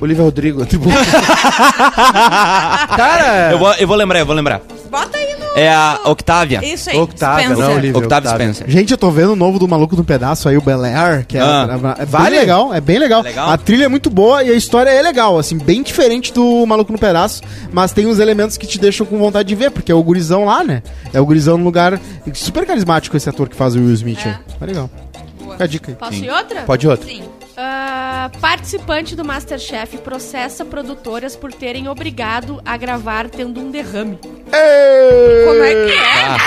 [0.00, 0.64] Olivia Rodrigo.
[0.66, 0.88] Tipo...
[2.96, 4.60] Cara, Eu vou, eu vou lembrar, eu vou lembrar.
[4.90, 5.58] Bota aí no...
[5.58, 6.64] É a Octavia.
[6.64, 6.98] Isso aí.
[6.98, 7.64] Octavia, Spencer.
[7.64, 7.98] não, Olivia.
[7.98, 8.52] Octavia Octavia.
[8.54, 8.70] Spencer.
[8.70, 11.36] Gente, eu tô vendo o novo do Maluco no Pedaço aí, o Bel Air, que
[11.38, 11.96] é, Ah.
[11.98, 12.30] é Vale?
[12.30, 13.20] bem legal, é bem legal.
[13.20, 13.50] É legal?
[13.50, 16.92] A trilha é muito boa e a história é legal, assim, bem diferente do Maluco
[16.92, 19.94] no Pedaço, mas tem uns elementos que te deixam com vontade de ver, porque é
[19.94, 20.82] o gurizão lá, né?
[21.12, 22.00] É o gurizão no lugar
[22.32, 24.28] super carismático esse ator que faz o Will Smith É.
[24.30, 24.34] aí.
[24.60, 24.90] É legal.
[25.38, 25.52] Boa.
[25.52, 25.96] Fica a dica aí.
[25.96, 26.62] Posso ir outra?
[26.62, 27.06] Pode ir outro.
[27.08, 27.22] Sim.
[27.56, 34.18] Ah, participante do Masterchef processa produtoras por terem obrigado a gravar tendo um derrame.
[34.20, 36.24] Como é que é?
[36.26, 36.38] Ah.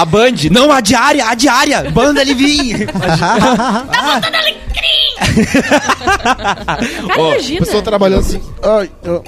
[0.00, 0.34] A Band.
[0.50, 1.90] Não, a diária, a diária.
[1.90, 2.86] Banda ali vir.
[5.96, 6.78] Cara,
[7.18, 7.60] Ó, imagina.
[7.64, 8.40] Pessoa trabalhando assim.
[8.62, 9.14] Ai, eu...
[9.14, 9.24] Eu-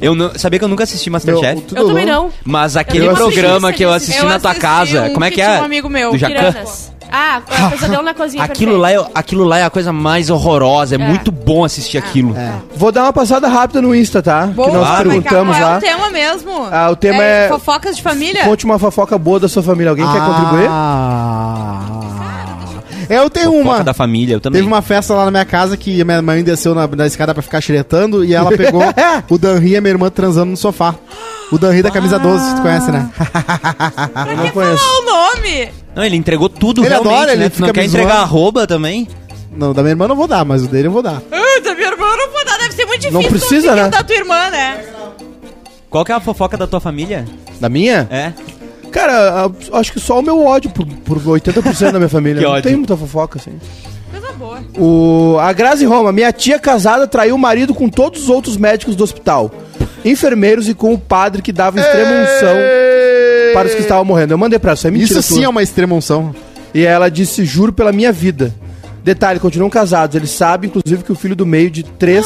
[0.00, 1.54] Eu não, sabia que eu nunca assisti Masterchef?
[1.54, 2.30] Meu, tudo Eu também não.
[2.44, 5.24] Mas aquele Eu assisti, programa que eu assisti Eu na tua assisti casa, um como
[5.24, 5.58] é que, que é?
[5.60, 6.34] um amigo meu, Do Jacan?
[6.52, 6.92] Piranas.
[7.16, 10.96] Ah, é, Pesadelo na Cozinha Aquilo lá, é, aquilo lá é a coisa mais horrorosa.
[10.96, 12.34] É, muito bom assistir aquilo.
[12.74, 14.46] Vou dar uma passada rápida no Insta, tá?
[14.46, 15.10] Boa, que nós Claro.
[15.10, 15.78] perguntamos Qual é lá.
[15.78, 16.50] o tema mesmo?
[16.72, 18.42] Ah, o tema é- Fofocas de família?
[18.44, 19.90] Conte uma fofoca boa da sua família.
[19.90, 20.66] Alguém quer contribuir?
[20.68, 21.93] Ah.
[23.08, 23.84] Eu tenho Fofoca uma.
[23.84, 24.60] da família, eu também.
[24.60, 27.32] Teve uma festa lá na minha casa que a minha mãe desceu na, na escada
[27.34, 28.82] pra ficar xeretando e ela pegou
[29.28, 30.94] o Danri e a minha irmã transando no sofá.
[31.52, 33.10] O Danri da camisa 12, tu conhece, né?
[34.30, 34.82] Eu não conheço.
[34.84, 35.68] Qual o nome?
[35.94, 37.48] Não, ele entregou tudo Ele realmente, adora, ele né?
[37.48, 39.06] Tu não fica quer entregar arroba também?
[39.56, 41.22] Não, da minha irmã eu não vou dar, mas o dele eu vou dar.
[41.30, 43.86] Ah, da minha irmã eu não vou dar, deve ser muito difícil Não precisa, né?
[43.86, 44.84] o da tua irmã, né?
[45.88, 47.24] Qual que é a fofoca da tua família?
[47.60, 48.08] Da minha?
[48.10, 48.32] É?
[48.94, 52.38] Cara, acho que só o meu ódio por, por 80% da minha família.
[52.40, 52.62] Que não ódio.
[52.62, 53.58] tem muita fofoca, assim.
[54.08, 54.62] Coisa boa.
[54.78, 58.94] O, a Grazi Roma, minha tia casada traiu o marido com todos os outros médicos
[58.94, 59.50] do hospital.
[60.04, 62.56] Enfermeiros e com o padre que dava extrema unção
[63.52, 64.32] para os que estavam morrendo.
[64.32, 65.18] Eu mandei pra ela, isso é mentira.
[65.18, 65.44] Isso sim tua.
[65.46, 66.32] é uma extrema unção.
[66.72, 68.54] E ela disse, juro pela minha vida.
[69.02, 70.14] Detalhe, continuam casados.
[70.14, 72.24] Eles sabem, inclusive, que o filho do meio de três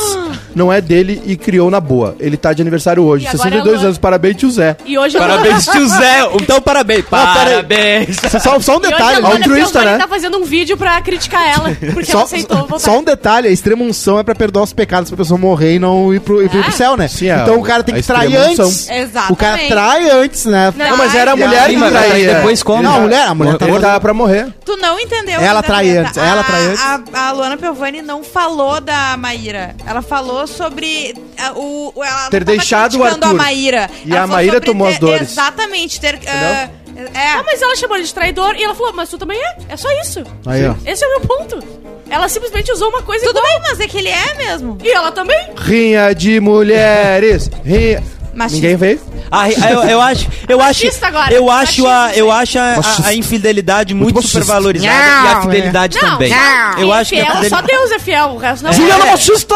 [0.59, 2.15] não é dele e criou na boa.
[2.21, 3.25] Ele tá de aniversário hoje.
[3.25, 4.77] E agora 62 ela- anos, parabéns, tio Zé.
[4.85, 6.29] E hoje a Parabéns, tio Zé!
[6.43, 7.05] Então, parabéns!
[7.11, 7.35] Ah.
[7.35, 8.17] Parabéns!
[8.43, 9.99] Só, só um hoje detalhe, altruísta, Piovani né?
[9.99, 11.71] tá fazendo um vídeo pra criticar ela.
[11.95, 12.79] Porque ela Só, aceitou voltar.
[12.81, 15.79] só um detalhe, a extrema unção é pra perdoar os pecados pra pessoa morrer e
[15.79, 16.71] não ir pro, ir pro Ah.
[16.71, 17.09] céu, né?
[17.09, 18.89] Sim, é, então o cara tem que trair antes.
[18.91, 19.33] Exatamente.
[19.33, 20.73] O cara trai antes, né?
[20.77, 22.35] Não, mas era a mulher ai, que traía.
[22.35, 22.83] depois como?
[22.83, 24.49] Não, a mulher, a mulher Ele tava- tava pra morrer.
[24.65, 26.01] Tu não entendeu Ela trai Beta.
[26.09, 26.81] antes, ela trai antes.
[26.83, 29.75] A, a Luana Piovani não falou da Maíra.
[29.87, 33.25] Ela falou sobre a- o, o- ela Ter tava deixado o Arthur.
[33.29, 33.91] a Maíra.
[34.05, 35.31] E Ela a Maíra tomou as ter- dores.
[35.31, 36.01] Exatamente.
[36.01, 36.69] Ter, ah,
[37.15, 37.29] é.
[37.37, 39.57] Ah, mas ela chamou ele de traidor e ela falou, mas tu também é.
[39.69, 40.25] É só isso.
[40.47, 40.75] Aí, ó.
[40.85, 41.63] Esse é o meu ponto.
[42.11, 43.53] Ela simplesmente usou uma coisa Tudo igual.
[43.53, 44.79] bem, mas é que ele é mesmo.
[44.83, 45.39] E ela também.
[45.57, 47.51] Rinha de mulheres.
[47.65, 48.03] Rinha...
[48.39, 48.57] Machista.
[48.57, 49.01] Ninguém veio?
[49.30, 51.34] Ah, eu, eu acho, eu acho, agora.
[51.34, 54.41] eu acho a, eu acho a, a- a infidelidade muito, machista.
[54.41, 56.30] supervalorizada e a fidelidade Não, também.
[56.30, 56.78] não.
[56.78, 57.49] Eu acho que a fiel, fidelidade...
[57.68, 58.72] só Deus é fiel, o resto não.
[58.72, 59.55] Juliana machista!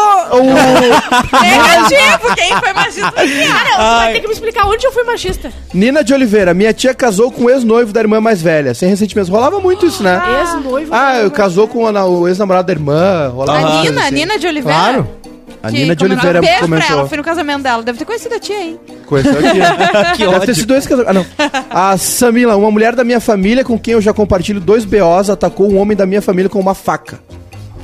[1.41, 3.11] Negativo, quem foi machista?
[3.11, 5.51] Cara, tu vai ter que me explicar onde eu fui machista.
[5.73, 8.73] Nina de Oliveira, minha tia casou com o ex-noivo da irmã mais velha.
[8.73, 9.29] Sem ressentimentos.
[9.29, 10.21] Rolava muito isso, né?
[10.41, 10.93] Ex-noivo.
[10.93, 13.29] Ah, eu casou com o ex-namorado da irmã.
[13.29, 14.13] Rolava A Nina, assim.
[14.15, 14.79] Nina de Oliveira.
[14.79, 15.07] Claro.
[15.63, 16.97] A que Nina de Oliveira Beijo pra comentou.
[16.97, 17.81] ela, foi no casamento dela.
[17.83, 18.79] Deve ter conhecido a tia, hein?
[19.05, 19.57] Conheceu aqui.
[19.57, 19.75] né?
[20.17, 20.55] Que Deve ter ódio.
[20.55, 21.09] sido esse casamento.
[21.09, 21.25] Ah, não.
[21.69, 25.71] A Samila, uma mulher da minha família com quem eu já compartilho dois BOs, atacou
[25.71, 27.17] um homem da minha família com uma faca.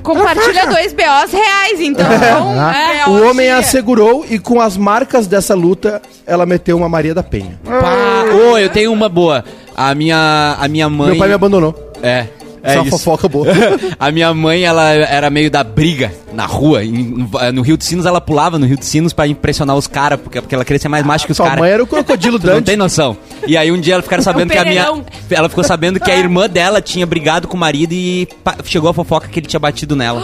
[0.04, 2.06] Compartilha dois BOs reais, então.
[2.12, 3.06] É.
[3.06, 7.14] BO O homem de- assegurou e com as marcas dessa luta, ela meteu uma Maria
[7.14, 7.60] da Penha.
[7.64, 9.44] Pá, ô, eu tenho uma boa.
[9.76, 11.10] A minha, a minha mãe...
[11.12, 11.94] Meu pai me abandonou.
[12.02, 12.28] É,
[12.64, 12.98] é Essa uma isso.
[12.98, 13.48] fofoca boa.
[14.00, 16.84] a minha mãe, ela era meio da briga na rua.
[16.84, 20.20] Em- no Rio de Sinos, ela pulava no Rio de Sinos pra impressionar os caras,
[20.20, 21.60] porque, porque ela queria ser mais macho que os Sua caras.
[21.62, 22.66] mãe era o crocodilo Tu não Dante.
[22.66, 23.18] tem noção.
[23.48, 24.84] E aí um dia ela ficaram sabendo É o que a minha.
[24.84, 25.06] Pereirão.
[25.30, 28.90] Ela ficou sabendo que a irmã dela tinha brigado com o marido e pa- chegou
[28.90, 30.24] a fofoca que ele tinha batido nela.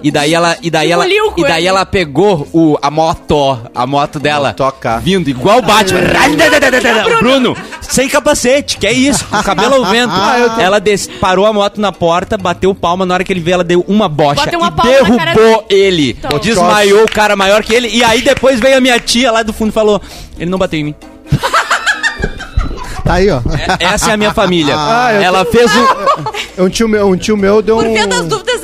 [0.00, 1.68] E daí ela, e daí ela, Engoliu o e daí coelho.
[1.68, 4.98] ela pegou o, a moto, a moto dela, Motoca.
[5.00, 5.98] vindo igual o Batman.
[7.18, 7.56] Bruno,
[7.88, 10.12] sem capacete, que é isso, com o cabelo ao vento.
[10.60, 13.64] Ela des- parou a moto na porta, bateu palma, na hora que ele veio ela
[13.64, 16.10] deu uma bocha Bateu uma e derrubou ele.
[16.18, 16.38] Então.
[16.38, 19.52] Desmaiou o cara maior que ele e aí depois veio a minha tia lá do
[19.52, 20.00] fundo e falou:
[20.38, 20.94] "Ele não bateu em mim".
[23.04, 23.38] Tá aí, ó.
[23.80, 24.74] É- Essa é a minha família.
[24.76, 25.86] Ah, ela fez um.
[26.64, 27.94] Um tio meu, um tio meu deu Por um...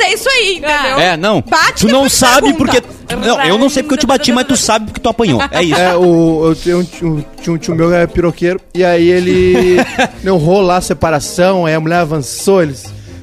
[0.05, 0.99] é isso aí, entendeu?
[0.99, 1.41] É, não.
[1.43, 2.83] Bate tu não sabe pergunta.
[2.83, 3.17] porque.
[3.17, 5.41] Não, eu não sei porque eu te bati, mas tu sabe porque tu apanhou.
[5.51, 5.81] É isso.
[5.81, 9.09] É, o, eu tenho um, tio- tinha um tio meu que é piroqueiro, e aí
[9.11, 9.77] ele
[10.25, 12.75] um rolo lá, separação, aí a mulher avançou, ele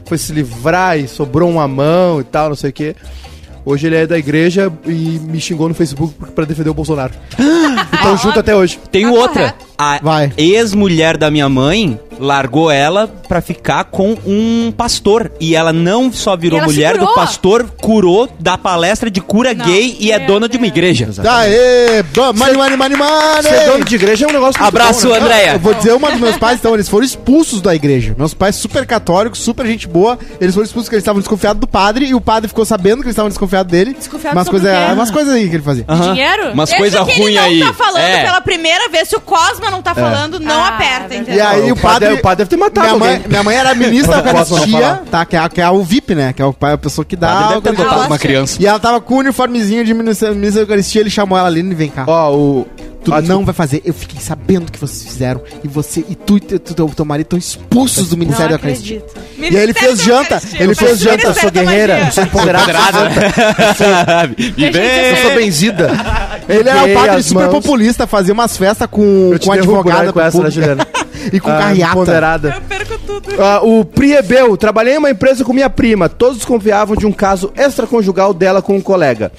[0.06, 2.96] foi se livrar e sobrou uma mão e tal, não sei o quê.
[3.64, 7.14] Hoje ele é da igreja e me xingou no Facebook pra defender o Bolsonaro.
[7.94, 8.80] Então junto até hoje.
[8.92, 9.56] Tá outra.
[9.82, 10.32] A Vai.
[10.38, 15.32] ex-mulher da minha mãe largou ela pra ficar com um pastor.
[15.40, 19.66] E ela não só virou ela mulher do pastor, curou da palestra de cura Não.
[19.66, 21.10] gay e é Meu dona de uma igreja.
[21.28, 22.04] Aê!
[22.14, 23.42] bom, Money, money, money, money!
[23.44, 25.20] Ser dono de igreja é um negócio Abraço, bom, né?
[25.20, 25.52] Andréia.
[25.54, 28.14] Eu vou dizer uma dos meus pais, então, eles foram expulsos da igreja.
[28.16, 30.20] Meus pais super católicos, super gente boa.
[30.40, 33.06] Eles foram expulsos porque eles estavam desconfiados do padre e o padre ficou sabendo que
[33.08, 33.96] eles estavam desconfiados dele.
[33.98, 35.86] Desconfiado umas coisas, umas coisas aí que ele fazia.
[35.88, 36.14] Aham.
[36.14, 36.52] Dinheiro?
[36.52, 37.60] Umas coisas ruins aí.
[37.62, 38.24] tá falando É.
[38.26, 41.16] pela primeira vez, se o Cosma não tá falando, não Ah, aperta, verdade.
[41.22, 41.36] entendeu?
[41.36, 42.14] E aí O o padre- padre.
[42.14, 43.28] o padre deve ter matado minha mãe, alguém.
[43.30, 45.26] minha mãe era ministra da não não Eucaristia, tá?
[45.26, 46.34] Que é, que é o VIP, né?
[46.34, 47.28] Que é o, a pessoa que dá.
[47.28, 48.58] Padre a deve ter botado uma criança.
[48.62, 51.62] E ela tava com o uniformezinho de ministra, ministra da Eucaristia, ele chamou ela ali
[51.62, 52.04] e vem cá.
[52.08, 52.68] Ó, o...
[53.04, 53.46] Tu Ah, não desculpa.
[53.46, 53.82] vai fazer.
[53.84, 55.42] Eu fiquei sabendo que vocês fizeram.
[55.64, 59.00] E você e tu e teu, teu, teu marido estão expulsos do Ministério da Eucaristia.
[59.00, 59.52] acredito.
[59.52, 60.40] E aí ele fez janta.
[60.54, 61.28] Ele fez janta.
[61.30, 62.72] Eu sou guerreira, eu sou empoderada.
[64.38, 65.12] Viver.
[65.18, 65.90] Eu sou benzida.
[66.60, 67.52] Ele era um padre super mãos.
[67.54, 70.86] populista, fazia umas festas com, com advogada, né, com essa, né, Juliana?
[71.32, 71.92] e com Ah, carreata.
[71.94, 72.56] empoderada.
[72.56, 73.30] Eu perco tudo.
[73.42, 76.10] Ah, o Priebel, trabalhei em uma empresa com minha prima.
[76.10, 79.32] Todos desconfiavam de um caso extraconjugal dela com um colega.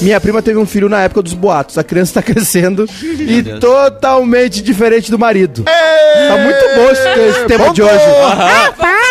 [0.00, 1.76] Minha prima teve um filho na época dos boatos.
[1.76, 5.62] A criança tá crescendo e totalmente diferente do marido.
[5.64, 7.08] Tá muito bom esse,
[7.38, 8.04] esse tema de hoje.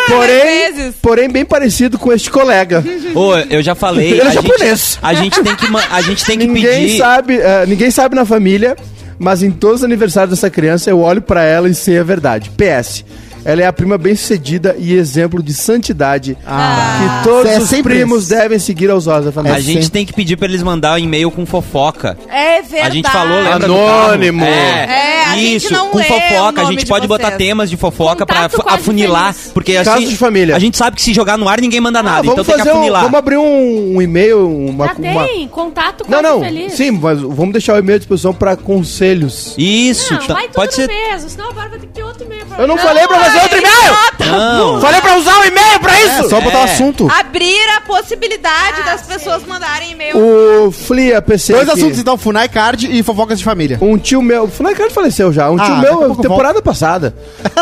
[0.09, 0.95] Porém, vezes.
[1.01, 2.83] porém, bem parecido com este colega.
[3.15, 4.11] Ô, eu já falei.
[4.11, 4.99] Ele é a, gente, japonês.
[5.01, 6.97] a gente tem que, a gente tem que Ninguém pedir.
[6.97, 8.75] sabe, eh, ninguém sabe na família,
[9.21, 12.49] Mas em todos os aniversários dessa criança eu olho pra ela e sei a verdade.
[12.51, 13.03] PS.
[13.45, 17.19] Ela é a prima bem-sucedida e exemplo de santidade Ah.
[17.21, 18.29] que todos É os primos isso.
[18.35, 19.57] devem seguir aos olhos da família.
[19.57, 22.17] a gente tem que pedir pra eles mandar um e-mail com fofoca.
[22.29, 22.87] É verdade.
[22.87, 24.43] A gente falou, lembra Anônimo.
[24.43, 26.61] É, a gente Isso, não com fofoca.
[26.61, 27.37] A gente de pode botar vocês.
[27.37, 29.33] temas de fofoca fu- quase afunilar.
[29.33, 29.51] feliz.
[29.53, 30.55] Porque Casos assim, de família.
[30.55, 32.17] a gente sabe que se jogar no ar ninguém manda nada.
[32.17, 33.01] Ah, então vamos tem que fazer um, afunilar.
[33.03, 36.41] vamos abrir um, um e-mail, uma, Já uma- tem, contato Não, quase não.
[36.41, 36.73] feliz.
[36.73, 39.55] Sim, mas vamos deixar o e-mail à disposição pra conselhos.
[39.57, 40.87] Isso, Não, tá- vai tudo pode no ser.
[40.87, 43.41] mesmo, senão agora vai ter que ter outro e-mail pra Eu não falei pra fazer
[43.43, 44.29] outro e-mail!
[44.31, 44.81] Não.
[44.81, 46.25] Falei pra usar o e-mail pra isso!
[46.25, 46.63] É, só botar o É.
[46.65, 47.07] assunto.
[47.11, 49.15] Abrir a possibilidade Ah, das sei.
[49.15, 50.17] pessoas mandarem e-mail.
[50.17, 51.53] O Flia PC.
[51.53, 51.79] Dois aqui.
[51.79, 53.77] assuntos então, Funai Card e fofocas de família.
[53.81, 54.43] Um tio meu.
[54.43, 55.49] O Funai Card faleceu já.
[55.49, 57.15] Um Ah, tio daqui a meu, pouco temporada passada.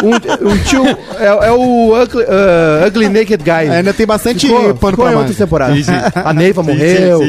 [0.03, 0.85] Um, um tio.
[1.19, 3.67] É, é o Ugly, uh, Ugly Naked Guy.
[3.67, 5.17] É, ainda tem bastante Ficou, pano ficou pra em manga.
[5.19, 5.85] outras temporadas.
[6.15, 7.19] A Neiva morreu.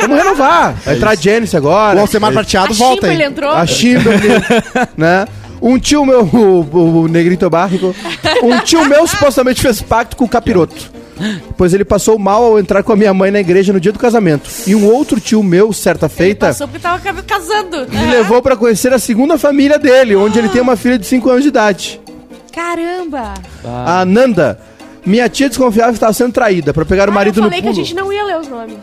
[0.00, 0.74] Vamos renovar.
[0.84, 1.96] Vai entrar a Janice agora.
[1.98, 3.28] O Alcemar Prateado A volta Chimpa, ele aí.
[3.28, 3.50] entrou.
[3.50, 4.28] A Chimberly,
[4.96, 5.26] né?
[5.60, 7.94] Um tio meu, o, o Negrito Bárrico,
[8.42, 10.98] um tio meu supostamente fez pacto com o capiroto.
[11.56, 13.98] Pois ele passou mal ao entrar com a minha mãe na igreja no dia do
[13.98, 14.48] casamento.
[14.68, 17.88] E um outro tio meu, certa feita, Passou porque tava ca- casando.
[17.90, 21.28] me levou pra conhecer a segunda família dele, onde ele tem uma filha de 5
[21.28, 22.00] anos de idade.
[22.52, 23.34] Caramba!
[23.64, 24.60] A Nanda.
[25.04, 27.62] Minha tia desconfiava que estava sendo traída pra pegar o Ah, marido eu no falei
[27.62, 27.74] pulo.
[27.74, 28.76] que a gente não ia ler os nomes.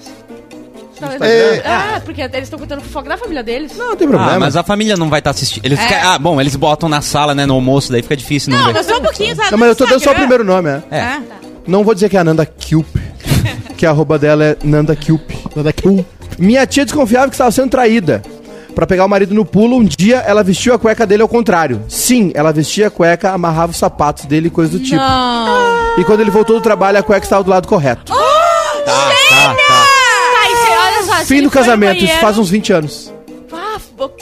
[1.21, 1.61] É.
[1.65, 3.75] Ah, porque eles estão contando fofoca da família deles.
[3.77, 4.33] Não, não tem problema.
[4.35, 5.65] Ah, mas a família não vai estar assistindo.
[5.65, 6.01] Eles É.
[6.01, 8.73] Ah, bom, eles botam na sala, né, no almoço, daí fica difícil não, Não, ver.
[8.73, 9.51] mas só um pouquinho, tá?
[9.51, 10.19] Não, mas eu tô dando só o Instagram.
[10.19, 10.95] primeiro nome, é.
[10.97, 11.19] É.
[11.67, 12.87] Não vou dizer que é a Nanda Kilp,
[13.77, 15.29] que a arroba dela é Nanda Kilp.
[15.55, 16.05] Nada que-
[16.37, 18.21] Minha tia desconfiava que estava sendo traída.
[18.75, 21.81] Pra pegar o marido no pulo, um dia ela vestiu a cueca dele ao contrário.
[21.87, 24.97] Sim, ela vestia a cueca, amarrava os sapatos dele e coisa do tipo.
[24.97, 25.97] Não.
[25.97, 28.11] E quando ele voltou do trabalho, a cueca estava do lado correto.
[28.11, 28.21] Tá,
[28.85, 29.55] tá, tá.
[29.55, 31.13] Tá, e você, olha só.
[31.14, 33.13] se Fim do casamento, isso faz uns 20 anos.
[33.57, 33.77] Ah,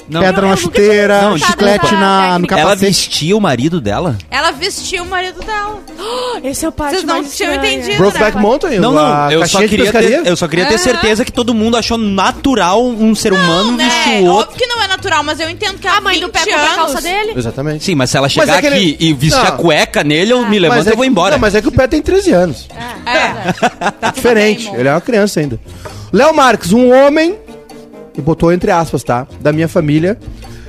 [0.07, 0.21] Não.
[0.21, 2.55] Pedra Eu na chuteira, Não, chiclete na, no técnica.
[2.55, 2.85] Ela capacete.
[2.85, 4.15] vestia o marido dela?
[4.29, 5.79] Ela vestiu o marido dela.
[6.43, 8.41] Esse é o parte Vocês não mais tinham entendido, Brokeback né?
[8.41, 11.77] Mountain, Não, não, eu só, queria ter, eu só queria ter certeza que todo mundo
[11.77, 13.85] achou natural um ser humano né?
[13.85, 14.51] vestir o outro.
[14.53, 16.63] Óbvio que não é natural, mas eu entendo que A mãe do 20 pé compra
[16.71, 17.33] a calça dele?
[17.35, 17.83] Exatamente.
[17.83, 19.47] Sim, mas se ela chegar é que ele- aqui e vestir Não.
[19.47, 21.31] a cueca nele, eu me levanto Mas é e vou embora.
[21.35, 22.67] Não, mas é que o pé tem 13 anos.
[23.05, 24.69] É, tá tudo Diferente.
[24.69, 25.59] bem, ele é uma criança ainda.
[26.13, 27.37] Léo Marques, um homem,
[28.15, 29.27] e botou entre aspas, tá?
[29.41, 30.17] Da minha família,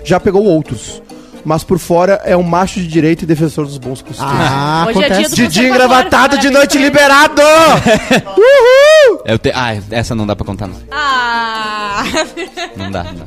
[0.03, 1.03] já pegou outros.
[1.45, 4.33] Mas por fora é um macho de direito e defensor dos bons costumes.
[4.35, 5.35] Ah, Hoje é dia acontece.
[5.37, 6.85] Didi engravatado de noite ele.
[6.87, 7.43] liberado!
[8.39, 9.21] Uhul!
[9.27, 10.77] Eu te- Ah, essa não dá pra contar, não.
[10.91, 12.03] Ah...
[12.75, 13.25] Não dá, não dá.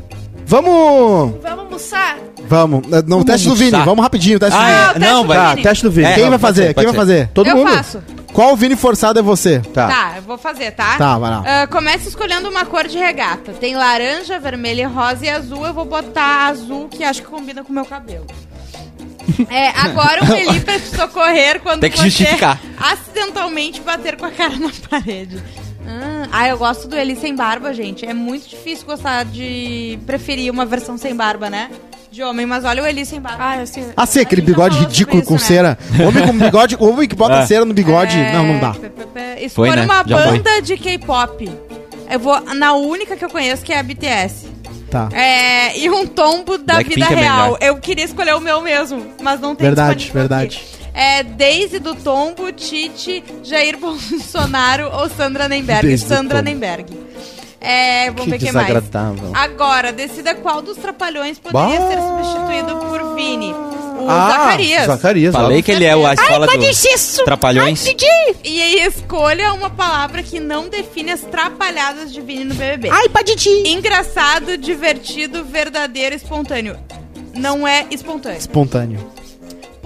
[0.47, 1.33] Vamos!
[1.43, 2.17] Vamos almoçar?
[2.47, 2.87] Vamos.
[3.05, 3.55] No teste do.
[3.55, 4.77] Vini, vamos rapidinho, teste do Ah, Vini.
[4.79, 5.37] é, teste não, do vai.
[5.37, 5.63] Tá, Vini.
[5.63, 6.07] teste do vídeo.
[6.09, 6.65] É, Quem não, vai fazer?
[6.67, 7.27] Quem pode vai fazer?
[7.33, 7.69] Todo eu mundo?
[7.69, 8.01] faço.
[8.31, 9.59] Qual Vini forçado é você?
[9.73, 9.87] Tá.
[9.87, 10.95] Tá, eu vou fazer, tá?
[10.97, 11.43] Tá, vai lá.
[11.45, 13.51] Ah, começa escolhendo uma cor de regata.
[13.53, 15.65] Tem laranja, vermelha, rosa e azul.
[15.65, 18.25] Eu vou botar azul, que acho que combina com o meu cabelo.
[19.49, 22.57] É, agora o Felipe precisou correr quando Tem que você justificar.
[22.79, 25.43] acidentalmente bater com a cara na parede.
[25.87, 28.05] Ah, ah, eu gosto do Eli sem barba, gente.
[28.05, 31.69] É muito difícil gostar de preferir uma versão sem barba, né?
[32.11, 33.43] De homem, mas olha o Eli sem barba.
[33.43, 33.85] Ah, assim...
[33.95, 35.57] Ah, sim, aquele A gente já bigode ridículo sobre com isso, né?
[35.57, 35.77] cera.
[36.07, 37.45] Homem com bigode, homem que bota É.
[37.45, 38.17] cera no bigode.
[38.17, 38.71] É, Não, não dá.
[38.71, 39.85] pe- pe- pe- Escolha Foi, né?
[39.85, 40.37] uma Já foi.
[40.39, 41.49] banda de K-pop.
[42.09, 44.47] Eu vou na única que eu conheço, que é a BTS.
[44.89, 45.09] Tá.
[45.11, 47.41] É, e um tombo da Blackpink vida é real.
[47.43, 47.57] melhor.
[47.61, 50.57] Eu queria escolher o meu mesmo, mas não tem Verdade, verdade.
[50.57, 50.76] aqui.
[50.99, 55.95] É Daisy do Tombo, Tite, Jair Bolsonaro ou Sandra Nemberg.
[55.99, 56.41] Sandra.
[56.41, 56.85] Nemberg.
[57.61, 58.67] É, vamos Que ver quem mais.
[58.67, 59.31] desagradável.
[59.33, 61.87] Agora, decida qual dos trapalhões poderia Bah.
[61.87, 63.51] ser substituído por Vini.
[63.53, 64.85] O Ah, Zacarias.
[64.85, 65.33] Zacarias.
[65.35, 67.25] Falei que ele é o- a escola Pode dos ser isso.
[67.25, 67.85] Trapalhões.
[67.87, 67.95] Ai.
[68.43, 72.89] E aí, escolha uma palavra que não define as trapalhadas de Vini no BBB.
[72.91, 73.49] Ai, pra Didi.
[73.69, 76.77] Engraçado, divertido, verdadeiro, espontâneo.
[77.35, 78.37] Não é espontâneo.
[78.37, 78.99] Espontâneo.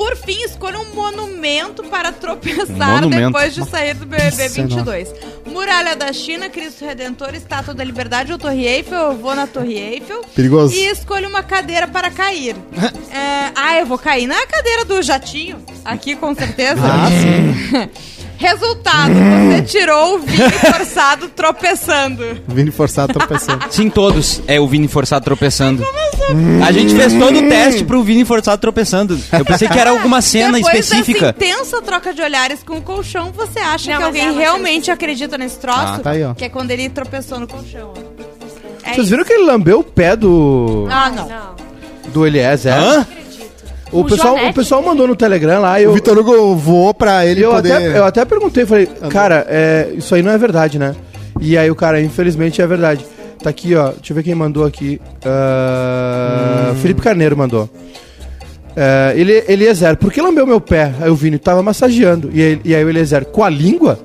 [0.02, 3.28] Por fim, escolha um monumento para tropeçar Monumento.
[3.28, 5.14] depois de sair do BBB Nossa, 22.
[5.46, 8.98] Muralha da China, Cristo Redentor, Estátua da Liberdade ou Torre Eiffel.
[8.98, 10.24] Eu vou na Torre Eiffel.
[10.34, 10.74] Perigoso.
[10.74, 12.56] E escolha uma cadeira para cair.
[13.14, 15.58] É, ah, eu vou cair na cadeira do jatinho.
[15.84, 16.82] Aqui, com certeza.
[16.82, 17.90] Ah, sim.
[18.42, 22.24] Resultado, você tirou o Vini forçado tropeçando.
[22.48, 23.66] Vini forçado tropeçando.
[23.70, 24.42] Sim, todos.
[24.48, 25.86] É o Vini forçado tropeçando.
[26.66, 29.20] A gente fez todo o teste pro Vini forçado tropeçando.
[29.32, 31.34] Eu pensei que era alguma cena Depois específica.
[31.34, 34.32] dessa intensa troca de olhares com o colchão, você acha Não, que mas alguém é
[34.32, 35.80] realmente acredita nesse troço?
[35.80, 36.34] Ah, tá aí, ó.
[36.34, 37.94] Que é quando ele tropeçou no colchão.
[37.96, 38.00] ó.
[38.84, 39.10] É Vocês isso.
[39.12, 41.28] viram que ele lambeu o pé do, Ah, não.
[41.30, 41.56] Não.
[42.12, 42.74] do Eliezer?
[42.74, 43.06] Hã?
[43.92, 44.52] O, O pessoal, Joanete.
[44.52, 47.52] o pessoal mandou no Telegram lá e O eu, Vitor Hugo voou pra ele eu,
[47.52, 47.74] poder...
[47.74, 50.96] até, eu até perguntei, falei, cara, é, isso aí não é verdade, né?
[51.40, 53.06] E aí o cara, infelizmente é verdade.
[53.44, 53.90] Tá aqui, ó.
[53.90, 55.02] Deixa eu ver quem mandou aqui.
[55.26, 57.70] Ah, Felipe Carneiro mandou.
[58.76, 60.94] É, ele, Eliezer, por que lambeu meu pé?
[61.02, 62.30] Aí o Vini tava massageando.
[62.34, 64.00] E aí, e aí o Eliezer, com a língua?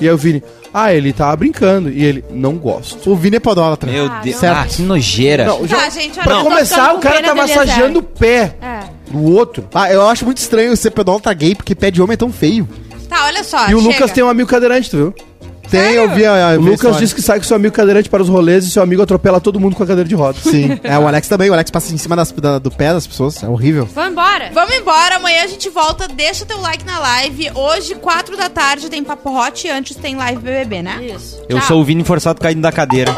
[0.00, 0.42] E aí o Vini,
[0.72, 1.90] ah, ele tava brincando.
[1.90, 3.10] E ele, não gosto.
[3.10, 3.90] O Vini é podólatra.
[3.90, 4.52] Meu Ah, Deus, não.
[4.52, 5.44] ah, que nojeira.
[5.44, 8.80] Não, já- Tá, gente, olha, pra não, começar, o cara tá massageando o pé É.
[9.10, 9.66] do outro.
[9.74, 12.68] Ah, eu acho muito estranho ser pedólatra gay, porque pé de homem é tão feio.
[13.08, 13.68] Tá, olha só.
[13.68, 13.92] e o chega.
[13.92, 15.14] Lucas tem um amigo cadeirante, tu viu?
[15.72, 18.22] Tem, eu vi a, a O Lucas disse que sai com seu amigo cadeirante para
[18.22, 20.42] os rolês e seu amigo atropela todo mundo com a cadeira de rodas.
[20.42, 20.78] Sim.
[20.84, 21.48] É, o Alex também.
[21.50, 23.42] O Alex passa em cima das- da- do pé das pessoas.
[23.42, 23.88] É horrível.
[23.94, 24.50] Vamos embora.
[24.52, 26.06] Vamos embora, amanhã a gente volta.
[26.08, 27.50] Deixa teu like na live.
[27.54, 31.02] Hoje, 4 da tarde, tem Papo Hot e antes tem live BBB, né?
[31.14, 31.40] Isso.
[31.48, 31.68] Eu Tchau.
[31.68, 33.12] sou o Vini forçado caindo da cadeira.